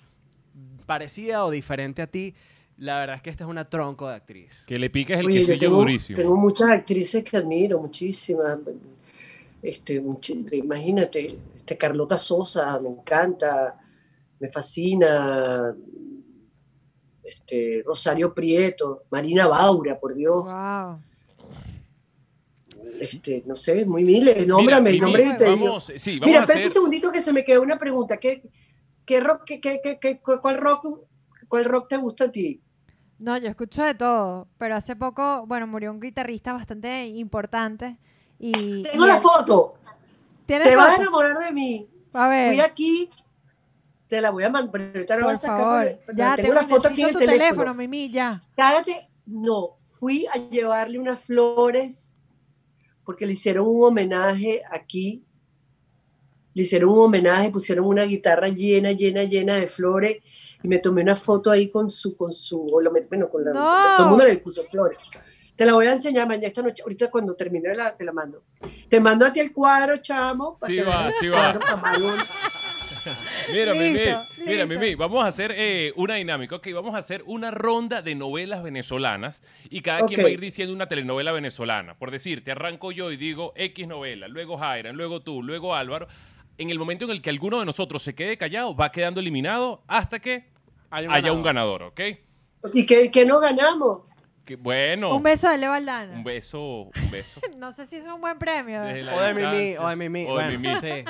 parecida 0.88 1.45
o 1.45 1.52
diferente 1.52 2.02
a 2.02 2.08
ti, 2.08 2.34
la 2.78 2.98
verdad 2.98 3.17
es 3.17 3.22
que 3.22 3.30
esta 3.30 3.43
es 3.43 3.50
una 3.50 3.65
tronco 3.65 4.08
de 4.10 4.15
actriz. 4.15 4.63
Que 4.65 4.80
le 4.80 4.89
piques 4.89 5.19
el 5.19 5.28
Oye, 5.28 5.41
yo 5.41 5.45
quesillo 5.48 5.67
tengo, 5.67 5.80
durísimo. 5.82 6.17
tengo 6.17 6.36
muchas 6.38 6.69
actrices 6.72 7.24
que 7.24 7.38
admiro, 7.38 7.80
muchísimas. 7.80 8.58
Este, 9.62 10.02
imagínate, 10.54 11.26
este, 11.57 11.78
Carlota 11.78 12.18
Sosa, 12.18 12.80
me 12.80 12.89
encanta, 12.89 13.78
me 14.39 14.49
fascina. 14.49 15.76
Este, 17.24 17.84
Rosario 17.86 18.34
Prieto, 18.34 19.03
Marina 19.12 19.45
Baura, 19.47 19.99
por 19.99 20.16
Dios. 20.16 20.45
Wow. 20.51 20.99
Este, 22.99 23.43
no 23.45 23.55
sé, 23.55 23.86
muy 23.86 24.03
miles. 24.03 24.47
Nómbrame, 24.47 24.91
Mira, 24.91 25.05
nombre 25.05 25.24
te 25.38 25.43
digo. 25.45 25.57
vamos, 25.57 25.84
sí, 25.95 26.20
vamos 26.20 26.28
Mira, 26.28 26.39
espérate 26.39 26.51
hacer... 26.51 26.66
un 26.68 26.74
segundito 26.74 27.12
que 27.12 27.22
se 27.22 27.34
me 27.34 27.43
quedó 27.45 27.62
una 27.62 27.78
pregunta. 27.78 28.18
¿Qué, 28.18 28.41
qué 29.05 29.20
rock, 29.20 29.43
qué, 29.45 29.62
qué, 29.62 29.80
qué- 29.82 29.99
qué- 29.99 30.20
cuál, 30.20 30.57
rock, 30.57 30.86
¿Cuál 31.47 31.66
rock 31.66 31.88
te 31.89 31.97
gusta 31.97 32.26
a 32.26 32.32
ti? 32.32 32.62
No, 33.20 33.38
yo 33.38 33.49
escucho 33.49 33.84
de 33.84 33.95
todo, 33.95 34.47
pero 34.57 34.76
hace 34.76 34.95
poco, 34.95 35.45
bueno, 35.45 35.68
murió 35.68 35.91
un 35.91 35.99
guitarrista 35.99 36.53
bastante 36.53 37.05
importante 37.07 37.97
y... 38.39 38.83
Tengo 38.83 39.05
y 39.05 39.07
la 39.07 39.21
foto. 39.21 39.75
¿Tienes 40.45 40.67
Te 40.67 40.75
vas 40.75 40.87
a 40.87 40.91
foto? 40.91 41.01
enamorar 41.01 41.37
de 41.37 41.51
mí. 41.51 41.87
A 42.13 42.27
ver. 42.29 42.49
Fui 42.53 42.61
aquí 42.61 43.09
Te 44.07 44.19
la 44.21 44.31
voy 44.31 44.43
a 44.43 44.49
mandar. 44.49 44.81
ahorita 44.81 45.15
la 45.17 45.23
voy 45.25 45.33
a 45.35 45.37
Por 45.37 45.41
sacar 45.41 45.59
favor. 45.59 46.15
Ya, 46.15 46.35
tengo 46.35 46.49
te 46.49 46.55
la 46.55 46.63
foto 46.67 46.87
aquí 46.87 47.01
en 47.01 47.07
el 47.09 47.13
tu 47.13 47.19
teléfono. 47.19 47.43
teléfono, 47.45 47.73
Mimi, 47.75 48.09
ya. 48.11 48.43
Cállate. 48.55 49.09
No, 49.27 49.75
fui 49.99 50.25
a 50.33 50.37
llevarle 50.49 50.97
unas 50.97 51.19
flores 51.19 52.15
porque 53.03 53.25
le 53.27 53.33
hicieron 53.33 53.67
un 53.67 53.83
homenaje 53.85 54.61
aquí. 54.71 55.23
Le 56.55 56.63
hicieron 56.63 56.89
un 56.89 56.99
homenaje, 56.99 57.51
pusieron 57.51 57.85
una 57.85 58.03
guitarra 58.03 58.47
llena, 58.49 58.91
llena, 58.91 59.23
llena 59.23 59.55
de 59.55 59.67
flores 59.67 60.17
y 60.63 60.67
me 60.67 60.79
tomé 60.79 61.03
una 61.03 61.15
foto 61.15 61.51
ahí 61.51 61.69
con 61.69 61.87
su, 61.87 62.17
con 62.17 62.31
su, 62.33 62.65
bueno, 62.71 63.29
con 63.29 63.45
la, 63.45 63.53
No. 63.53 63.75
todo 63.97 64.03
el 64.05 64.09
mundo 64.09 64.25
le 64.25 64.37
puso 64.37 64.63
flores. 64.63 64.97
Te 65.60 65.66
la 65.66 65.74
voy 65.74 65.88
a 65.88 65.91
enseñar 65.91 66.26
mañana 66.26 66.47
esta 66.47 66.62
noche, 66.62 66.84
ahorita 66.84 67.12
cuando 67.12 67.36
termine 67.36 67.76
la, 67.76 67.93
te 67.93 68.05
la 68.05 68.14
mando. 68.14 68.43
Te 68.88 69.01
mando 69.01 69.26
a 69.26 69.34
ti 69.34 69.41
el 69.41 69.51
cuadro, 69.51 69.97
chamo. 69.97 70.55
para 70.57 70.72
Sí 70.72 70.78
que 70.78 70.84
va, 70.86 71.12
sí 71.20 71.28
va. 71.28 71.51
Mira, 73.51 73.74
Mimi, 73.74 73.99
mira. 74.45 74.66
Mimi, 74.66 74.95
vamos 74.95 75.22
a 75.22 75.28
hacer 75.28 75.53
eh, 75.57 75.91
una 75.97 76.16
dinámica. 76.16 76.55
Ok, 76.55 76.70
vamos 76.74 76.95
a 76.95 76.99
hacer 76.99 77.24
una 77.26 77.51
ronda 77.51 78.01
de 78.01 78.16
novelas 78.16 78.64
venezolanas 78.64 79.41
y 79.70 79.82
cada 79.82 80.05
quien 80.05 80.24
va 80.24 80.30
a 80.30 80.32
ir 80.32 80.39
diciendo 80.39 80.74
una 80.74 80.88
telenovela 80.88 81.34
venezolana. 81.34 81.97
Por 81.97 82.10
decir, 82.10 82.41
te 82.41 82.51
arranco 82.51 82.93
yo 82.93 83.12
y 83.12 83.18
digo 83.18 83.51
X 83.57 83.86
novela, 83.86 84.30
luego 84.30 84.57
Jairan, 84.57 84.95
luego 84.95 85.24
tú, 85.24 85.43
luego 85.43 85.76
Álvaro. 85.76 86.07
En 86.57 86.70
el 86.70 86.80
momento 86.80 87.03
en 87.03 87.12
el 87.12 87.22
que 87.22 87.32
alguno 87.32 87.60
de 87.60 87.66
nosotros 87.66 88.01
se 88.01 88.16
quede 88.16 88.38
callado, 88.38 88.78
va 88.78 88.93
quedando 88.93 89.20
eliminado 89.20 89.84
hasta 89.88 90.20
que 90.20 90.45
Hay 90.89 91.05
haya 91.10 91.34
un 91.34 91.43
ganador, 91.43 91.84
¿ok? 91.84 91.99
Y 92.74 92.86
que, 92.86 93.12
que 93.12 93.26
no 93.26 93.41
ganamos. 93.41 94.09
Que, 94.50 94.56
bueno, 94.56 95.16
Un 95.16 95.22
beso 95.22 95.47
de 95.47 95.60
Leo 95.60 95.72
Aldana. 95.72 96.12
un 96.12 96.24
beso, 96.24 96.86
un 96.86 97.12
beso. 97.12 97.39
No 97.58 97.72
sé 97.72 97.86
si 97.86 97.97
es 97.97 98.06
un 98.08 98.20
buen 98.20 98.39
premio. 98.39 98.82
Desde 98.82 99.04
la 99.04 99.16
O 99.16 99.22
de 99.22 99.34
Mimi, 99.36 99.58
distancia. 99.58 99.82
o 99.86 99.89
de 99.89 99.95
Mimi. 99.95 100.26
O 100.26 100.38
de 100.38 100.43
bueno, 100.43 100.60
Mimi. 100.60 100.76
sí. 100.82 101.06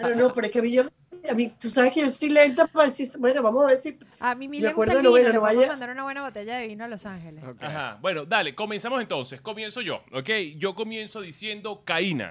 Pero 0.00 0.14
no, 0.16 0.32
pero 0.32 0.46
es 0.46 0.52
que 0.52 0.58
a 0.60 0.62
mí, 0.62 0.70
yo, 0.72 0.84
a 1.28 1.34
mí 1.34 1.50
tú 1.58 1.68
sabes 1.68 1.92
que 1.92 2.00
yo 2.00 2.06
estoy 2.06 2.28
lenta 2.28 2.68
para 2.68 2.86
decir, 2.86 3.10
bueno, 3.18 3.42
vamos 3.42 3.64
a 3.64 3.66
ver 3.66 3.78
si 3.78 3.98
A 4.20 4.36
Mimi 4.36 4.58
Me 4.60 4.68
le 4.68 4.74
gusta 4.74 4.92
acuerdo 4.92 4.98
el 4.98 4.98
de 4.98 5.02
novela, 5.02 5.28
vino. 5.30 5.32
Le 5.32 5.34
no 5.34 5.40
podemos 5.40 5.60
vaya- 5.62 5.72
mandar 5.72 5.90
una 5.90 6.02
buena 6.04 6.22
botella 6.22 6.56
de 6.56 6.68
vino 6.68 6.84
a 6.84 6.88
Los 6.88 7.04
Ángeles. 7.04 7.42
Ok. 7.42 7.62
Ajá. 7.64 7.98
Bueno, 8.00 8.24
dale, 8.26 8.54
comenzamos 8.54 9.00
entonces. 9.00 9.40
Comienzo 9.40 9.80
yo, 9.80 10.04
¿ok? 10.12 10.30
Yo 10.56 10.76
comienzo 10.76 11.20
diciendo 11.20 11.82
Caína. 11.84 12.30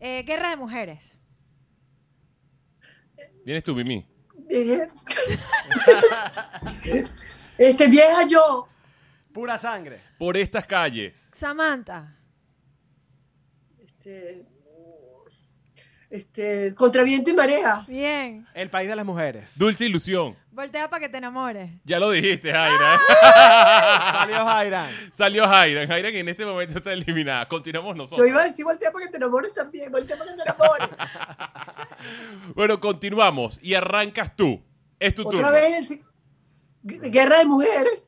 Eh, 0.00 0.22
Guerra 0.26 0.48
de 0.48 0.56
Mujeres. 0.56 1.18
Vienes 3.44 3.62
tú, 3.64 3.74
Mimi. 3.74 4.06
Eh, 4.48 4.86
este 7.58 7.86
vieja 7.88 8.26
yo, 8.26 8.68
Pura 9.32 9.58
sangre. 9.58 10.00
Por 10.18 10.36
estas 10.36 10.64
calles. 10.66 11.12
Samantha. 11.34 12.16
este, 13.78 14.46
este, 16.08 16.74
contra 16.74 17.02
viento 17.02 17.28
y 17.30 17.34
marea. 17.34 17.84
Bien. 17.86 18.46
El 18.54 18.70
país 18.70 18.88
de 18.88 18.96
las 18.96 19.04
mujeres. 19.04 19.50
Dulce 19.54 19.84
ilusión. 19.84 20.34
Voltea 20.52 20.88
para 20.88 21.00
que 21.00 21.08
te 21.10 21.18
enamores. 21.18 21.70
Ya 21.84 21.98
lo 21.98 22.10
dijiste, 22.12 22.50
Jaira. 22.50 22.96
Salió 24.12 24.46
Jairan. 24.46 24.90
Salió 25.12 25.46
Jaira. 25.48 25.86
Jaira 25.86 26.10
que 26.10 26.20
en 26.20 26.28
este 26.30 26.46
momento 26.46 26.78
está 26.78 26.92
eliminada. 26.94 27.46
Continuamos 27.46 27.94
Yo 27.94 28.02
nosotros. 28.04 28.26
iba 28.28 28.40
a 28.40 28.44
decir 28.46 28.64
voltea 28.64 28.90
para 28.90 29.04
que 29.04 29.10
te 29.10 29.16
enamores 29.18 29.52
también, 29.52 29.92
voltea 29.92 30.16
para 30.16 30.30
que 30.30 30.36
te 30.36 30.42
enamores. 30.42 30.88
Bueno, 32.54 32.80
continuamos. 32.80 33.58
Y 33.60 33.74
arrancas 33.74 34.34
tú. 34.36 34.62
Es 34.98 35.14
tu 35.14 35.26
Otra 35.26 35.40
turno. 35.40 35.52
vez, 35.52 35.90
el- 35.90 36.02
guerra 36.86 37.38
de 37.38 37.44
mujeres. 37.46 38.00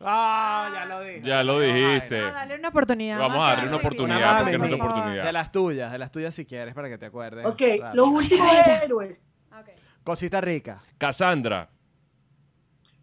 Ah, 0.00 0.70
ya 0.74 0.84
lo 0.84 1.00
dije. 1.00 1.22
Ya 1.22 1.42
lo 1.42 1.58
dijiste. 1.60 2.20
Ah, 2.20 2.30
dale 2.32 2.56
una 2.56 2.68
oportunidad. 2.68 3.18
Vamos 3.18 3.38
a 3.38 3.42
darle 3.48 3.68
una 3.68 3.76
oportunidad, 3.76 4.42
porque 4.42 4.58
no 4.58 4.64
es 4.66 4.72
oportunidad. 4.74 5.24
De 5.24 5.32
las 5.32 5.50
tuyas, 5.52 5.90
de 5.92 5.98
las 5.98 6.10
tuyas 6.12 6.34
si 6.34 6.44
quieres, 6.44 6.74
para 6.74 6.88
que 6.88 6.98
te 6.98 7.06
acuerdes. 7.06 7.46
Ok, 7.46 7.60
Rápido. 7.60 7.94
los 7.94 8.06
últimos 8.08 8.48
héroes. 8.82 9.28
Ok. 9.58 9.70
Cosita 10.04 10.40
rica. 10.40 10.82
Cassandra. 10.98 11.70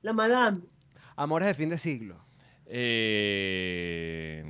La 0.03 0.13
madame. 0.13 0.61
Amores 1.15 1.47
de 1.47 1.53
fin 1.55 1.69
de 1.69 1.77
siglo. 1.77 2.15
Eh... 2.65 4.43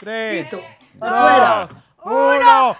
Tres. 0.00 0.42
Listo. 0.42 0.60
dos, 0.94 1.08
Afuera. 1.10 1.68
uno. 2.04 2.76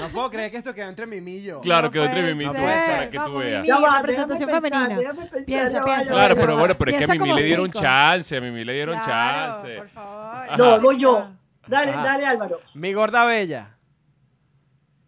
No 0.00 0.08
puedo 0.08 0.30
creer 0.30 0.50
que 0.50 0.56
esto 0.56 0.74
quedó 0.74 0.88
entre 0.88 1.06
Mimi 1.06 1.32
y 1.36 1.42
yo. 1.42 1.60
Claro, 1.60 1.88
No 1.88 1.90
que 1.92 1.98
entre 2.02 2.20
puede 2.22 2.34
Mimi 2.34 2.44
y 2.44 2.48
tú, 2.48 2.54
ser. 2.56 2.64
para 2.64 3.10
que 3.10 3.16
tú 3.18 3.22
Vamos, 3.24 3.38
veas. 3.40 3.62
Mimi. 3.62 3.68
Ya 3.68 3.78
va, 3.80 3.96
representación 4.00 4.46
déjame 4.48 4.70
pensar, 4.70 4.88
femenina. 4.88 5.00
déjame 5.10 5.30
pensar, 5.30 5.46
Piensa, 5.46 5.72
ya 5.72 5.78
va, 5.78 5.84
piensa. 5.84 6.04
ya 6.04 6.10
va, 6.12 6.16
Claro, 6.18 6.34
ya 6.34 6.40
pero 6.40 6.52
va. 6.54 6.58
bueno, 6.60 6.74
pero 6.78 6.90
es 6.90 6.96
que 6.96 7.04
a 7.04 7.06
Piensa 7.06 7.12
Mimi 7.14 7.28
como 7.30 7.34
le 7.40 7.44
dieron 7.44 7.66
cinco. 7.66 7.80
chance, 7.80 8.36
a 8.36 8.40
Mimi 8.40 8.64
le 8.64 8.72
dieron 8.72 8.98
Claro, 9.00 9.52
chance. 9.54 9.76
por 9.76 9.88
favor. 9.90 10.58
No, 10.58 10.80
voy 10.80 10.98
yo. 10.98 11.30
Dale, 11.66 11.90
Ajá. 11.92 12.02
dale, 12.04 12.26
Álvaro. 12.26 12.60
Mi 12.74 12.92
gorda 12.92 13.24
bella. 13.24 13.76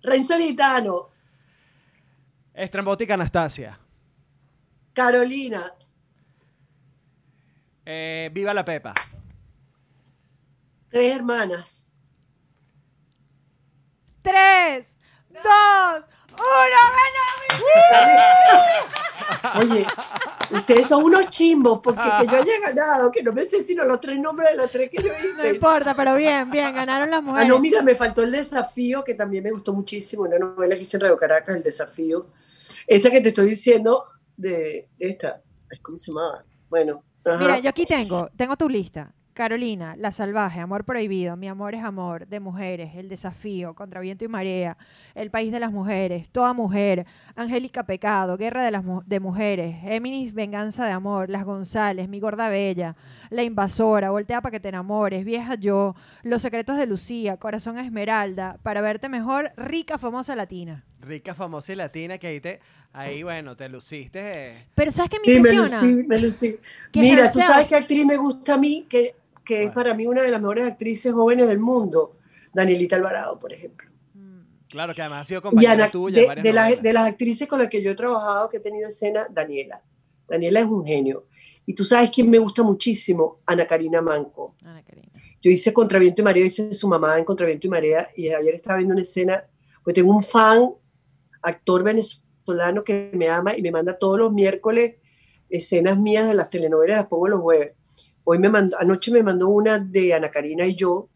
Renzo. 0.03 0.35
Estrambótica 2.55 3.15
Anastasia. 3.15 3.79
Carolina. 4.93 5.73
Eh, 7.87 8.31
viva 8.33 8.53
la 8.55 8.65
Pepa. 8.65 8.95
Tres 10.91 11.17
hermanas. 11.17 11.92
Tres, 14.23 14.97
dos, 15.31 16.05
uno, 16.33 16.79
ganó 19.43 19.61
Oye, 19.61 19.87
ustedes 20.53 20.87
son 20.87 21.05
unos 21.05 21.29
chimbos 21.29 21.81
porque 21.83 22.01
que 22.21 22.27
yo 22.27 22.37
haya 22.37 22.61
ganado, 22.61 23.11
que 23.11 23.23
no 23.23 23.33
me 23.33 23.45
sé 23.45 23.63
sino 23.63 23.85
los 23.85 24.01
tres 24.01 24.19
nombres 24.19 24.51
de 24.51 24.57
los 24.57 24.71
tres 24.71 24.89
que 24.91 25.03
yo 25.03 25.09
No 25.13 25.19
hice. 25.41 25.49
importa, 25.55 25.95
pero 25.95 26.15
bien, 26.15 26.51
bien, 26.51 26.75
ganaron 26.75 27.11
las 27.11 27.19
Ah, 27.19 27.23
mujeres. 27.23 27.49
no, 27.49 27.59
mira, 27.59 27.83
me 27.83 27.95
faltó 27.95 28.23
el 28.23 28.31
desafío, 28.31 29.03
que 29.05 29.15
también 29.15 29.43
me 29.45 29.51
gustó 29.51 29.73
muchísimo, 29.73 30.23
una 30.23 30.39
novela 30.39 30.75
que 30.77 30.83
hice 30.83 30.97
en 30.97 31.03
Radio 31.03 31.17
Caracas, 31.17 31.57
El 31.57 31.63
Desafío. 31.63 32.29
Esa 32.87 33.11
que 33.11 33.21
te 33.21 33.29
estoy 33.29 33.49
diciendo 33.51 34.05
de 34.37 34.89
esta. 34.99 35.43
¿Cómo 35.83 35.99
se 35.99 36.11
llamaba? 36.13 36.45
Bueno. 36.69 37.03
ajá. 37.25 37.39
Mira, 37.39 37.59
yo 37.59 37.71
aquí 37.71 37.85
tengo, 37.85 38.29
tengo 38.37 38.57
tu 38.57 38.69
lista. 38.69 39.13
Carolina, 39.35 39.97
La 39.97 40.13
Salvaje, 40.13 40.61
Amor 40.61 40.85
Prohibido, 40.85 41.37
Mi 41.37 41.49
Amor 41.49 41.75
es 41.75 41.83
Amor, 41.83 42.27
De 42.27 42.39
Mujeres, 42.39 42.95
El 42.97 43.09
Desafío, 43.09 43.75
Contra 43.75 44.01
Viento 44.01 44.25
y 44.25 44.29
Marea, 44.29 44.77
El 45.15 45.31
País 45.31 45.51
de 45.51 45.61
las 45.61 45.73
Mujeres, 45.73 46.29
Toda 46.31 46.53
Mujer, 46.53 47.07
Angélica 47.35 47.85
Pecado, 47.85 48.37
Guerra 48.37 48.63
de 48.63 48.71
las 48.71 48.85
de 49.07 49.21
Mujeres, 49.21 49.77
Eminis 49.85 50.35
Venganza 50.35 50.85
de 50.85 50.93
Amor, 50.93 51.31
Las 51.31 51.45
González, 51.45 52.09
Mi 52.09 52.21
Gorda 52.21 52.49
Bella, 52.49 52.95
La 53.31 53.43
Invasora, 53.43 54.11
Voltea 54.11 54.43
para 54.43 54.51
que 54.51 54.61
te 54.61 54.69
enamores, 54.69 55.25
Vieja 55.25 55.55
Yo, 55.55 55.95
Los 56.23 56.43
Secretos 56.43 56.77
de 56.77 56.87
Lucía, 56.87 57.39
Corazón 57.39 57.79
Esmeralda, 57.79 58.59
Para 58.63 58.83
Verte 58.83 59.09
Mejor, 59.09 59.53
Rica 59.57 59.97
Famosa 59.99 60.37
Latina. 60.37 60.85
Rica, 61.03 61.35
famosa 61.35 61.73
y 61.73 61.77
latina 61.77 62.17
que 62.19 62.27
ahí 62.29 62.41
te, 62.41 62.61
ahí 62.93 63.23
bueno, 63.23 63.57
te 63.57 63.69
luciste. 63.69 64.21
eh. 64.35 64.67
Pero 64.75 64.91
¿sabes 64.91 65.11
qué 65.11 65.19
me 65.19 65.25
Sí, 65.27 65.31
me 65.33 65.37
impresiona? 65.37 65.81
lucí, 65.83 66.07
me 66.09 66.19
lucí. 66.19 66.57
Que 66.93 67.01
Mira, 67.01 67.31
tú 67.31 67.41
sabes 67.41 67.67
qué 67.67 67.77
actriz 67.77 68.05
me 68.07 68.17
gusta 68.17 68.55
a 68.55 68.59
mí, 68.59 68.87
que, 68.89 69.15
que 69.45 69.65
es 69.65 69.71
¿Cuál? 69.73 69.85
para 69.85 69.95
mí 69.95 70.07
una 70.07 70.23
de 70.23 70.31
las 70.31 70.41
mejores 70.41 70.65
actrices 70.67 71.13
jóvenes 71.13 71.49
del 71.49 71.59
mundo, 71.59 72.17
Danielita 72.55 72.97
Alvarado, 72.97 73.39
por 73.39 73.53
ejemplo. 73.53 73.89
Mm, 74.15 74.41
Claro, 74.69 74.95
que 74.95 75.03
además 75.03 75.23
ha 75.23 75.25
sido 75.27 75.43
compañera 75.43 75.73
Ana, 75.75 75.91
tuya 75.91 76.21
de, 76.21 76.27
varias 76.27 76.45
de 76.45 76.53
las, 76.53 76.65
novelas. 76.65 76.83
de 76.83 76.93
las 76.93 77.07
actrices 77.09 77.49
con 77.49 77.59
las 77.59 77.69
que 77.69 77.83
yo 77.83 77.91
he 77.91 77.95
trabajado, 77.95 78.49
que 78.49 78.57
he 78.59 78.61
tenido 78.61 78.89
escena, 78.89 79.27
Daniela. 79.31 79.83
Daniela 80.29 80.61
es 80.61 80.67
un 80.67 80.85
genio. 80.87 81.27
Y 81.67 81.75
tú 81.75 81.85
sabes 81.85 82.11
quién 82.11 82.31
me 82.31 82.39
gusta 82.39 82.63
muchísimo, 82.63 83.41
Ana 83.47 83.67
Karina 83.67 84.01
Manco. 84.01 84.55
Ana 84.65 84.83
Karina. 84.83 85.09
Yo 85.43 85.51
hice 85.51 85.73
Contraviento 85.73 86.23
y 86.23 86.25
Marea, 86.25 86.47
hice 86.47 86.73
su 86.73 86.87
mamá 86.89 87.19
en 87.19 87.25
Contraviento 87.25 87.67
y 87.67 87.71
Marea, 87.71 88.09
y 88.17 88.29
ayer 88.31 88.55
estaba 88.55 88.77
viendo 88.77 88.93
una 88.95 89.03
escena, 89.03 89.45
pues 89.85 89.95
tengo 89.95 90.13
un 90.13 90.23
fan, 90.23 90.71
actor 91.43 91.83
venezolano 91.83 92.85
que 92.85 93.11
me 93.15 93.29
ama 93.29 93.57
y 93.57 93.63
me 93.63 93.71
manda 93.71 93.99
todos 93.99 94.19
los 94.19 94.33
miércoles 94.33 94.97
escenas 95.49 95.99
mías 95.99 96.27
de 96.27 96.35
las 96.35 96.51
telenovelas, 96.51 96.99
las 96.99 97.07
pongo 97.07 97.29
los 97.29 97.41
jueves. 97.41 97.73
Hoy 98.25 98.39
me 98.39 98.49
mandó, 98.49 98.79
anoche 98.79 99.11
me 99.11 99.23
mandó 99.23 99.49
una 99.49 99.79
de 99.79 100.15
Ana 100.15 100.31
Karina 100.31 100.65
y 100.67 100.75
yo, 100.75 101.09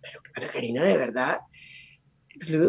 pero 0.00 0.22
que 0.22 0.30
Ana 0.34 0.46
Karina 0.46 0.84
de 0.84 0.96
verdad, 0.96 1.40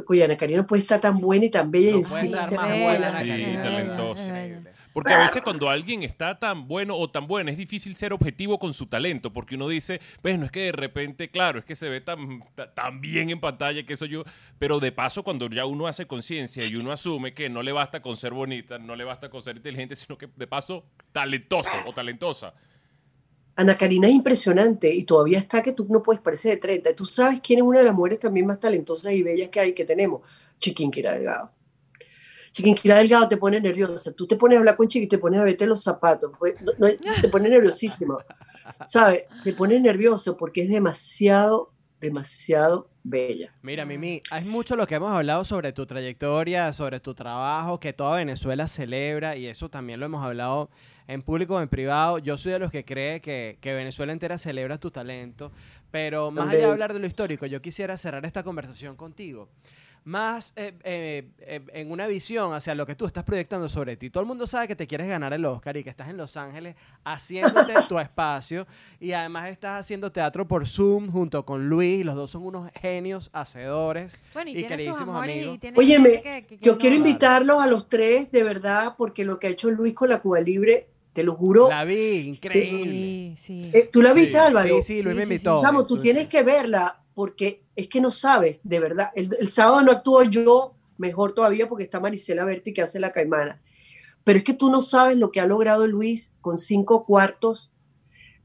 oye, 0.08 0.24
Ana 0.24 0.38
Karina 0.38 0.66
puede 0.66 0.82
estar 0.82 1.00
tan 1.00 1.20
buena 1.20 1.46
y 1.46 1.50
tan 1.50 1.70
bella 1.70 1.92
y 1.92 2.02
No 2.02 2.08
buena, 2.08 2.50
buena. 2.50 3.08
Ana 3.10 3.24
Sí, 3.24 3.54
talentosa. 3.56 4.77
Porque 4.98 5.14
a 5.14 5.20
veces 5.28 5.44
cuando 5.44 5.70
alguien 5.70 6.02
está 6.02 6.40
tan 6.40 6.68
bueno 6.68 6.96
o 6.98 7.08
tan 7.08 7.28
buena 7.28 7.52
es 7.52 7.58
difícil 7.58 7.96
ser 7.96 8.14
objetivo 8.14 8.58
con 8.58 8.74
su 8.74 8.88
talento, 8.88 9.32
porque 9.32 9.54
uno 9.54 9.68
dice, 9.70 10.02
pues 10.24 10.40
no 10.40 10.46
es 10.46 10.52
que 10.52 10.62
de 10.62 10.72
repente, 10.72 11.30
claro, 11.30 11.60
es 11.60 11.66
que 11.66 11.76
se 11.76 11.88
ve 11.88 12.02
tan, 12.02 12.44
ta- 12.56 12.74
tan 12.74 13.00
bien 13.00 13.30
en 13.30 13.40
pantalla 13.40 13.86
que 13.86 13.94
eso 13.94 14.08
yo, 14.08 14.24
pero 14.58 14.80
de 14.80 14.92
paso 14.92 15.22
cuando 15.22 15.48
ya 15.52 15.68
uno 15.68 15.86
hace 15.86 16.08
conciencia 16.08 16.66
y 16.66 16.76
uno 16.78 16.92
asume 16.92 17.36
que 17.36 17.48
no 17.48 17.62
le 17.62 17.74
basta 17.74 18.02
con 18.02 18.18
ser 18.18 18.34
bonita, 18.34 18.80
no 18.80 18.96
le 18.96 19.04
basta 19.04 19.30
con 19.30 19.44
ser 19.44 19.58
inteligente, 19.58 19.96
sino 19.96 20.18
que 20.18 20.30
de 20.36 20.48
paso 20.48 20.84
talentoso 21.12 21.70
o 21.86 21.94
talentosa. 21.94 22.56
Ana 23.56 23.78
Karina 23.78 24.08
es 24.08 24.16
impresionante 24.16 24.92
y 24.92 25.04
todavía 25.04 25.38
está 25.38 25.62
que 25.62 25.74
tú 25.74 25.86
no 25.92 26.02
puedes 26.02 26.24
parecer 26.24 26.54
de 26.56 26.58
30. 26.58 26.96
Tú 26.96 27.06
sabes 27.06 27.40
quién 27.42 27.60
es 27.60 27.64
una 27.66 27.78
de 27.78 27.86
las 27.86 27.94
mujeres 27.94 28.18
también 28.18 28.48
más 28.48 28.60
talentosas 28.60 29.14
y 29.14 29.22
bellas 29.22 29.50
que 29.50 29.60
hay, 29.60 29.74
que 29.74 29.86
tenemos. 29.86 30.52
Chiquinquira 30.58 31.14
Delgado. 31.14 31.52
Chiquinquira 32.52 32.98
Delgado 32.98 33.28
te 33.28 33.38
pone 33.38 33.60
nerviosa. 33.62 34.12
Tú 34.14 34.26
te 34.28 34.36
pones 34.36 34.56
a 34.58 34.60
hablar 34.60 34.76
con 34.78 34.88
Chiqui 34.88 35.06
y 35.06 35.10
te 35.10 35.18
pones 35.18 35.40
a 35.40 35.44
verte 35.44 35.66
los 35.68 35.82
zapatos. 35.84 36.32
pues, 36.40 36.56
no- 36.62 36.72
no, 36.80 37.22
te 37.22 37.28
pone 37.30 37.50
nerviosísima. 37.50 38.18
¿Sabes? 38.86 39.24
Te 39.44 39.54
pone 39.54 39.80
nervioso 39.80 40.36
porque 40.38 40.64
es 40.64 40.70
demasiado, 40.70 41.72
demasiado 42.00 42.90
bella. 43.04 43.54
Mira, 43.62 43.86
Mimi, 43.86 44.22
hay 44.32 44.44
mucho 44.46 44.76
lo 44.76 44.86
que 44.88 44.96
hemos 44.96 45.12
hablado 45.12 45.46
sobre 45.46 45.72
tu 45.74 45.86
trayectoria, 45.86 46.74
sobre 46.74 47.00
tu 47.00 47.14
trabajo, 47.14 47.80
que 47.80 47.94
toda 47.94 48.18
Venezuela 48.18 48.68
celebra, 48.68 49.36
y 49.38 49.48
eso 49.48 49.70
también 49.70 50.00
lo 50.00 50.06
hemos 50.08 50.24
hablado 50.26 50.70
en 51.08 51.22
público 51.22 51.56
o 51.56 51.62
en 51.62 51.70
privado. 51.70 52.18
Yo 52.20 52.38
soy 52.38 52.52
de 52.52 52.60
los 52.60 52.70
que 52.72 52.84
cree 52.84 53.22
que, 53.22 53.58
que 53.62 53.74
Venezuela 53.74 54.12
entera 54.12 54.38
celebra 54.38 54.78
tu 54.78 54.92
talento, 54.92 55.52
pero 55.90 56.32
más 56.32 56.50
allá 56.50 56.66
de 56.68 56.72
hablar 56.74 56.94
de 56.94 57.00
lo 57.00 57.08
histórico, 57.08 57.46
yo 57.46 57.62
quisiera 57.62 57.98
cerrar 57.98 58.26
esta 58.26 58.44
conversación 58.44 58.96
contigo. 58.98 59.48
Más 60.08 60.54
eh, 60.56 60.74
eh, 60.86 61.28
eh, 61.40 61.62
en 61.74 61.92
una 61.92 62.08
visión 62.08 62.54
hacia 62.54 62.74
lo 62.76 62.86
que 62.86 62.96
tú 62.96 63.06
estás 63.06 63.26
proyectando 63.26 63.68
sobre 63.68 63.98
ti. 63.98 64.10
Todo 64.10 64.22
el 64.22 64.28
mundo 64.28 64.48
sabe 64.48 64.66
que 64.66 64.76
te 64.78 64.88
quieres 64.88 65.10
ganar 65.10 65.34
el 65.34 65.44
Oscar 65.44 65.76
y 65.76 65.84
que 65.84 65.90
estás 65.90 66.08
en 66.08 66.16
Los 66.16 66.38
Ángeles 66.38 66.78
haciéndote 67.04 67.74
tu 67.90 68.00
espacio 68.00 68.66
y 69.02 69.12
además 69.12 69.50
estás 69.50 69.82
haciendo 69.82 70.10
teatro 70.10 70.48
por 70.48 70.66
Zoom 70.66 71.12
junto 71.12 71.46
con 71.46 71.68
Luis. 71.68 72.06
Los 72.06 72.16
dos 72.16 72.32
son 72.32 72.46
unos 72.46 72.72
genios 72.80 73.30
hacedores. 73.34 74.18
Bueno, 74.34 74.50
y, 74.50 74.54
Y 74.54 74.56
tiene 74.60 74.70
sus 74.70 74.78
queridísimos 74.78 75.10
amores 75.10 75.36
amigos. 75.36 75.56
y 75.56 75.58
tiene 75.60 75.78
Óyeme, 75.78 76.10
que- 76.10 76.22
que- 76.22 76.44
que 76.48 76.58
Yo 76.62 76.72
no- 76.72 76.78
quiero 76.78 76.96
Claro. 76.96 77.10
invitarlos 77.10 77.60
a 77.62 77.68
los 77.68 77.90
tres, 77.90 78.32
de 78.32 78.44
verdad, 78.44 78.96
porque 78.98 79.26
lo 79.26 79.40
que 79.40 79.48
ha 79.48 79.50
hecho 79.50 79.70
Luis 79.72 79.94
con 79.94 80.08
la 80.08 80.22
Cuba 80.22 80.40
Libre, 80.40 80.88
te 81.12 81.24
lo 81.24 81.36
juro. 81.36 81.68
La 81.68 81.84
vi, 81.84 82.20
increíble. 82.30 83.36
Sí, 83.36 83.36
sí. 83.38 83.72
Eh, 83.74 83.90
¿Tú 83.92 84.02
la 84.02 84.14
Sí, 84.14 84.22
viste, 84.22 84.38
Álvaro? 84.38 84.78
Sí, 84.78 84.84
sí, 84.84 85.04
Luis 85.04 85.16
Sí, 85.16 85.18
me 85.18 85.24
sí, 85.24 85.28
sí. 85.28 85.34
invitó. 85.34 85.62
Chamo, 85.62 85.86
tú 85.86 86.00
tienes 86.00 86.30
que 86.30 86.44
verla 86.44 87.02
porque 87.18 87.64
es 87.76 87.88
que 87.88 88.00
no 88.00 88.12
sabes, 88.12 88.60
de 88.62 88.80
verdad. 88.80 89.10
El, 89.16 89.30
el 89.40 89.50
sábado 89.50 89.82
no 89.82 89.92
actúo 89.92 90.22
yo, 90.22 90.76
mejor 91.00 91.32
todavía 91.32 91.68
porque 91.68 91.84
está 91.84 92.00
Marisela 92.00 92.46
Berti 92.46 92.74
que 92.74 92.84
hace 92.84 93.00
la 93.00 93.12
caimana. 93.12 93.60
Pero 94.24 94.38
es 94.38 94.44
que 94.44 94.54
tú 94.54 94.70
no 94.70 94.82
sabes 94.82 95.18
lo 95.18 95.32
que 95.32 95.40
ha 95.40 95.48
logrado 95.48 95.88
Luis 95.88 96.32
con 96.42 96.60
cinco 96.60 97.06
cuartos 97.08 97.72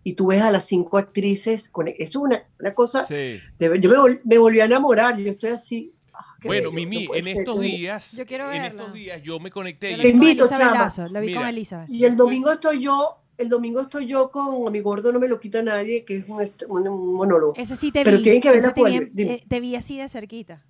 y 0.04 0.14
tú 0.14 0.28
ves 0.28 0.40
a 0.40 0.50
las 0.50 0.64
cinco 0.64 0.96
actrices. 0.96 1.68
Con, 1.68 1.88
eso 1.88 1.96
es 2.00 2.16
una, 2.16 2.44
una 2.58 2.72
cosa. 2.74 3.04
Sí. 3.04 3.38
de 3.58 3.78
yo 3.78 3.90
me, 3.90 3.96
vol- 3.96 4.20
me 4.24 4.38
volví 4.38 4.60
a 4.60 4.64
enamorar, 4.64 5.18
yo 5.18 5.30
estoy 5.32 5.50
así. 5.50 5.92
ah, 6.14 6.24
Bueno, 6.42 6.70
bello, 6.70 6.72
Mimi, 6.72 7.08
no 7.08 7.14
en 7.14 7.22
ser. 7.24 7.36
estos 7.36 7.60
días, 7.60 8.10
Yo 8.12 8.24
quiero 8.24 8.50
en 8.52 8.64
estos 8.64 8.94
días 8.94 9.20
yo 9.22 9.38
me 9.38 9.50
conecté 9.50 9.90
Yo 9.90 9.96
y 9.96 9.98
la 9.98 10.02
vi 10.04 10.08
Te 10.12 10.18
con 10.18 10.22
invito, 10.28 10.48
chama. 10.48 10.72
Lazo, 10.72 11.08
la 11.08 11.20
vi 11.20 11.26
con 11.34 11.42
Mira. 11.42 11.50
Elizabeth. 11.50 11.90
Y 11.90 12.04
el 12.06 12.16
domingo 12.16 12.50
estoy 12.50 12.80
yo, 12.82 13.21
el 13.38 13.48
domingo 13.48 13.80
estoy 13.80 14.06
yo 14.06 14.30
con 14.30 14.70
mi 14.72 14.80
gordo 14.80 15.10
no 15.12 15.18
me 15.18 15.28
lo 15.28 15.40
quita 15.40 15.62
nadie, 15.62 16.04
que 16.04 16.18
es 16.18 16.28
un, 16.28 16.40
est- 16.40 16.64
un- 16.68 16.86
un 16.86 17.14
monólogo. 17.14 17.54
Ese 17.56 17.76
sí 17.76 17.90
te 17.90 18.04
Pero 18.04 18.18
vi. 18.18 18.22
tienen 18.22 18.42
que 18.42 18.50
ver 18.50 18.62
la 18.62 18.74
te, 18.74 18.82
vi, 18.82 19.22
eh, 19.22 19.44
te 19.48 19.60
vi 19.60 19.74
así 19.76 19.98
de 19.98 20.08
cerquita. 20.08 20.62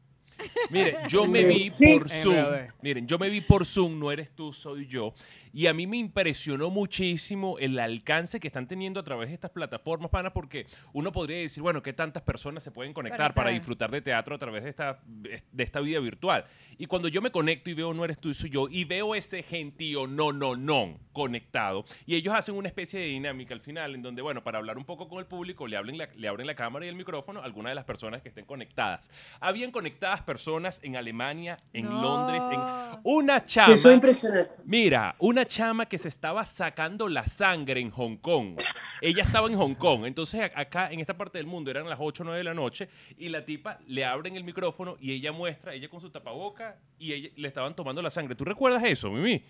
Mire, 0.70 0.96
yo 1.08 1.26
me 1.26 1.44
vi 1.44 1.70
Sí. 1.70 1.98
por 1.98 2.08
Zoom. 2.08 2.36
Miren, 2.82 3.06
yo 3.06 3.18
me 3.18 3.28
vi 3.30 3.40
por 3.42 3.64
Zoom, 3.64 3.98
no 3.98 4.10
eres 4.10 4.30
tú, 4.34 4.52
soy 4.52 4.86
yo. 4.86 5.14
Y 5.52 5.66
a 5.66 5.74
mí 5.74 5.86
me 5.86 5.96
impresionó 5.98 6.70
muchísimo 6.70 7.58
el 7.58 7.78
alcance 7.78 8.40
que 8.40 8.46
están 8.48 8.66
teniendo 8.66 9.00
a 9.00 9.02
través 9.02 9.28
de 9.28 9.34
estas 9.34 9.50
plataformas, 9.50 10.10
pana, 10.10 10.32
porque 10.32 10.66
uno 10.92 11.12
podría 11.12 11.38
decir, 11.38 11.62
bueno, 11.62 11.82
¿qué 11.82 11.92
tantas 11.92 12.22
personas 12.22 12.62
se 12.62 12.70
pueden 12.70 12.92
conectar 12.94 13.34
para 13.34 13.46
Conectar. 13.50 13.60
disfrutar 13.60 13.90
de 13.90 14.00
teatro 14.00 14.34
a 14.34 14.38
través 14.38 14.64
de 14.64 14.70
esta, 14.70 15.00
de 15.04 15.62
esta 15.62 15.80
vida 15.80 16.00
virtual? 16.00 16.44
Y 16.78 16.86
cuando 16.86 17.08
yo 17.08 17.20
me 17.22 17.30
conecto 17.30 17.70
y 17.70 17.74
veo 17.74 17.92
no 17.94 18.04
eres 18.04 18.18
tú, 18.18 18.32
soy 18.34 18.50
yo, 18.50 18.66
y 18.68 18.84
veo 18.84 19.14
ese 19.14 19.42
gentío 19.42 20.06
no, 20.06 20.32
no, 20.32 20.56
no 20.56 20.98
conectado, 21.12 21.84
y 22.06 22.14
ellos 22.16 22.34
hacen 22.34 22.54
una 22.54 22.68
especie 22.68 22.98
de 22.98 23.06
dinámica 23.06 23.54
al 23.54 23.60
final, 23.60 23.94
en 23.94 24.02
donde, 24.02 24.22
bueno, 24.22 24.42
para 24.42 24.58
hablar 24.58 24.78
un 24.78 24.84
poco 24.84 25.08
con 25.08 25.18
el 25.18 25.26
público, 25.26 25.66
le, 25.66 25.76
hablen 25.76 25.98
la- 25.98 26.08
le 26.16 26.28
abren 26.28 26.46
la 26.46 26.54
cámara 26.54 26.86
y 26.86 26.88
el 26.88 26.96
micrófono 26.96 27.40
a 27.40 27.44
algunas 27.44 27.70
de 27.70 27.74
las 27.74 27.84
personas 27.84 28.22
que 28.22 28.30
estén 28.30 28.46
conectadas. 28.46 29.10
Habían 29.38 29.70
conectadas 29.70 30.22
personas 30.22 30.80
en 30.82 30.96
Alemania, 30.96 31.58
en 31.72 31.84
No. 31.84 32.00
Londres, 32.02 32.42
en 32.50 32.60
una 33.04 33.44
chama. 33.44 33.74
Eso 33.74 33.90
es 33.90 33.94
impresionante. 33.94 34.50
Mira, 34.64 35.14
una 35.18 35.41
chama 35.46 35.86
que 35.86 35.98
se 35.98 36.08
estaba 36.08 36.44
sacando 36.46 37.08
la 37.08 37.26
sangre 37.26 37.80
en 37.80 37.90
Hong 37.90 38.16
Kong. 38.16 38.56
Ella 39.00 39.22
estaba 39.22 39.46
en 39.48 39.56
Hong 39.56 39.74
Kong. 39.74 40.04
Entonces, 40.06 40.50
acá, 40.54 40.90
en 40.92 41.00
esta 41.00 41.16
parte 41.16 41.38
del 41.38 41.46
mundo, 41.46 41.70
eran 41.70 41.88
las 41.88 41.98
8 42.00 42.22
o 42.22 42.26
9 42.26 42.38
de 42.38 42.44
la 42.44 42.54
noche. 42.54 42.88
Y 43.18 43.28
la 43.28 43.44
tipa 43.44 43.78
le 43.86 44.04
abren 44.04 44.36
el 44.36 44.44
micrófono 44.44 44.96
y 45.00 45.12
ella 45.12 45.32
muestra, 45.32 45.74
ella 45.74 45.88
con 45.88 46.00
su 46.00 46.10
tapaboca, 46.10 46.76
y 46.98 47.12
ella, 47.12 47.28
le 47.36 47.48
estaban 47.48 47.74
tomando 47.76 48.00
la 48.02 48.10
sangre. 48.10 48.34
¿Tú 48.34 48.44
recuerdas 48.44 48.82
eso, 48.84 49.10
Mimi? 49.10 49.42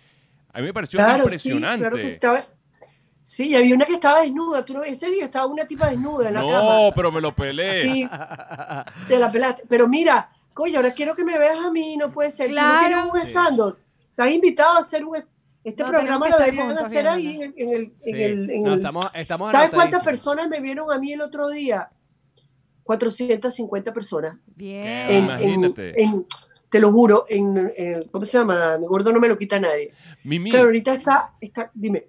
A 0.53 0.59
mí 0.61 0.67
me 0.67 0.73
pareció 0.73 0.99
Claro, 0.99 1.23
impresionante. 1.25 1.77
sí, 1.77 1.81
claro 1.81 1.97
que 1.97 2.07
estaba. 2.07 2.41
Sí, 3.23 3.49
y 3.51 3.55
había 3.55 3.75
una 3.75 3.85
que 3.87 3.95
estaba 3.95 4.21
desnuda. 4.21 4.65
Tú 4.65 4.75
no 4.75 4.83
ese 4.83 5.09
día 5.11 5.27
estaba 5.27 5.47
una 5.47 5.65
tipa 5.65 5.89
desnuda 5.89 6.29
en 6.29 6.35
la 6.35 6.41
no, 6.41 6.49
cama. 6.49 6.95
pero 6.95 7.13
me 7.13 7.21
lo 7.21 7.33
peleé. 7.33 7.87
Y 7.87 8.09
te 9.09 9.19
la 9.19 9.31
pelaste. 9.31 9.63
Pero 9.69 9.87
mira, 9.87 10.29
coño, 10.53 10.77
ahora 10.79 10.93
quiero 10.93 11.15
que 11.15 11.25
me 11.25 11.39
veas 11.39 11.57
a 11.59 11.71
mí, 11.71 11.97
no 11.97 12.11
puede 12.11 12.31
ser. 12.33 12.49
Tú 12.49 12.53
Claro. 12.55 12.73
no 13.07 13.13
tienes 13.13 13.15
un 13.15 13.21
Sí. 13.23 13.29
stand 13.31 13.77
Estás 14.11 14.31
invitado 14.31 14.77
a 14.77 14.81
hacer 14.81 15.05
un. 15.05 15.17
Este 15.65 15.83
No, 15.85 15.91
programa 15.91 16.29
lo 16.29 16.39
deberían 16.39 16.67
juntos 16.67 16.87
hacer 16.87 17.07
ahí 17.07 17.41
en, 17.41 17.55
en 17.57 17.69
el. 17.71 17.83
En 17.83 17.95
Sí. 18.01 18.11
el, 18.23 18.51
en 18.51 18.63
No, 18.65 18.75
estamos, 18.75 19.07
estamos 19.15 19.53
¿Sabes 19.53 19.71
cuántas 19.71 20.03
personas 20.03 20.49
me 20.49 20.61
vieron 20.61 20.91
a 20.91 20.99
mí 20.99 21.13
el 21.13 21.21
otro 21.21 21.49
día? 21.49 21.89
450 22.85 23.93
personas. 23.93 24.39
Bien. 24.47 25.11
Imagínate. 25.25 25.91
en- 26.03 26.09
en- 26.15 26.27
te 26.69 26.81
lo 26.81 26.91
juro, 26.91 27.27
en, 27.29 27.71
en- 27.77 28.03
¿cómo 28.11 28.25
se 28.25 28.39
llama? 28.39 28.79
Mi 28.79 28.87
gordo 28.87 29.13
no 29.13 29.21
me 29.21 29.29
lo 29.29 29.37
quita 29.37 29.61
nadie. 29.61 29.93
Mimi. 30.25 30.51
Claro, 30.51 30.67
ahorita 30.67 30.95
está, 30.95 31.35
está, 31.41 31.71
dime, 31.75 32.07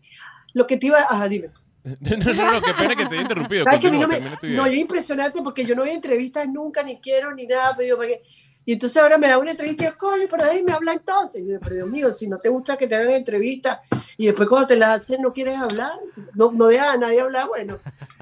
lo 0.53 0.65
que 0.65 0.77
te 0.77 0.87
iba, 0.87 0.99
ajá, 0.99 1.27
dime. 1.27 1.49
No, 1.99 2.33
no, 2.33 2.51
no, 2.53 2.61
qué 2.61 2.73
pena 2.73 2.95
que 2.95 3.05
te 3.07 3.13
haya 3.15 3.21
interrumpido. 3.23 3.65
¿Sabes 3.65 3.79
que 3.81 3.87
a 3.87 3.91
mí 3.91 3.99
no 3.99 4.07
me, 4.07 4.21
no, 4.21 4.37
yo 4.41 4.65
es 4.67 4.77
impresionante 4.77 5.41
porque 5.43 5.65
yo 5.65 5.75
no 5.75 5.81
voy 5.81 5.91
a 5.91 5.95
entrevistas 5.95 6.47
nunca, 6.47 6.81
ni 6.81 6.97
quiero, 7.01 7.35
ni 7.35 7.45
nada, 7.45 7.73
pero 7.75 7.83
digo, 7.83 7.97
¿para 7.97 8.07
qué? 8.07 8.21
Y 8.65 8.73
entonces 8.73 9.01
ahora 9.01 9.17
me 9.17 9.27
da 9.27 9.37
una 9.37 9.51
entrevista 9.51 9.83
y 9.83 9.87
yo, 9.87 9.97
coño, 9.97 10.23
pero 10.29 10.45
ahí 10.45 10.63
me 10.63 10.71
habla 10.71 10.93
entonces. 10.93 11.41
Y 11.41 11.51
yo, 11.51 11.59
pero 11.59 11.75
Dios 11.75 11.89
mío, 11.89 12.11
si 12.11 12.27
no 12.27 12.37
te 12.37 12.49
gusta 12.49 12.77
que 12.77 12.87
te 12.87 12.95
hagan 12.95 13.11
entrevistas 13.11 13.79
y 14.17 14.27
después 14.27 14.47
cuando 14.47 14.67
te 14.67 14.77
las 14.77 15.01
hacen 15.01 15.21
no 15.21 15.33
quieres 15.33 15.57
hablar, 15.57 15.91
entonces, 16.03 16.33
no, 16.35 16.51
no 16.51 16.67
dejas 16.67 16.95
a 16.95 16.97
nadie 16.97 17.21
hablar, 17.21 17.47
bueno, 17.47 17.77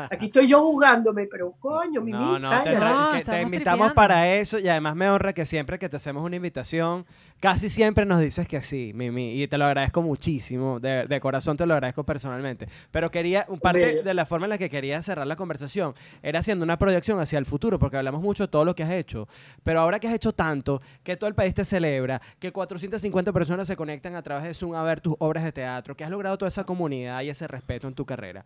aquí 0.10 0.26
estoy 0.26 0.48
yo 0.48 0.62
jugándome, 0.62 1.28
pero 1.28 1.54
coño, 1.60 2.02
mi 2.02 2.12
No, 2.12 2.40
no, 2.40 2.50
te, 2.64 2.76
No, 2.76 3.12
que 3.14 3.24
te 3.24 3.42
invitamos 3.42 3.88
tripeando. 3.88 3.94
para 3.94 4.34
eso 4.36 4.60
y 4.60 4.68
además 4.68 4.96
me 4.96 5.10
honra 5.10 5.34
que 5.34 5.46
siempre 5.46 5.78
que 5.78 5.90
te 5.90 5.98
hacemos 5.98 6.24
una 6.26 6.36
invitación, 6.36 7.06
casi 7.40 7.70
siempre 7.70 8.06
nos 8.06 8.20
dices 8.20 8.48
que 8.48 8.62
sí, 8.62 8.92
Mimi, 8.96 9.42
y 9.42 9.48
te 9.48 9.58
lo 9.58 9.66
agradezco 9.66 10.02
muchísimo, 10.02 10.80
de, 10.80 11.06
de 11.08 11.20
corazón 11.20 11.58
te 11.58 11.66
lo 11.66 11.74
agradezco 11.74 12.04
personalmente. 12.04 12.68
Pero 12.92 13.12
quería, 13.12 13.46
un 13.48 13.60
parte 13.60 14.04
de 14.04 14.14
la 14.14 14.26
forma 14.26 14.46
en 14.46 14.52
la 14.52 14.58
que 14.58 14.70
quería 14.70 15.02
cerrar 15.02 15.28
la 15.28 15.36
conversación 15.36 15.94
era 16.24 16.40
haciendo 16.40 16.64
una 16.64 16.78
proyección 16.78 17.20
hacia 17.20 17.40
el 17.40 17.46
futuro, 17.46 17.80
porque 17.80 17.98
hablamos 17.98 18.22
mucho 18.22 18.44
de 18.44 18.48
todo 18.48 18.66
lo 18.66 18.76
que 18.76 18.84
has 18.84 18.92
hecho, 18.92 19.28
pero 19.64 19.80
ahora 19.80 20.00
que 20.00 20.08
has 20.08 20.14
hecho 20.14 20.31
tanto, 20.34 20.82
que 21.04 21.16
todo 21.18 21.28
el 21.28 21.36
país 21.36 21.54
te 21.54 21.66
celebra, 21.66 22.22
que 22.40 22.52
450 22.52 23.32
personas 23.32 23.68
se 23.68 23.76
conectan 23.76 24.16
a 24.16 24.22
través 24.22 24.46
de 24.46 24.54
Zoom 24.54 24.76
a 24.76 24.84
ver 24.84 25.02
tus 25.02 25.16
obras 25.20 25.44
de 25.44 25.52
teatro, 25.52 25.96
que 25.96 26.04
has 26.04 26.10
logrado 26.10 26.38
toda 26.38 26.50
esa 26.50 26.64
comunidad 26.64 27.22
y 27.22 27.30
ese 27.30 27.48
respeto 27.48 27.88
en 27.88 27.94
tu 27.94 28.06
carrera. 28.06 28.46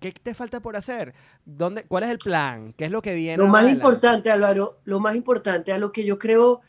¿Qué 0.00 0.12
te 0.12 0.34
falta 0.34 0.60
por 0.60 0.76
hacer? 0.76 1.14
¿Dónde, 1.46 1.84
¿Cuál 1.84 2.04
es 2.04 2.10
el 2.10 2.18
plan? 2.18 2.74
¿Qué 2.74 2.84
es 2.84 2.90
lo 2.90 3.00
que 3.00 3.14
viene? 3.14 3.38
Lo 3.38 3.46
más 3.46 3.62
adelante? 3.62 3.86
importante, 3.86 4.30
Álvaro, 4.30 4.78
lo 4.84 5.00
más 5.00 5.16
importante, 5.16 5.72
a 5.72 5.78
lo 5.78 5.92
que 5.92 6.04
yo 6.04 6.18
creo, 6.18 6.60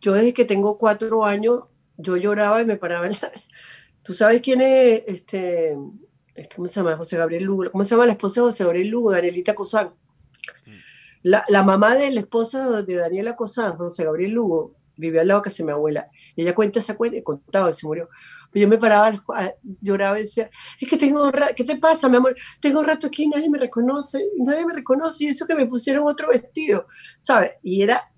yo 0.00 0.12
desde 0.12 0.32
que 0.32 0.44
tengo 0.44 0.78
cuatro 0.78 1.24
años, 1.24 1.64
yo 1.96 2.16
lloraba 2.16 2.60
y 2.60 2.64
me 2.64 2.76
paraba 2.76 3.06
en 3.06 3.12
la... 3.12 3.32
¿Tú 4.02 4.14
sabes 4.14 4.40
quién 4.40 4.60
es 4.60 5.02
este, 5.06 5.76
este, 6.36 6.54
¿cómo 6.54 6.68
se 6.68 6.74
llama? 6.74 6.96
José 6.96 7.16
Gabriel 7.16 7.44
Lugo. 7.44 7.70
¿Cómo 7.72 7.82
se 7.82 7.90
llama 7.90 8.06
la 8.06 8.12
esposa 8.12 8.40
de 8.40 8.46
José 8.46 8.64
Gabriel 8.64 8.88
Lugo? 8.88 9.10
Danielita 9.10 9.54
Cosán. 9.54 9.90
La, 11.26 11.44
la 11.48 11.64
mamá 11.64 11.96
de 11.96 12.08
la 12.12 12.20
esposa 12.20 12.82
de 12.82 12.94
Daniela 12.94 13.34
Cosán, 13.34 13.76
José 13.76 14.04
Gabriel 14.04 14.30
Lugo, 14.30 14.76
vivía 14.96 15.22
al 15.22 15.26
lado 15.26 15.40
de 15.40 15.44
casa 15.46 15.56
de 15.58 15.64
mi 15.64 15.72
abuela. 15.72 16.08
Ella 16.36 16.54
cuenta 16.54 16.78
esa 16.78 16.96
cuenta, 16.96 17.18
y 17.18 17.22
contaba, 17.24 17.72
se 17.72 17.84
murió. 17.84 18.08
Yo 18.54 18.68
me 18.68 18.78
paraba, 18.78 19.12
lloraba 19.80 20.20
y 20.20 20.22
decía, 20.22 20.48
es 20.80 20.88
que 20.88 20.96
tengo 20.96 21.24
un 21.24 21.32
rato, 21.32 21.52
¿qué 21.56 21.64
te 21.64 21.78
pasa, 21.78 22.08
mi 22.08 22.18
amor? 22.18 22.36
Tengo 22.60 22.78
un 22.78 22.86
rato 22.86 23.08
aquí 23.08 23.24
y 23.24 23.28
nadie 23.28 23.50
me 23.50 23.58
reconoce, 23.58 24.24
nadie 24.38 24.64
me 24.64 24.74
reconoce, 24.74 25.24
y 25.24 25.26
eso 25.26 25.48
que 25.48 25.56
me 25.56 25.66
pusieron 25.66 26.06
otro 26.06 26.28
vestido, 26.28 26.86
¿sabes? 27.22 27.58
Y 27.60 27.82
era 27.82 28.08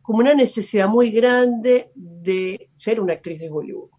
como 0.00 0.20
una 0.20 0.32
necesidad 0.32 0.86
muy 0.86 1.10
grande 1.10 1.90
de 1.96 2.70
ser 2.76 3.00
una 3.00 3.14
actriz 3.14 3.40
de 3.40 3.50
Hollywood. 3.50 3.90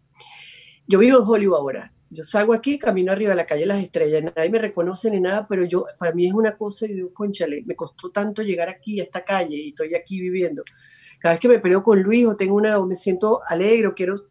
Yo 0.87 0.97
vivo 0.97 1.19
en 1.19 1.27
Hollywood 1.27 1.57
ahora. 1.57 1.93
Yo 2.13 2.23
salgo 2.23 2.53
aquí, 2.53 2.77
camino 2.77 3.11
arriba 3.11 3.31
de 3.31 3.35
la 3.35 3.45
calle 3.45 3.65
Las 3.65 3.83
Estrellas, 3.83 4.23
nadie 4.35 4.49
me 4.49 4.59
reconoce 4.59 5.09
ni 5.09 5.19
nada, 5.19 5.47
pero 5.47 5.65
yo, 5.65 5.85
para 5.97 6.13
mí 6.13 6.27
es 6.27 6.33
una 6.33 6.55
cosa, 6.55 6.85
y 6.85 6.93
digo, 6.93 7.13
conchale, 7.13 7.63
me 7.65 7.75
costó 7.75 8.11
tanto 8.11 8.43
llegar 8.43 8.69
aquí 8.69 8.99
a 8.99 9.03
esta 9.03 9.25
calle 9.25 9.55
y 9.55 9.69
estoy 9.69 9.95
aquí 9.95 10.21
viviendo. 10.21 10.63
Cada 11.19 11.33
vez 11.33 11.41
que 11.41 11.47
me 11.47 11.59
peleo 11.59 11.83
con 11.83 12.01
Luis 12.01 12.27
o 12.27 12.35
tengo 12.35 12.55
una, 12.55 12.77
o 12.77 12.85
me 12.85 12.95
siento 12.95 13.41
alegre 13.47 13.87
o 13.87 13.95
quiero, 13.95 14.27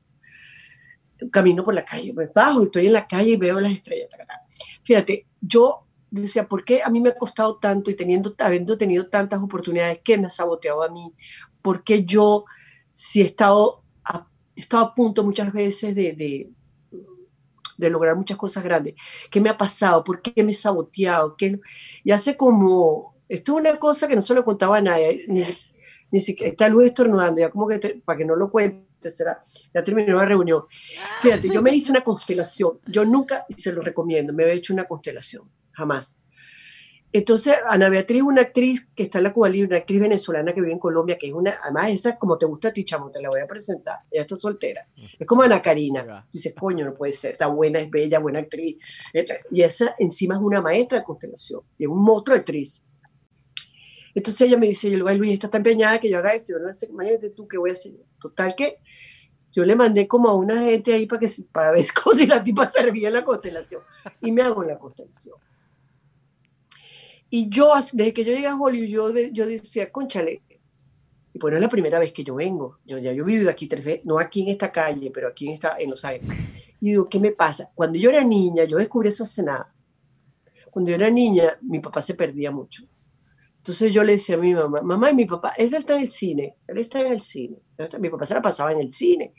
camino 1.31 1.65
por 1.65 1.75
la 1.75 1.85
calle, 1.85 2.13
me 2.13 2.27
bajo 2.27 2.63
y 2.63 2.65
estoy 2.67 2.87
en 2.87 2.93
la 2.93 3.07
calle 3.07 3.31
y 3.33 3.37
veo 3.37 3.61
las 3.61 3.73
estrellas. 3.73 4.09
Fíjate, 4.85 5.27
yo 5.41 5.87
decía, 6.11 6.47
¿por 6.47 6.65
qué 6.65 6.83
a 6.83 6.91
mí 6.91 7.01
me 7.01 7.11
ha 7.11 7.17
costado 7.17 7.57
tanto 7.57 7.91
y 7.91 7.95
teniendo, 7.95 8.35
habiendo 8.39 8.79
tenido 8.79 9.09
tantas 9.09 9.41
oportunidades, 9.41 10.01
qué 10.05 10.19
me 10.19 10.27
ha 10.27 10.31
saboteado 10.31 10.83
a 10.83 10.89
mí? 10.89 11.15
¿Por 11.61 11.83
qué 11.85 12.05
yo, 12.05 12.45
si 12.93 13.23
he 13.23 13.27
estado 13.27 13.85
a, 14.05 14.29
he 14.55 14.61
estado 14.61 14.85
a 14.85 14.95
punto 14.95 15.25
muchas 15.25 15.53
veces 15.53 15.95
de, 15.95 16.13
de, 16.13 16.51
de 17.87 17.91
lograr 17.91 18.17
muchas 18.17 18.37
cosas 18.37 18.65
grandes, 18.65 18.95
qué 19.31 19.41
me 19.41 19.51
ha 19.51 19.57
pasado? 19.57 20.05
¿Por 20.05 20.23
qué 20.23 20.43
me 20.45 20.53
he 20.53 20.55
saboteado? 20.55 21.37
¿Qué 21.37 21.51
no? 21.51 21.59
Y 22.05 22.11
hace 22.13 22.37
como, 22.37 23.17
esto 23.29 23.53
es 23.53 23.59
una 23.71 23.79
cosa 23.79 24.09
que 24.09 24.15
no 24.17 24.21
se 24.23 24.35
lo 24.35 24.45
contaba 24.45 24.79
a 24.79 24.83
nadie, 24.83 25.25
ni, 25.29 25.43
ni 26.11 26.21
siquiera, 26.21 26.51
está 26.53 26.69
Luis 26.69 26.89
estornudando, 26.89 27.41
ya 27.41 27.51
como 27.51 27.67
que, 27.69 27.79
te- 27.79 28.03
para 28.05 28.19
que 28.19 28.25
no 28.25 28.37
lo 28.37 28.51
cuente, 28.51 29.11
será, 29.11 29.41
ya 29.75 29.83
terminó 29.83 30.17
la 30.19 30.27
reunión. 30.27 30.65
Fíjate, 31.21 31.51
yo 31.51 31.63
me 31.63 31.73
hice 31.75 31.91
una 31.91 32.03
constelación, 32.03 32.81
yo 32.87 33.05
nunca, 33.05 33.47
y 33.49 33.61
se 33.61 33.73
lo 33.73 33.83
recomiendo, 33.83 34.33
me 34.33 34.45
he 34.45 34.53
hecho 34.55 34.73
una 34.75 34.85
constelación, 34.85 35.51
jamás. 35.73 36.19
Entonces, 37.15 37.57
Ana 37.69 37.91
Beatriz 37.91 38.23
una 38.23 38.41
actriz 38.41 38.89
que 38.95 39.03
está 39.03 39.19
en 39.19 39.25
la 39.25 39.33
Cuba 39.35 39.49
Libre, 39.51 39.69
una 39.69 39.77
actriz 39.77 40.01
venezolana 40.01 40.53
que 40.55 40.61
vive 40.63 40.73
en 40.73 40.79
Colombia, 40.79 41.19
que 41.19 41.27
es 41.27 41.33
una, 41.35 41.55
además 41.63 41.91
esa 41.91 42.19
como 42.19 42.39
te 42.39 42.47
gusta 42.47 42.69
a 42.69 42.73
ti, 42.73 42.85
chamo, 42.85 43.11
te 43.11 43.21
la 43.21 43.29
voy 43.29 43.41
a 43.41 43.47
presentar. 43.47 43.99
Ella 44.11 44.23
está 44.23 44.35
soltera. 44.35 44.89
Es 45.19 45.27
como 45.27 45.43
Ana 45.43 45.61
Karina. 45.61 46.27
Dices, 46.33 46.55
coño, 46.59 46.87
no 46.87 46.95
puede 46.95 47.13
ser, 47.13 47.33
está 47.33 47.49
buena, 47.49 47.81
es 47.81 47.91
bella, 47.91 48.19
buena 48.19 48.39
actriz. 48.39 48.79
Y 49.51 49.63
esa 49.63 49.95
encima 49.99 50.37
es 50.37 50.41
una 50.41 50.63
maestra 50.63 50.99
de 50.99 51.05
constelación, 51.05 51.61
y 51.77 51.85
es 51.85 51.91
un 51.91 52.03
monstruo 52.03 52.35
de 52.35 52.41
actriz. 52.41 52.83
Entonces 54.15 54.41
ella 54.43 54.57
me 54.59 54.67
dice, 54.67 54.91
yo, 54.91 55.07
"Ay, 55.07 55.17
Luis, 55.17 55.33
está 55.33 55.49
tan 55.49 55.61
empeñada 55.61 55.99
que 55.99 56.11
yo 56.11 56.19
haga 56.19 56.33
esto, 56.33 56.53
yo 56.53 56.59
no 56.59 56.73
sé, 56.73 56.87
imagínate 56.87 57.31
tú 57.31 57.49
qué 57.49 57.59
voy 57.59 57.71
a 57.71 57.73
hacer. 57.73 57.93
Total 58.21 58.55
que 58.55 58.79
yo 59.53 59.65
le 59.65 59.77
mandé 59.77 60.09
como 60.09 60.29
a 60.29 60.35
una 60.35 60.61
gente 60.63 60.93
ahí 60.95 61.07
para, 61.07 61.21
que, 61.21 61.29
para 61.51 61.73
ver 61.73 61.85
como 62.03 62.17
si 62.17 62.27
la 62.27 62.43
tipa 62.43 62.67
servía 62.67 63.09
en 63.09 63.15
la 63.15 63.25
constelación. 63.25 63.83
Y 64.21 64.33
me 64.33 64.43
hago 64.43 64.63
en 64.63 64.69
la 64.69 64.79
constelación. 64.79 65.37
Y 67.35 67.49
yo, 67.49 67.73
desde 67.95 68.13
que 68.13 68.27
yo 68.27 68.35
llegué 68.35 68.47
a 68.47 68.55
Hollywood, 68.55 68.89
yo, 68.89 69.29
yo 69.33 69.47
decía, 69.47 69.91
conchale, 69.91 70.43
y 71.33 71.39
pues 71.39 71.51
no 71.51 71.57
es 71.57 71.63
la 71.63 71.69
primera 71.71 71.99
vez 71.99 72.13
que 72.13 72.23
yo 72.23 72.35
vengo. 72.35 72.81
Yo 72.85 72.99
ya 72.99 73.11
yo 73.11 73.23
he 73.23 73.27
vivido 73.27 73.49
aquí 73.49 73.67
tres 73.67 73.83
veces, 73.83 74.05
no 74.05 74.19
aquí 74.19 74.43
en 74.43 74.49
esta 74.49 74.71
calle, 74.71 75.11
pero 75.11 75.29
aquí 75.29 75.49
en, 75.49 75.55
esta, 75.55 75.77
en 75.79 75.89
Los 75.89 76.05
Ángeles. 76.05 76.29
Y 76.79 76.91
digo, 76.91 77.09
¿qué 77.09 77.19
me 77.19 77.33
pasa? 77.33 77.71
Cuando 77.75 77.99
yo 77.99 78.11
era 78.11 78.23
niña, 78.23 78.65
yo 78.65 78.77
descubrí 78.77 79.09
eso 79.09 79.23
hace 79.23 79.43
nada. 79.43 79.75
Cuando 80.71 80.91
yo 80.91 80.97
era 80.97 81.09
niña, 81.09 81.57
mi 81.63 81.79
papá 81.81 82.03
se 82.03 82.13
perdía 82.13 82.51
mucho. 82.51 82.83
Entonces 83.57 83.91
yo 83.91 84.05
le 84.05 84.13
decía 84.13 84.35
a 84.35 84.39
mi 84.39 84.53
mamá, 84.53 84.83
mamá 84.83 85.11
y 85.11 85.15
mi 85.15 85.25
papá, 85.25 85.55
él 85.57 85.73
está 85.73 85.95
en 85.95 86.03
el 86.03 86.11
cine, 86.11 86.57
él 86.67 86.77
está 86.77 87.01
en 87.01 87.13
el 87.13 87.21
cine. 87.21 87.57
Mi 87.99 88.11
papá 88.11 88.27
se 88.27 88.35
la 88.35 88.43
pasaba 88.43 88.73
en 88.73 88.81
el 88.81 88.93
cine. 88.93 89.33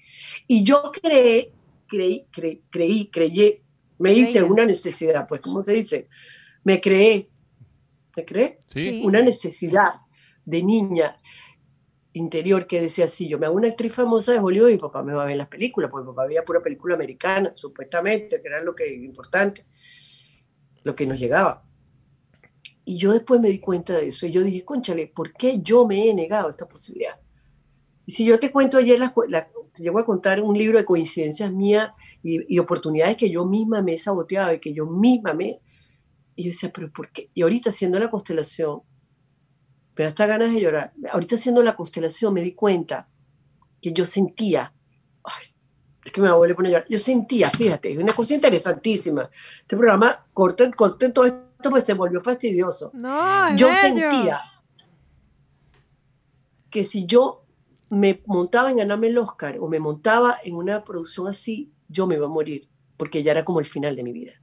Y 0.47 0.63
yo 0.63 0.91
creí, 0.91 1.51
creí, 1.85 2.25
creí, 2.31 2.63
creí, 2.71 3.05
creyé, 3.11 3.61
me 3.99 4.13
hice 4.13 4.41
una 4.41 4.65
necesidad, 4.65 5.27
pues, 5.27 5.41
¿cómo 5.41 5.61
se 5.61 5.73
dice? 5.73 6.07
Me 6.63 6.81
creé, 6.81 7.29
me 8.15 8.25
creé 8.25 8.59
Sí. 8.69 9.01
una 9.03 9.21
necesidad 9.21 9.89
de 10.45 10.63
niña 10.63 11.17
interior 12.13 12.67
que 12.67 12.81
decía 12.81 13.05
así, 13.05 13.27
yo 13.27 13.39
me 13.39 13.45
hago 13.47 13.55
una 13.55 13.69
actriz 13.69 13.93
famosa 13.93 14.33
de 14.33 14.39
Hollywood 14.39 14.69
y 14.69 14.73
mi 14.73 14.79
papá 14.79 15.01
me 15.01 15.13
va 15.13 15.23
a 15.23 15.25
ver 15.25 15.37
las 15.37 15.47
películas, 15.47 15.89
porque 15.89 16.05
mi 16.07 16.13
papá 16.15 16.27
veía 16.27 16.45
pura 16.45 16.61
película 16.61 16.93
americana, 16.95 17.51
supuestamente, 17.55 18.39
que 18.41 18.47
era 18.47 18.61
lo 18.61 18.75
que 18.75 18.93
importante, 18.93 19.65
lo 20.83 20.95
que 20.95 21.07
nos 21.07 21.19
llegaba. 21.19 21.63
Y 22.85 22.97
yo 22.97 23.13
después 23.13 23.39
me 23.41 23.49
di 23.49 23.59
cuenta 23.59 23.93
de 23.93 24.07
eso, 24.07 24.27
y 24.27 24.31
yo 24.31 24.41
dije, 24.43 24.63
conchale, 24.63 25.07
¿por 25.07 25.33
qué 25.33 25.59
yo 25.63 25.87
me 25.87 26.07
he 26.07 26.13
negado 26.13 26.49
esta 26.49 26.67
posibilidad? 26.67 27.19
Y 28.05 28.11
si 28.11 28.25
yo 28.25 28.37
te 28.37 28.51
cuento 28.51 28.77
ayer, 28.77 28.99
las, 28.99 29.13
la- 29.29 29.49
te 29.73 29.81
llego 29.81 29.97
a 29.97 30.05
contar 30.05 30.39
un 30.41 30.55
libro 30.55 30.77
de 30.77 30.85
coincidencias 30.85 31.51
mías 31.51 31.89
y, 32.21 32.53
y 32.53 32.59
oportunidades 32.59 33.17
que 33.17 33.29
yo 33.31 33.43
misma 33.45 33.81
me 33.81 33.93
he 33.93 33.97
saboteado 33.97 34.53
y 34.53 34.59
que 34.59 34.71
yo 34.73 34.85
misma 34.85 35.33
me... 35.33 35.61
Y 36.35 36.43
yo 36.43 36.49
decía, 36.49 36.71
pero 36.73 36.91
¿por 36.91 37.11
qué? 37.11 37.29
Y 37.33 37.41
ahorita 37.43 37.69
haciendo 37.69 37.99
la 37.99 38.09
constelación, 38.09 38.81
da 39.95 40.07
hasta 40.07 40.25
ganas 40.25 40.51
de 40.51 40.61
llorar. 40.61 40.93
Ahorita 41.11 41.35
haciendo 41.35 41.61
la 41.63 41.75
constelación 41.75 42.33
me 42.33 42.41
di 42.41 42.53
cuenta 42.53 43.07
que 43.81 43.91
yo 43.91 44.05
sentía, 44.05 44.73
ay, 45.23 45.43
es 46.03 46.11
que 46.11 46.21
me 46.21 46.27
va 46.27 46.33
a 46.33 46.37
volver 46.37 46.53
a 46.53 46.55
poner 46.55 46.69
a 46.69 46.73
llorar. 46.73 46.87
Yo 46.89 46.97
sentía, 46.97 47.49
fíjate, 47.49 47.91
es 47.91 47.97
una 47.97 48.13
cosa 48.13 48.33
interesantísima. 48.33 49.29
Este 49.61 49.77
programa, 49.77 50.25
corten, 50.33 50.71
corten 50.71 51.13
todo 51.13 51.25
esto, 51.25 51.69
pues 51.69 51.83
se 51.83 51.93
volvió 51.93 52.19
fastidioso. 52.21 52.91
No, 52.93 53.55
Yo 53.55 53.67
bello. 53.67 53.79
sentía 53.81 54.39
que 56.69 56.83
si 56.83 57.05
yo 57.05 57.45
me 57.89 58.23
montaba 58.25 58.71
en 58.71 58.77
ganarme 58.77 59.07
el 59.07 59.17
Oscar 59.19 59.59
o 59.59 59.67
me 59.67 59.79
montaba 59.79 60.37
en 60.43 60.55
una 60.55 60.83
producción 60.83 61.27
así, 61.27 61.71
yo 61.87 62.07
me 62.07 62.15
iba 62.15 62.25
a 62.25 62.29
morir, 62.29 62.67
porque 62.97 63.21
ya 63.21 63.31
era 63.31 63.45
como 63.45 63.59
el 63.59 63.65
final 63.65 63.95
de 63.95 64.03
mi 64.03 64.11
vida. 64.11 64.33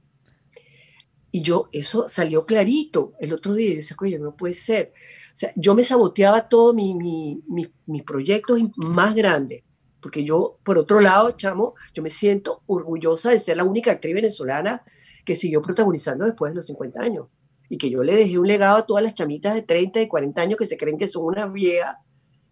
Y 1.31 1.41
yo, 1.41 1.69
eso 1.71 2.07
salió 2.09 2.45
clarito 2.45 3.13
el 3.19 3.31
otro 3.33 3.53
día. 3.53 3.69
Y 3.71 3.75
decía, 3.75 3.95
oye, 4.01 4.19
no 4.19 4.35
puede 4.35 4.53
ser. 4.53 4.91
O 5.33 5.35
sea, 5.35 5.53
yo 5.55 5.73
me 5.75 5.83
saboteaba 5.83 6.49
todos 6.49 6.75
mi, 6.75 6.93
mi- 6.95 7.41
mi- 7.47 7.71
mis 7.85 8.03
proyectos 8.03 8.59
más 8.75 9.15
grandes. 9.15 9.63
Porque 10.01 10.23
yo, 10.23 10.57
por 10.63 10.77
otro 10.77 10.99
lado, 10.99 11.31
chamo, 11.31 11.75
yo 11.93 12.03
me 12.03 12.09
siento 12.09 12.63
orgullosa 12.65 13.29
de 13.29 13.39
ser 13.39 13.57
la 13.57 13.63
única 13.63 13.91
actriz 13.91 14.13
venezolana 14.15 14.83
que 15.23 15.35
siguió 15.35 15.61
protagonizando 15.61 16.25
después 16.25 16.51
de 16.51 16.55
los 16.55 16.65
50 16.65 16.99
años. 17.01 17.27
Y 17.69 17.77
que 17.77 17.89
yo 17.89 18.03
le 18.03 18.13
dejé 18.15 18.37
un 18.37 18.47
legado 18.47 18.77
a 18.77 18.85
todas 18.85 19.03
las 19.03 19.13
chamitas 19.13 19.53
de 19.53 19.61
30 19.61 20.01
y 20.01 20.07
40 20.09 20.41
años 20.41 20.57
que 20.57 20.65
se 20.65 20.75
creen 20.75 20.97
que 20.97 21.07
son 21.07 21.23
unas 21.25 21.53
viejas, 21.53 21.95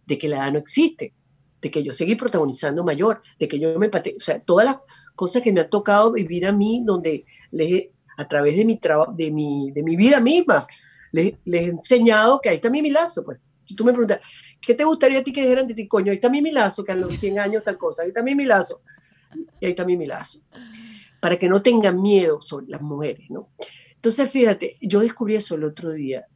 de 0.06 0.16
que 0.16 0.28
la 0.28 0.36
edad 0.38 0.52
no 0.52 0.58
existe, 0.58 1.12
de 1.60 1.70
que 1.70 1.82
yo 1.82 1.92
seguí 1.92 2.14
protagonizando 2.14 2.82
mayor, 2.82 3.20
de 3.38 3.46
que 3.46 3.58
yo 3.58 3.78
me 3.78 3.86
empaté. 3.86 4.14
O 4.16 4.20
sea, 4.20 4.40
todas 4.40 4.64
las 4.64 4.78
cosas 5.14 5.42
que 5.42 5.52
me 5.52 5.60
han 5.60 5.68
tocado 5.68 6.12
vivir 6.12 6.46
a 6.46 6.52
mí, 6.52 6.82
donde 6.86 7.26
les 7.50 7.88
a 8.20 8.28
través 8.28 8.56
de 8.56 8.64
mi 8.64 8.78
de 9.16 9.30
mi, 9.30 9.70
de 9.72 9.82
mi 9.82 9.96
vida 9.96 10.20
misma, 10.20 10.66
les, 11.12 11.34
he 11.46 11.64
enseñado 11.66 12.40
que 12.40 12.48
ahí 12.50 12.56
está 12.56 12.70
mi 12.70 12.82
milazo, 12.82 13.24
pues. 13.24 13.38
Si 13.64 13.76
tú 13.76 13.84
me 13.84 13.92
preguntas, 13.92 14.20
¿qué 14.60 14.74
te 14.74 14.84
gustaría 14.84 15.20
a 15.20 15.22
ti 15.22 15.32
que 15.32 15.42
dijeran 15.42 15.66
de 15.68 15.74
ti? 15.74 15.86
Coño, 15.86 16.10
ahí 16.10 16.16
está 16.16 16.28
mi 16.28 16.42
milazo, 16.42 16.84
que 16.84 16.90
a 16.90 16.96
los 16.96 17.14
100 17.14 17.38
años 17.38 17.62
tal 17.62 17.78
cosa, 17.78 18.02
ahí 18.02 18.08
está 18.08 18.20
mi 18.22 18.34
milazo, 18.34 18.82
y 19.60 19.66
ahí 19.66 19.70
está 19.70 19.84
mi 19.84 19.96
milazo. 19.96 20.40
Para 21.20 21.36
que 21.36 21.48
no 21.48 21.62
tengan 21.62 22.00
miedo 22.02 22.40
sobre 22.40 22.66
las 22.66 22.80
mujeres, 22.82 23.26
¿no? 23.30 23.50
Entonces, 23.94 24.28
fíjate, 24.30 24.76
yo 24.80 24.98
descubrí 25.00 25.36
eso 25.36 25.54
el 25.54 25.62
otro 25.64 25.92
día, 25.92 26.26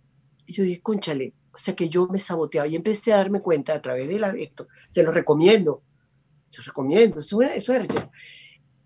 y 0.46 0.52
yo 0.52 0.62
dije, 0.62 0.80
conchale, 0.80 1.34
o 1.52 1.58
sea 1.58 1.74
que 1.74 1.88
yo 1.88 2.06
me 2.06 2.18
saboteaba, 2.20 2.68
y 2.68 2.76
empecé 2.76 3.12
a 3.12 3.16
darme 3.16 3.40
cuenta 3.40 3.74
a 3.74 3.82
través 3.82 4.06
de 4.08 4.18
la, 4.18 4.30
esto, 4.30 4.68
se 4.88 5.02
lo 5.02 5.10
recomiendo, 5.10 5.82
se 6.48 6.60
lo 6.60 6.66
recomiendo, 6.66 7.18
eso, 7.18 7.42
es- 7.42 7.56
eso. 7.56 7.74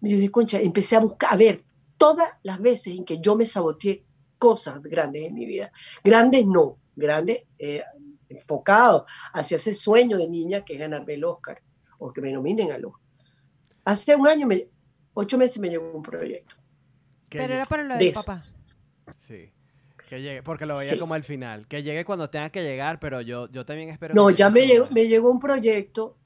Y 0.00 0.10
yo 0.10 0.16
dije, 0.16 0.30
concha, 0.30 0.58
empecé 0.58 0.96
a 0.96 1.00
buscar, 1.00 1.34
a 1.34 1.36
ver, 1.36 1.60
todas 1.98 2.28
las 2.42 2.60
veces 2.60 2.96
en 2.96 3.04
que 3.04 3.18
yo 3.20 3.36
me 3.36 3.44
saboteé 3.44 4.04
cosas 4.38 4.80
grandes 4.82 5.24
en 5.24 5.34
mi 5.34 5.44
vida. 5.44 5.70
Grandes 6.02 6.46
no, 6.46 6.78
grandes 6.96 7.42
eh, 7.58 7.82
enfocado 8.28 9.04
hacia 9.34 9.56
ese 9.56 9.72
sueño 9.72 10.16
de 10.16 10.28
niña 10.28 10.64
que 10.64 10.74
es 10.74 10.78
ganarme 10.80 11.14
el 11.14 11.24
Oscar 11.24 11.60
o 11.98 12.12
que 12.12 12.20
me 12.20 12.32
nominen 12.32 12.72
al 12.72 12.84
Oscar. 12.86 13.02
Hace 13.84 14.14
un 14.16 14.28
año, 14.28 14.46
me- 14.46 14.68
ocho 15.14 15.36
meses 15.36 15.58
me 15.58 15.68
llegó 15.68 15.90
un 15.92 16.02
proyecto. 16.02 16.54
Que 17.28 17.38
Pero 17.38 17.48
llegue- 17.48 17.54
era 17.56 17.64
para 17.64 17.82
lo 17.82 17.96
de 17.98 18.08
eso. 18.08 18.20
papá. 18.22 18.44
Sí. 19.16 19.50
Que 20.08 20.22
llegue, 20.22 20.42
porque 20.42 20.64
lo 20.64 20.78
veía 20.78 20.92
Sí. 20.92 20.98
como 20.98 21.12
al 21.14 21.24
final. 21.24 21.66
Que 21.66 21.82
llegue 21.82 22.04
cuando 22.04 22.30
tenga 22.30 22.48
que 22.50 22.62
llegar, 22.62 22.98
pero 22.98 23.20
yo, 23.20 23.48
yo 23.50 23.66
también 23.66 23.90
espero. 23.90 24.14
No, 24.14 24.28
que 24.28 24.34
ya 24.36 24.48
me 24.48 24.66
llegó, 24.66 24.88
me 24.90 25.06
llegó 25.06 25.30
un 25.30 25.38
proyecto. 25.38 26.16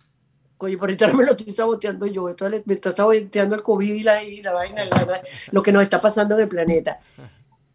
Coño, 0.62 0.78
por 0.78 0.88
ahorita 0.90 1.08
no 1.08 1.14
me 1.14 1.24
lo 1.24 1.32
estoy 1.32 1.52
saboteando 1.52 2.06
yo. 2.06 2.28
Esto 2.28 2.48
le- 2.48 2.62
me 2.66 2.74
está 2.74 2.92
saboteando 2.94 3.56
el 3.56 3.62
COVID 3.64 3.94
y 3.94 4.02
la, 4.04 4.22
y 4.22 4.40
la 4.42 4.52
vaina, 4.52 4.84
la- 4.84 5.20
lo 5.50 5.60
que 5.60 5.72
nos 5.72 5.82
está 5.82 6.00
pasando 6.00 6.36
en 6.36 6.42
el 6.42 6.48
planeta. 6.48 7.00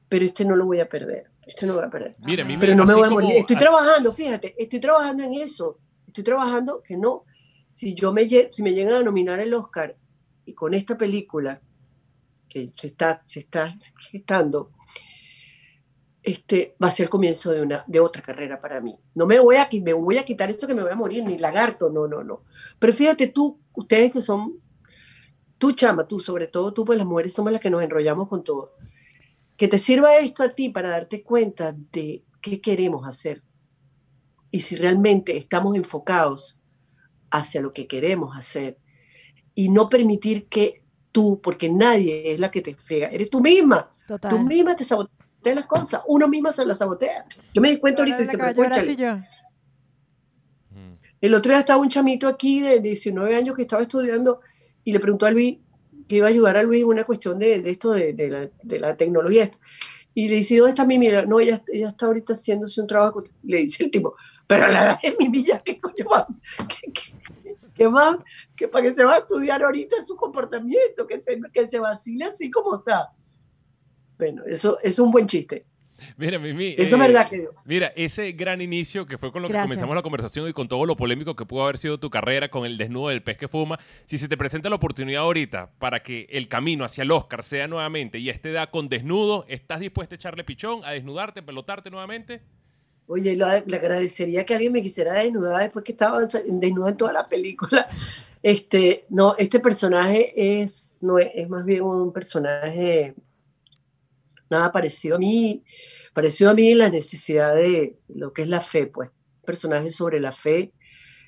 Pero 0.07 0.23
este 0.23 0.45
no 0.45 0.55
lo 0.55 0.65
voy 0.65 0.79
a 0.79 0.87
perder. 0.87 1.25
Este 1.45 1.65
no 1.65 1.73
lo 1.73 1.79
voy 1.79 1.87
a 1.87 1.91
perder. 1.91 2.15
Mira, 2.19 2.43
a 2.43 2.47
mí 2.47 2.55
Pero 2.57 2.75
no 2.75 2.85
me 2.85 2.93
voy 2.93 3.03
a 3.03 3.07
como- 3.09 3.19
morir. 3.19 3.39
Estoy 3.39 3.57
trabajando, 3.57 4.13
fíjate, 4.13 4.55
estoy 4.57 4.79
trabajando 4.79 5.21
en 5.23 5.33
eso. 5.33 5.79
Estoy 6.07 6.23
trabajando 6.23 6.81
que 6.81 6.95
no. 6.95 7.25
Si 7.69 7.93
yo 7.93 8.13
me, 8.13 8.25
si 8.25 8.63
me 8.63 8.73
llegan 8.73 8.93
a 8.95 9.03
nominar 9.03 9.41
el 9.41 9.53
Oscar 9.53 9.97
y 10.45 10.53
con 10.53 10.73
esta 10.73 10.97
película 10.97 11.59
que 12.47 12.71
se 12.73 12.87
está, 12.87 13.21
se 13.25 13.41
está 13.41 13.77
gestando, 14.09 14.71
este 16.27 16.75
va 16.83 16.89
a 16.89 16.91
ser 16.91 17.05
el 17.05 17.09
comienzo 17.09 17.51
de 17.51 17.61
una 17.61 17.85
de 17.87 18.01
otra 18.01 18.21
carrera 18.21 18.59
para 18.59 18.81
mí. 18.81 18.99
No 19.15 19.25
me 19.25 19.39
voy 19.39 19.55
a 19.55 19.69
me 19.81 19.93
voy 19.93 20.17
a 20.17 20.25
quitar 20.25 20.49
esto 20.49 20.67
que 20.67 20.75
me 20.75 20.83
voy 20.83 20.91
a 20.91 20.95
morir 20.95 21.23
ni 21.23 21.37
lagarto, 21.37 21.89
no, 21.89 22.05
no, 22.05 22.21
no. 22.21 22.43
Pero 22.79 22.91
fíjate 22.91 23.27
tú, 23.27 23.61
ustedes 23.73 24.11
que 24.11 24.21
son 24.21 24.59
tú 25.57 25.71
chama, 25.71 26.05
tú 26.05 26.19
sobre 26.19 26.47
todo 26.47 26.73
tú, 26.73 26.83
pues 26.83 26.97
las 26.97 27.07
mujeres 27.07 27.33
somos 27.33 27.53
las 27.53 27.61
que 27.61 27.69
nos 27.69 27.81
enrollamos 27.81 28.27
con 28.27 28.43
todo. 28.43 28.73
Que 29.55 29.69
te 29.69 29.77
sirva 29.77 30.17
esto 30.17 30.43
a 30.43 30.49
ti 30.49 30.67
para 30.67 30.89
darte 30.89 31.23
cuenta 31.23 31.73
de 31.93 32.25
qué 32.41 32.59
queremos 32.59 33.07
hacer 33.07 33.41
y 34.51 34.59
si 34.59 34.75
realmente 34.75 35.37
estamos 35.37 35.77
enfocados 35.77 36.59
hacia 37.31 37.61
lo 37.61 37.71
que 37.71 37.87
queremos 37.87 38.35
hacer 38.35 38.77
y 39.55 39.69
no 39.69 39.87
permitir 39.87 40.47
que 40.47 40.83
tú, 41.13 41.39
porque 41.41 41.69
nadie 41.69 42.33
es 42.33 42.39
la 42.39 42.51
que 42.51 42.61
te 42.61 42.75
friega, 42.75 43.07
eres 43.07 43.29
tú 43.29 43.39
misma, 43.39 43.89
Total. 44.07 44.29
tú 44.29 44.39
misma 44.39 44.75
te 44.75 44.83
saboteas 44.83 45.26
las 45.55 45.65
cosas, 45.65 46.01
uno 46.07 46.27
misma 46.27 46.51
se 46.51 46.65
las 46.65 46.77
sabotea. 46.79 47.25
Yo 47.53 47.61
me 47.61 47.69
di 47.69 47.77
cuenta 47.77 48.01
ahorita 48.01 48.17
y 48.21 48.25
se 48.31 48.37
me. 48.37 48.43
El 51.21 51.33
otro 51.33 51.51
día 51.51 51.59
estaba 51.59 51.81
un 51.81 51.89
chamito 51.89 52.27
aquí 52.27 52.59
de 52.61 52.79
19 52.79 53.35
años 53.35 53.55
que 53.55 53.63
estaba 53.63 53.81
estudiando 53.81 54.41
y 54.83 54.91
le 54.91 54.99
preguntó 54.99 55.25
a 55.25 55.31
Luis 55.31 55.57
que 56.07 56.17
iba 56.17 56.27
a 56.27 56.29
ayudar 56.29 56.57
a 56.57 56.63
Luis 56.63 56.81
en 56.83 56.87
una 56.87 57.03
cuestión 57.05 57.39
de, 57.39 57.59
de 57.59 57.69
esto, 57.71 57.91
de, 57.91 58.13
de 58.13 58.29
la, 58.29 58.49
de 58.63 58.79
la 58.79 58.95
tecnología. 58.95 59.51
Y 60.13 60.29
le 60.29 60.35
dice, 60.35 60.57
¿dónde 60.57 60.69
está 60.71 60.85
Mimi? 60.85 61.09
No, 61.27 61.39
ella, 61.39 61.63
ella 61.71 61.89
está 61.89 62.05
ahorita 62.07 62.33
haciéndose 62.33 62.81
un 62.81 62.87
trabajo. 62.87 63.23
Le 63.43 63.57
dice 63.57 63.83
el 63.83 63.91
tipo, 63.91 64.15
pero 64.47 64.67
la 64.67 64.81
edad 64.83 64.99
de 65.01 65.15
Mimi 65.19 65.43
ya, 65.43 65.59
¿qué 65.59 65.79
coño 65.79 66.05
más? 66.09 66.25
¿Qué, 66.67 66.91
qué- 66.91 67.13
qué 67.75 67.89
más? 67.89 68.17
Que 68.55 68.67
para 68.67 68.83
que 68.85 68.93
se 68.93 69.03
va 69.03 69.15
a 69.15 69.17
estudiar 69.19 69.61
ahorita 69.61 70.01
su 70.01 70.15
comportamiento, 70.15 71.05
que 71.05 71.19
se, 71.19 71.39
que 71.53 71.67
se 71.69 71.79
vacile 71.79 72.25
así 72.25 72.49
como 72.49 72.77
está. 72.77 73.09
Bueno, 74.17 74.43
eso, 74.45 74.77
es 74.81 74.99
un 74.99 75.11
buen 75.11 75.27
chiste. 75.27 75.65
Mira, 76.15 76.37
Mimi. 76.39 76.75
Eso 76.77 76.83
es 76.83 76.93
eh, 76.93 76.97
verdad 76.97 77.29
que 77.29 77.47
Mira, 77.65 77.91
ese 77.95 78.31
gran 78.31 78.61
inicio 78.61 79.05
que 79.05 79.17
fue 79.17 79.31
con 79.31 79.41
lo 79.41 79.47
que 79.47 79.59
comenzamos 79.59 79.95
la 79.95 80.03
conversación 80.03 80.47
y 80.47 80.53
con 80.53 80.67
todo 80.67 80.85
lo 80.85 80.95
polémico 80.95 81.35
que 81.35 81.45
pudo 81.45 81.63
haber 81.63 81.77
sido 81.77 81.99
tu 81.99 82.09
carrera 82.09 82.49
con 82.49 82.65
el 82.65 82.77
desnudo 82.77 83.09
del 83.09 83.23
pez 83.23 83.37
que 83.37 83.47
fuma, 83.47 83.79
si 84.05 84.17
se 84.17 84.27
te 84.27 84.37
presenta 84.37 84.69
la 84.69 84.75
oportunidad 84.75 85.23
ahorita 85.23 85.71
para 85.79 86.03
que 86.03 86.27
el 86.29 86.47
camino 86.47 86.85
hacia 86.85 87.01
el 87.01 87.11
Oscar 87.11 87.43
sea 87.43 87.67
nuevamente 87.67 88.19
y 88.19 88.29
este 88.29 88.51
da 88.51 88.69
con 88.69 88.89
desnudo, 88.89 89.45
¿estás 89.47 89.79
dispuesto 89.79 90.13
a 90.13 90.17
echarle 90.17 90.43
pichón, 90.43 90.85
a 90.85 90.91
desnudarte, 90.91 91.41
pelotarte 91.41 91.89
nuevamente? 91.89 92.41
Oye, 93.07 93.35
lo- 93.35 93.47
le 93.65 93.77
agradecería 93.77 94.45
que 94.45 94.53
alguien 94.53 94.73
me 94.73 94.81
quisiera 94.81 95.13
desnudar 95.13 95.61
después 95.61 95.83
que 95.83 95.93
estaba 95.93 96.19
desnuda 96.25 96.89
en 96.89 96.97
toda 96.97 97.13
la 97.13 97.27
película. 97.27 97.87
Este, 98.43 99.03
no, 99.09 99.35
este 99.37 99.59
personaje 99.59 100.61
es, 100.61 100.87
no 101.01 101.17
es, 101.17 101.27
es 101.33 101.49
más 101.49 101.65
bien 101.65 101.81
un 101.81 102.13
personaje 102.13 103.15
nada 104.49 104.71
parecido 104.71 105.15
a 105.15 105.19
mí, 105.19 105.63
parecido 106.13 106.49
a 106.49 106.53
mí 106.53 106.73
la 106.73 106.89
necesidad 106.89 107.55
de 107.55 107.97
lo 108.07 108.33
que 108.33 108.43
es 108.43 108.47
la 108.47 108.61
fe, 108.61 108.87
pues. 108.87 109.09
Un 109.09 109.45
personaje 109.45 109.89
sobre 109.91 110.19
la 110.19 110.31
fe 110.31 110.73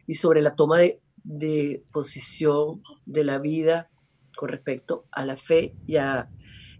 y 0.07 0.15
sobre 0.15 0.41
la 0.41 0.55
toma 0.55 0.79
de, 0.79 0.99
de 1.23 1.83
posición 1.91 2.81
de 3.05 3.23
la 3.23 3.39
vida 3.39 3.89
con 4.35 4.49
respecto 4.49 5.05
a 5.11 5.25
la 5.25 5.35
fe 5.35 5.75
y 5.85 5.97
a, 5.97 6.29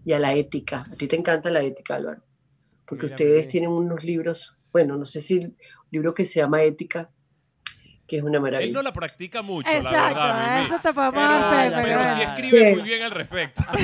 y 0.04 0.12
a 0.12 0.18
la 0.18 0.34
ética. 0.34 0.86
A 0.90 0.96
ti 0.96 1.06
te 1.06 1.16
encanta 1.16 1.50
la 1.50 1.62
ética, 1.62 1.96
Álvaro, 1.96 2.22
porque 2.86 3.04
Mira, 3.04 3.14
ustedes 3.16 3.32
bebé. 3.32 3.46
tienen 3.46 3.70
unos 3.70 4.02
libros, 4.02 4.56
bueno, 4.72 4.96
no 4.96 5.04
sé 5.04 5.20
si 5.20 5.38
el 5.38 5.56
libro 5.90 6.14
que 6.14 6.24
se 6.24 6.40
llama 6.40 6.62
Ética, 6.62 7.10
que 8.10 8.16
es 8.16 8.22
una 8.24 8.38
Él 8.38 8.42
maravilla. 8.42 8.72
no 8.72 8.82
la 8.82 8.92
practica 8.92 9.40
mucho, 9.40 9.70
la 9.70 9.76
Exacto, 9.78 10.14
verdad, 10.18 10.54
Mimi. 10.56 10.66
eso 10.66 10.78
te 10.82 10.92
podemos 10.92 11.14
Pero, 11.14 11.38
dar 11.40 11.70
pero 11.70 11.82
pero 12.00 12.14
sí 12.14 12.22
escribe 12.22 12.58
Bien. 12.60 12.74
muy 12.74 12.82
bien 12.82 13.02
al 13.02 13.10
respecto. 13.12 13.62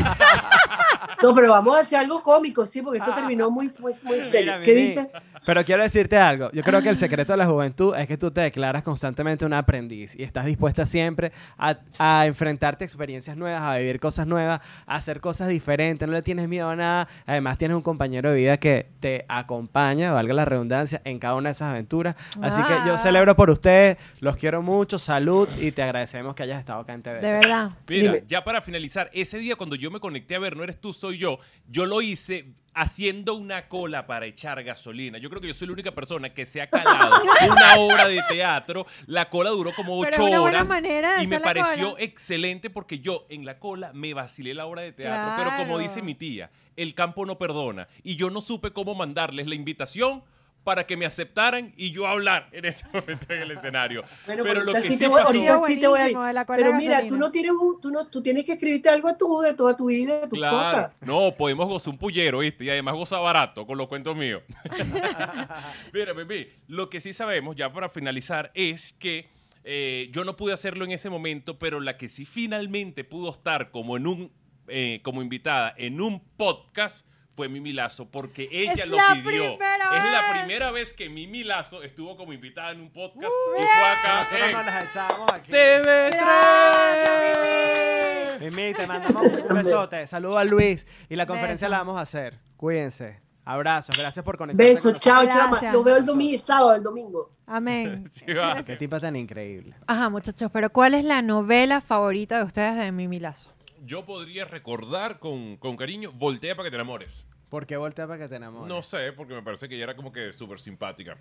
No, 1.23 1.35
pero 1.35 1.51
vamos 1.51 1.75
a 1.75 1.81
hacer 1.81 1.99
algo 1.99 2.23
cómico, 2.23 2.65
sí, 2.67 2.83
porque 2.83 2.99
esto 2.99 3.15
terminó 3.15 3.51
muy, 3.51 3.71
muy, 3.79 3.93
muy 4.05 4.29
serio. 4.29 4.53
Mira, 4.53 4.61
¿Qué 4.63 4.75
dice? 4.75 5.09
Pero 5.47 5.65
quiero 5.65 5.83
decirte 5.83 6.19
algo. 6.19 6.51
Yo 6.53 6.63
creo 6.63 6.83
que 6.83 6.91
el 6.91 6.97
secreto 6.99 7.33
de 7.33 7.39
la 7.39 7.47
juventud 7.47 7.97
es 7.97 8.07
que 8.07 8.19
tú 8.19 8.31
te 8.31 8.43
declaras 8.43 8.83
constantemente 8.83 9.47
un 9.47 9.55
aprendiz 9.55 10.15
y 10.15 10.23
estás 10.25 10.45
dispuesta 10.45 10.85
siempre 10.85 11.33
a, 11.57 11.77
a 11.99 12.27
enfrentarte 12.27 12.85
a 12.85 12.87
experiencias 12.87 13.35
nuevas, 13.37 13.63
a 13.63 13.79
vivir 13.79 13.99
cosas 13.99 14.27
nuevas, 14.27 14.61
a 14.87 14.97
hacer 14.97 15.21
cosas 15.21 15.49
diferentes. 15.49 16.07
No 16.07 16.13
le 16.13 16.23
tienes 16.23 16.49
miedo 16.49 16.69
a 16.69 16.77
nada. 16.77 17.09
Además, 17.25 17.57
tienes 17.57 17.77
un 17.77 17.83
compañero 17.83 18.31
de 18.31 18.37
vida 18.37 18.57
que 18.59 18.87
te 19.01 19.25
acompaña, 19.29 20.11
valga 20.13 20.35
la 20.35 20.45
redundancia, 20.45 21.01
en 21.05 21.19
cada 21.19 21.35
una 21.37 21.49
de 21.49 21.53
esas 21.53 21.71
aventuras. 21.71 22.15
Así 22.43 22.61
que 22.63 22.75
yo 22.87 22.95
Ah. 22.95 22.99
celebro 22.99 23.35
por 23.37 23.49
ustedes. 23.51 23.97
Los 24.21 24.37
quiero 24.37 24.63
mucho. 24.63 24.99
Salud 24.99 25.49
y 25.61 25.73
te 25.73 25.83
agradecemos 25.83 26.35
que 26.35 26.43
hayas 26.43 26.59
estado 26.59 26.81
acá 26.81 26.95
en 26.95 27.03
TV. 27.03 27.21
de 27.21 27.33
verdad. 27.33 27.71
Mira, 27.89 28.13
Dime. 28.13 28.25
ya 28.27 28.43
para 28.45 28.61
finalizar, 28.63 29.11
ese 29.13 29.39
día 29.39 29.57
cuando 29.57 29.77
yo 29.77 29.91
me 29.91 30.01
conecté 30.01 30.35
a 30.37 30.39
ver 30.39 30.57
No 30.57 30.65
eres 30.65 30.81
tú, 30.81 30.93
soy 30.93 31.19
yo, 31.19 31.39
yo 31.69 31.87
lo 31.87 32.01
hice 32.03 32.47
haciendo 32.75 33.35
una 33.35 33.69
cola 33.69 34.07
para 34.07 34.27
echar 34.27 34.63
gasolina. 34.63 35.17
Yo 35.19 35.31
creo 35.31 35.41
que 35.41 35.49
yo 35.49 35.55
soy 35.55 35.67
la 35.67 35.73
única 35.73 35.93
persona 35.93 36.35
que 36.35 36.45
se 36.45 36.61
ha 36.61 36.69
calado 36.69 37.23
una 37.51 37.77
obra 37.77 38.07
de 38.09 38.23
teatro. 38.29 38.87
La 39.07 39.31
cola 39.31 39.49
duró 39.51 39.73
como 39.75 39.99
Pero 40.03 40.15
ocho 40.17 40.23
es 40.23 40.29
una 40.29 40.41
buena 40.41 40.59
horas 40.59 40.69
manera 40.69 41.17
de 41.17 41.25
y 41.25 41.27
me 41.27 41.37
hacer 41.37 41.47
la 41.47 41.55
pareció 41.65 41.91
cola. 41.93 42.05
excelente 42.05 42.69
porque 42.69 42.99
yo 43.01 43.27
en 43.31 43.47
la 43.47 43.59
cola 43.59 43.93
me 43.95 44.13
vacilé 44.13 44.53
la 44.53 44.67
obra 44.67 44.83
de 44.83 44.93
teatro. 44.93 45.35
Pero 45.39 45.51
como 45.57 45.77
Claro. 45.77 45.79
dice 45.79 46.03
mi 46.03 46.15
tía, 46.15 46.51
el 46.77 46.95
campo 46.95 47.25
no 47.25 47.39
perdona. 47.39 47.89
Y 48.03 48.17
yo 48.17 48.29
no 48.29 48.43
supe 48.43 48.73
cómo 48.73 48.95
mandarles 48.95 49.47
la 49.47 49.55
invitación 49.55 50.23
para 50.67 50.85
que 50.85 50.97
me 50.97 51.07
aceptaran 51.07 51.73
y 51.77 51.93
yo 51.93 52.09
hablar 52.09 52.49
en 52.51 52.65
ese 52.65 52.85
momento 52.93 53.33
en 53.33 53.43
el 53.43 53.53
escenario. 53.53 54.03
Bueno, 54.27 54.43
pero 54.43 54.65
lo 54.65 54.73
que 54.73 54.83
sí 54.83 54.99
te 54.99 55.07
voy, 55.07 55.21
pasó- 55.23 55.29
ahorita 55.29 55.61
sí 55.69 55.79
te 55.79 55.87
voy 55.87 56.01
a 56.01 56.45
Pero 56.45 56.73
mira, 56.75 57.07
tú 57.07 57.17
no 57.17 57.31
tienes 57.31 57.53
un, 57.53 57.81
tú 57.81 57.93
no, 57.93 58.09
tú 58.09 58.21
tienes 58.21 58.45
que 58.45 58.55
escribirte 58.55 58.89
algo 58.89 59.17
tú 59.17 59.43
de 59.43 59.55
toda 59.55 59.77
tu 59.77 59.87
vida, 59.87 60.23
de 60.23 60.27
tus 60.27 60.37
Claro. 60.41 60.59
cosas. 60.59 60.91
No, 61.03 61.33
podemos 61.37 61.69
gozar 61.69 61.93
un 61.93 61.99
pullero, 61.99 62.41
¿viste? 62.41 62.65
Y 62.65 62.71
además 62.71 62.95
goza 62.97 63.19
barato 63.21 63.65
con 63.65 63.79
los 63.79 63.87
cuentos 63.87 64.17
míos. 64.17 64.43
Mira, 65.93 66.13
bebé, 66.13 66.57
lo 66.67 66.91
que 66.91 67.01
sí 67.01 67.13
sabemos, 67.13 67.55
ya 67.55 67.73
para 67.73 67.89
finalizar, 67.89 68.51
es 68.55 68.93
que 68.99 69.29
eh, 69.65 70.09
yo 70.13 70.25
no 70.25 70.35
pude 70.37 70.53
hacerlo 70.53 70.85
en 70.85 70.91
ese 70.91 71.11
momento, 71.11 71.61
pero 71.61 71.79
la 71.81 71.97
que 71.97 72.09
sí 72.09 72.25
finalmente 72.25 73.05
pudo 73.05 73.31
estar 73.31 73.71
como 73.71 73.97
en 73.97 74.07
un 74.09 74.33
eh, 74.69 75.01
como 75.05 75.23
invitada 75.23 75.73
en 75.77 76.01
un 76.01 76.21
podcast 76.37 77.07
fue 77.37 77.49
Mimi 77.51 77.75
Lazo, 77.75 78.09
porque 78.09 78.49
ella 78.51 78.85
Es 78.85 78.89
lo 78.91 78.97
la 78.97 79.09
pidió. 79.13 79.59
primera 79.59 79.85
Es 79.95 80.11
la 80.13 80.31
primera 80.33 80.71
vez 80.73 80.95
que 80.95 81.11
Mimi 81.11 81.45
Lazo 81.45 81.83
estuvo 81.83 82.17
como 82.17 82.33
invitada 82.33 82.71
en 82.71 82.81
un 82.81 82.91
podcast 82.91 83.31
Uh, 83.31 83.59
y 83.59 83.63
fue 83.63 83.89
acá 83.89 84.21
Nosotros 84.25 84.51
en 84.51 84.57
nos 84.57 84.67
las 84.67 84.85
echamos 84.89 85.33
aquí. 85.33 85.53
TV3. 85.53 88.41
Mimi, 88.41 88.73
te 88.75 88.87
mandamos 88.87 89.27
un 89.27 89.55
besote. 89.55 90.07
Saludo 90.07 90.39
a 90.39 90.45
Luis. 90.45 90.87
Y 91.09 91.17
la 91.17 91.27
conferencia 91.27 91.67
Beso. 91.69 91.73
la 91.73 91.79
vamos 91.79 91.99
a 91.99 92.03
hacer. 92.03 92.39
Cuídense. 92.57 93.21
Abrazos. 93.45 93.97
Gracias 93.97 94.25
por 94.25 94.37
conectarte. 94.37 94.71
Besos, 94.71 94.93
con 94.93 95.01
chao, 95.01 95.25
chama. 95.27 95.61
Lo 95.73 95.85
veo 95.85 95.97
el 95.99 96.05
domingo, 96.05 96.35
el 96.35 96.41
sábado, 96.41 96.75
el 96.75 96.83
domingo. 96.83 97.31
Amén. 97.47 98.05
Qué 98.67 98.77
tipa 98.77 98.99
tan 98.99 99.15
increíble. 99.15 99.75
Ajá, 99.87 100.09
muchachos, 100.09 100.51
pero 100.53 100.71
¿cuál 100.71 100.95
es 100.95 101.05
la 101.05 101.23
novela 101.23 101.81
favorita 101.81 102.39
de 102.39 102.45
ustedes 102.45 102.77
de 102.77 102.91
Mimi 102.93 103.21
Lazo? 103.21 103.51
Yo 103.87 104.05
podría 104.05 104.45
recordar 104.45 105.19
con, 105.19 105.57
con 105.57 105.77
cariño 105.77 106.13
Voltea 106.13 106.55
para 106.57 106.67
que 106.67 106.71
te 106.71 106.77
enamores. 106.77 107.25
¿Por 107.49 107.67
qué 107.67 107.77
voltea 107.77 108.07
para 108.07 108.19
que 108.19 108.29
te 108.29 108.37
enamores? 108.37 108.69
No 108.69 108.83
sé, 108.83 109.13
porque 109.13 109.35
me 109.35 109.43
parece 109.43 109.69
que 109.69 109.77
ella 109.77 109.85
era 109.85 109.97
como 109.97 110.13
que 110.13 110.33
súper 110.33 110.59
simpática. 110.59 111.17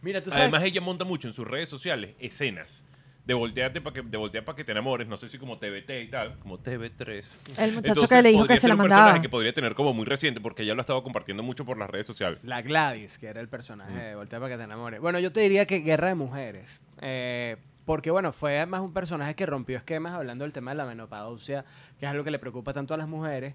Mira, 0.00 0.22
tú 0.22 0.30
sabes. 0.30 0.44
Además, 0.44 0.62
ella 0.62 0.80
monta 0.80 1.04
mucho 1.04 1.28
en 1.28 1.34
sus 1.34 1.46
redes 1.46 1.68
sociales 1.68 2.14
escenas 2.18 2.84
de 3.26 3.34
voltearte 3.34 3.82
para 3.82 3.92
que, 3.92 4.00
de 4.00 4.16
voltear 4.16 4.42
para 4.42 4.56
que 4.56 4.64
te 4.64 4.72
enamores, 4.72 5.06
no 5.06 5.18
sé 5.18 5.28
si 5.28 5.36
como 5.36 5.58
TVT 5.58 5.90
y 6.02 6.06
tal, 6.08 6.38
como 6.38 6.58
TV3. 6.58 7.58
El 7.58 7.72
muchacho 7.74 7.92
Entonces, 7.92 8.08
que 8.16 8.22
le 8.22 8.30
dijo 8.30 8.46
que 8.46 8.56
se 8.56 8.68
la 8.68 8.74
un 8.74 8.78
mandaba. 8.78 9.02
personaje 9.02 9.20
que 9.22 9.28
podría 9.28 9.52
tener 9.52 9.74
como 9.74 9.92
muy 9.92 10.06
reciente, 10.06 10.40
porque 10.40 10.62
ella 10.62 10.72
lo 10.74 10.80
ha 10.80 10.82
estado 10.82 11.02
compartiendo 11.02 11.42
mucho 11.42 11.66
por 11.66 11.76
las 11.76 11.90
redes 11.90 12.06
sociales. 12.06 12.38
La 12.42 12.62
Gladys, 12.62 13.18
que 13.18 13.26
era 13.26 13.42
el 13.42 13.48
personaje 13.48 13.92
de 13.92 14.14
Voltea 14.14 14.40
para 14.40 14.52
que 14.54 14.56
te 14.56 14.64
enamores. 14.64 15.00
Bueno, 15.00 15.18
yo 15.18 15.30
te 15.30 15.40
diría 15.40 15.66
que 15.66 15.80
Guerra 15.80 16.08
de 16.08 16.14
Mujeres. 16.14 16.80
eh, 17.02 17.58
porque, 17.88 18.10
bueno, 18.10 18.34
fue 18.34 18.58
además 18.58 18.82
un 18.82 18.92
personaje 18.92 19.34
que 19.34 19.46
rompió 19.46 19.78
esquemas 19.78 20.12
hablando 20.12 20.44
del 20.44 20.52
tema 20.52 20.72
de 20.72 20.76
la 20.76 20.84
menopausia, 20.84 21.64
que 21.98 22.04
es 22.04 22.12
algo 22.12 22.22
que 22.22 22.30
le 22.30 22.38
preocupa 22.38 22.74
tanto 22.74 22.92
a 22.92 22.98
las 22.98 23.08
mujeres, 23.08 23.54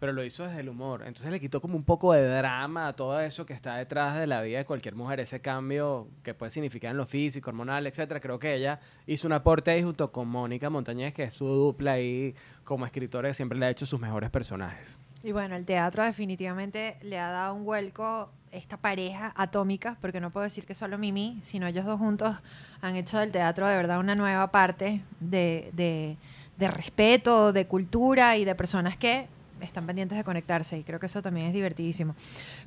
pero 0.00 0.14
lo 0.14 0.24
hizo 0.24 0.44
desde 0.44 0.60
el 0.60 0.70
humor. 0.70 1.02
Entonces 1.04 1.30
le 1.30 1.38
quitó 1.38 1.60
como 1.60 1.76
un 1.76 1.84
poco 1.84 2.14
de 2.14 2.26
drama 2.26 2.88
a 2.88 2.96
todo 2.96 3.20
eso 3.20 3.44
que 3.44 3.52
está 3.52 3.76
detrás 3.76 4.18
de 4.18 4.26
la 4.26 4.40
vida 4.40 4.56
de 4.56 4.64
cualquier 4.64 4.94
mujer, 4.94 5.20
ese 5.20 5.40
cambio 5.40 6.08
que 6.22 6.32
puede 6.32 6.50
significar 6.50 6.92
en 6.92 6.96
lo 6.96 7.04
físico, 7.04 7.50
hormonal, 7.50 7.86
etcétera. 7.86 8.20
Creo 8.20 8.38
que 8.38 8.54
ella 8.54 8.80
hizo 9.06 9.26
un 9.26 9.34
aporte 9.34 9.72
ahí 9.72 9.82
junto 9.82 10.10
con 10.10 10.28
Mónica 10.28 10.70
Montañez, 10.70 11.12
que 11.12 11.24
es 11.24 11.34
su 11.34 11.44
dupla 11.44 11.92
ahí 11.92 12.34
como 12.64 12.86
escritora 12.86 13.28
que 13.28 13.34
siempre 13.34 13.58
le 13.58 13.66
ha 13.66 13.68
hecho 13.68 13.84
sus 13.84 14.00
mejores 14.00 14.30
personajes. 14.30 14.98
Y 15.22 15.32
bueno, 15.32 15.56
el 15.56 15.66
teatro 15.66 16.04
definitivamente 16.04 16.96
le 17.02 17.18
ha 17.18 17.30
dado 17.30 17.52
un 17.52 17.66
vuelco 17.66 18.30
esta 18.54 18.76
pareja 18.76 19.32
atómica, 19.36 19.96
porque 20.00 20.20
no 20.20 20.30
puedo 20.30 20.44
decir 20.44 20.64
que 20.66 20.74
solo 20.74 20.96
Mimi, 20.98 21.38
sino 21.42 21.66
ellos 21.66 21.84
dos 21.84 21.98
juntos 21.98 22.36
han 22.80 22.96
hecho 22.96 23.18
del 23.18 23.30
teatro 23.32 23.66
de 23.68 23.76
verdad 23.76 23.98
una 23.98 24.14
nueva 24.14 24.50
parte 24.50 25.02
de, 25.20 25.70
de- 25.72 26.16
de 26.56 26.68
respeto, 26.68 27.52
de 27.52 27.66
cultura 27.66 28.36
y 28.36 28.44
de 28.44 28.54
personas 28.54 28.96
que 28.96 29.26
están 29.60 29.86
pendientes 29.86 30.16
de 30.16 30.22
conectarse 30.24 30.78
y 30.78 30.84
creo 30.84 31.00
que 31.00 31.06
eso 31.06 31.20
también 31.22 31.46
es 31.48 31.52
divertidísimo. 31.52 32.14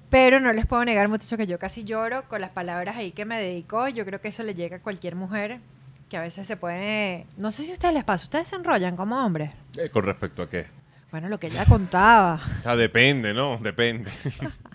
Pero 0.10 0.40
no 0.40 0.52
les 0.52 0.66
puedo 0.66 0.84
negar, 0.84 1.08
muchachos, 1.08 1.38
que 1.38 1.48
yo 1.48 1.58
casi 1.60 1.84
lloro 1.84 2.24
con 2.28 2.42
las 2.42 2.50
palabras 2.50 2.98
ahí 2.98 3.12
que 3.12 3.24
me 3.26 3.40
dedicó. 3.40 3.88
Yo 3.88 4.04
creo 4.06 4.20
que 4.20 4.28
eso 4.30 4.44
le 4.44 4.56
llega 4.56 4.78
a 4.78 4.80
cualquier 4.80 5.16
mujer 5.16 5.60
que 6.10 6.18
a 6.18 6.22
veces 6.22 6.48
se 6.48 6.58
puede... 6.58 7.26
No 7.38 7.52
sé 7.52 7.64
si 7.64 7.70
a 7.72 7.74
ustedes 7.74 7.94
les 7.94 8.04
pasa, 8.04 8.24
ustedes 8.24 8.48
se 8.50 8.56
enrollan 8.56 8.96
como 8.98 9.24
hombres. 9.26 9.52
Eh, 9.78 9.90
¿Con 9.90 10.04
respecto 10.06 10.42
a 10.42 10.50
qué? 10.50 10.66
Bueno, 11.18 11.30
lo 11.30 11.40
que 11.40 11.48
ella 11.48 11.66
contaba. 11.66 12.40
O 12.60 12.62
sea, 12.62 12.76
depende, 12.76 13.34
¿no? 13.34 13.58
Depende. 13.58 14.12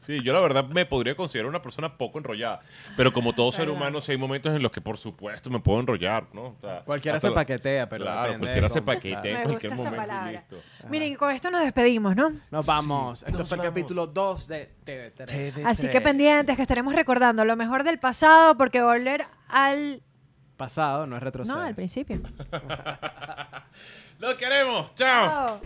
Sí, 0.04 0.20
yo 0.20 0.32
la 0.32 0.40
verdad 0.40 0.64
me 0.64 0.84
podría 0.84 1.14
considerar 1.14 1.48
una 1.48 1.62
persona 1.62 1.96
poco 1.96 2.18
enrollada. 2.18 2.58
Pero 2.96 3.12
como 3.12 3.32
todo 3.32 3.52
ser 3.52 3.70
humano, 3.70 4.00
sí 4.00 4.10
hay 4.10 4.18
momentos 4.18 4.52
en 4.52 4.60
los 4.60 4.72
que, 4.72 4.80
por 4.80 4.98
supuesto, 4.98 5.48
me 5.48 5.60
puedo 5.60 5.78
enrollar, 5.78 6.26
¿no? 6.32 6.42
O 6.46 6.56
sea, 6.60 6.80
Cualquiera 6.80 7.20
se 7.20 7.30
paquetea, 7.30 7.88
pero 7.88 8.06
Claro, 8.06 8.36
cualquiera 8.40 8.68
se 8.68 8.82
paquetea 8.82 9.42
en 9.42 9.42
cualquier 9.44 9.76
momento 9.76 9.96
palabra. 9.96 10.44
Miren, 10.90 11.14
con 11.14 11.30
esto 11.30 11.52
nos 11.52 11.60
despedimos, 11.62 12.16
¿no? 12.16 12.32
Nos 12.50 12.66
vamos. 12.66 13.22
Esto 13.22 13.38
nos 13.38 13.48
fue 13.48 13.54
el 13.54 13.60
vamos. 13.60 13.74
capítulo 13.74 14.08
2 14.08 14.48
de 14.48 14.70
TV3. 14.84 15.64
Así 15.66 15.88
que 15.88 16.00
pendientes, 16.00 16.56
que 16.56 16.62
estaremos 16.62 16.96
recordando 16.96 17.44
lo 17.44 17.54
mejor 17.54 17.84
del 17.84 18.00
pasado, 18.00 18.56
porque 18.56 18.82
volver 18.82 19.24
al... 19.50 20.02
Pasado, 20.56 21.06
no 21.06 21.16
es 21.16 21.22
retroceso. 21.22 21.56
No, 21.56 21.62
al 21.62 21.76
principio. 21.76 22.20
¡Lo 24.22 24.36
queremos! 24.36 24.86
¡Chao! 24.94 25.28
Chao. 25.28 25.60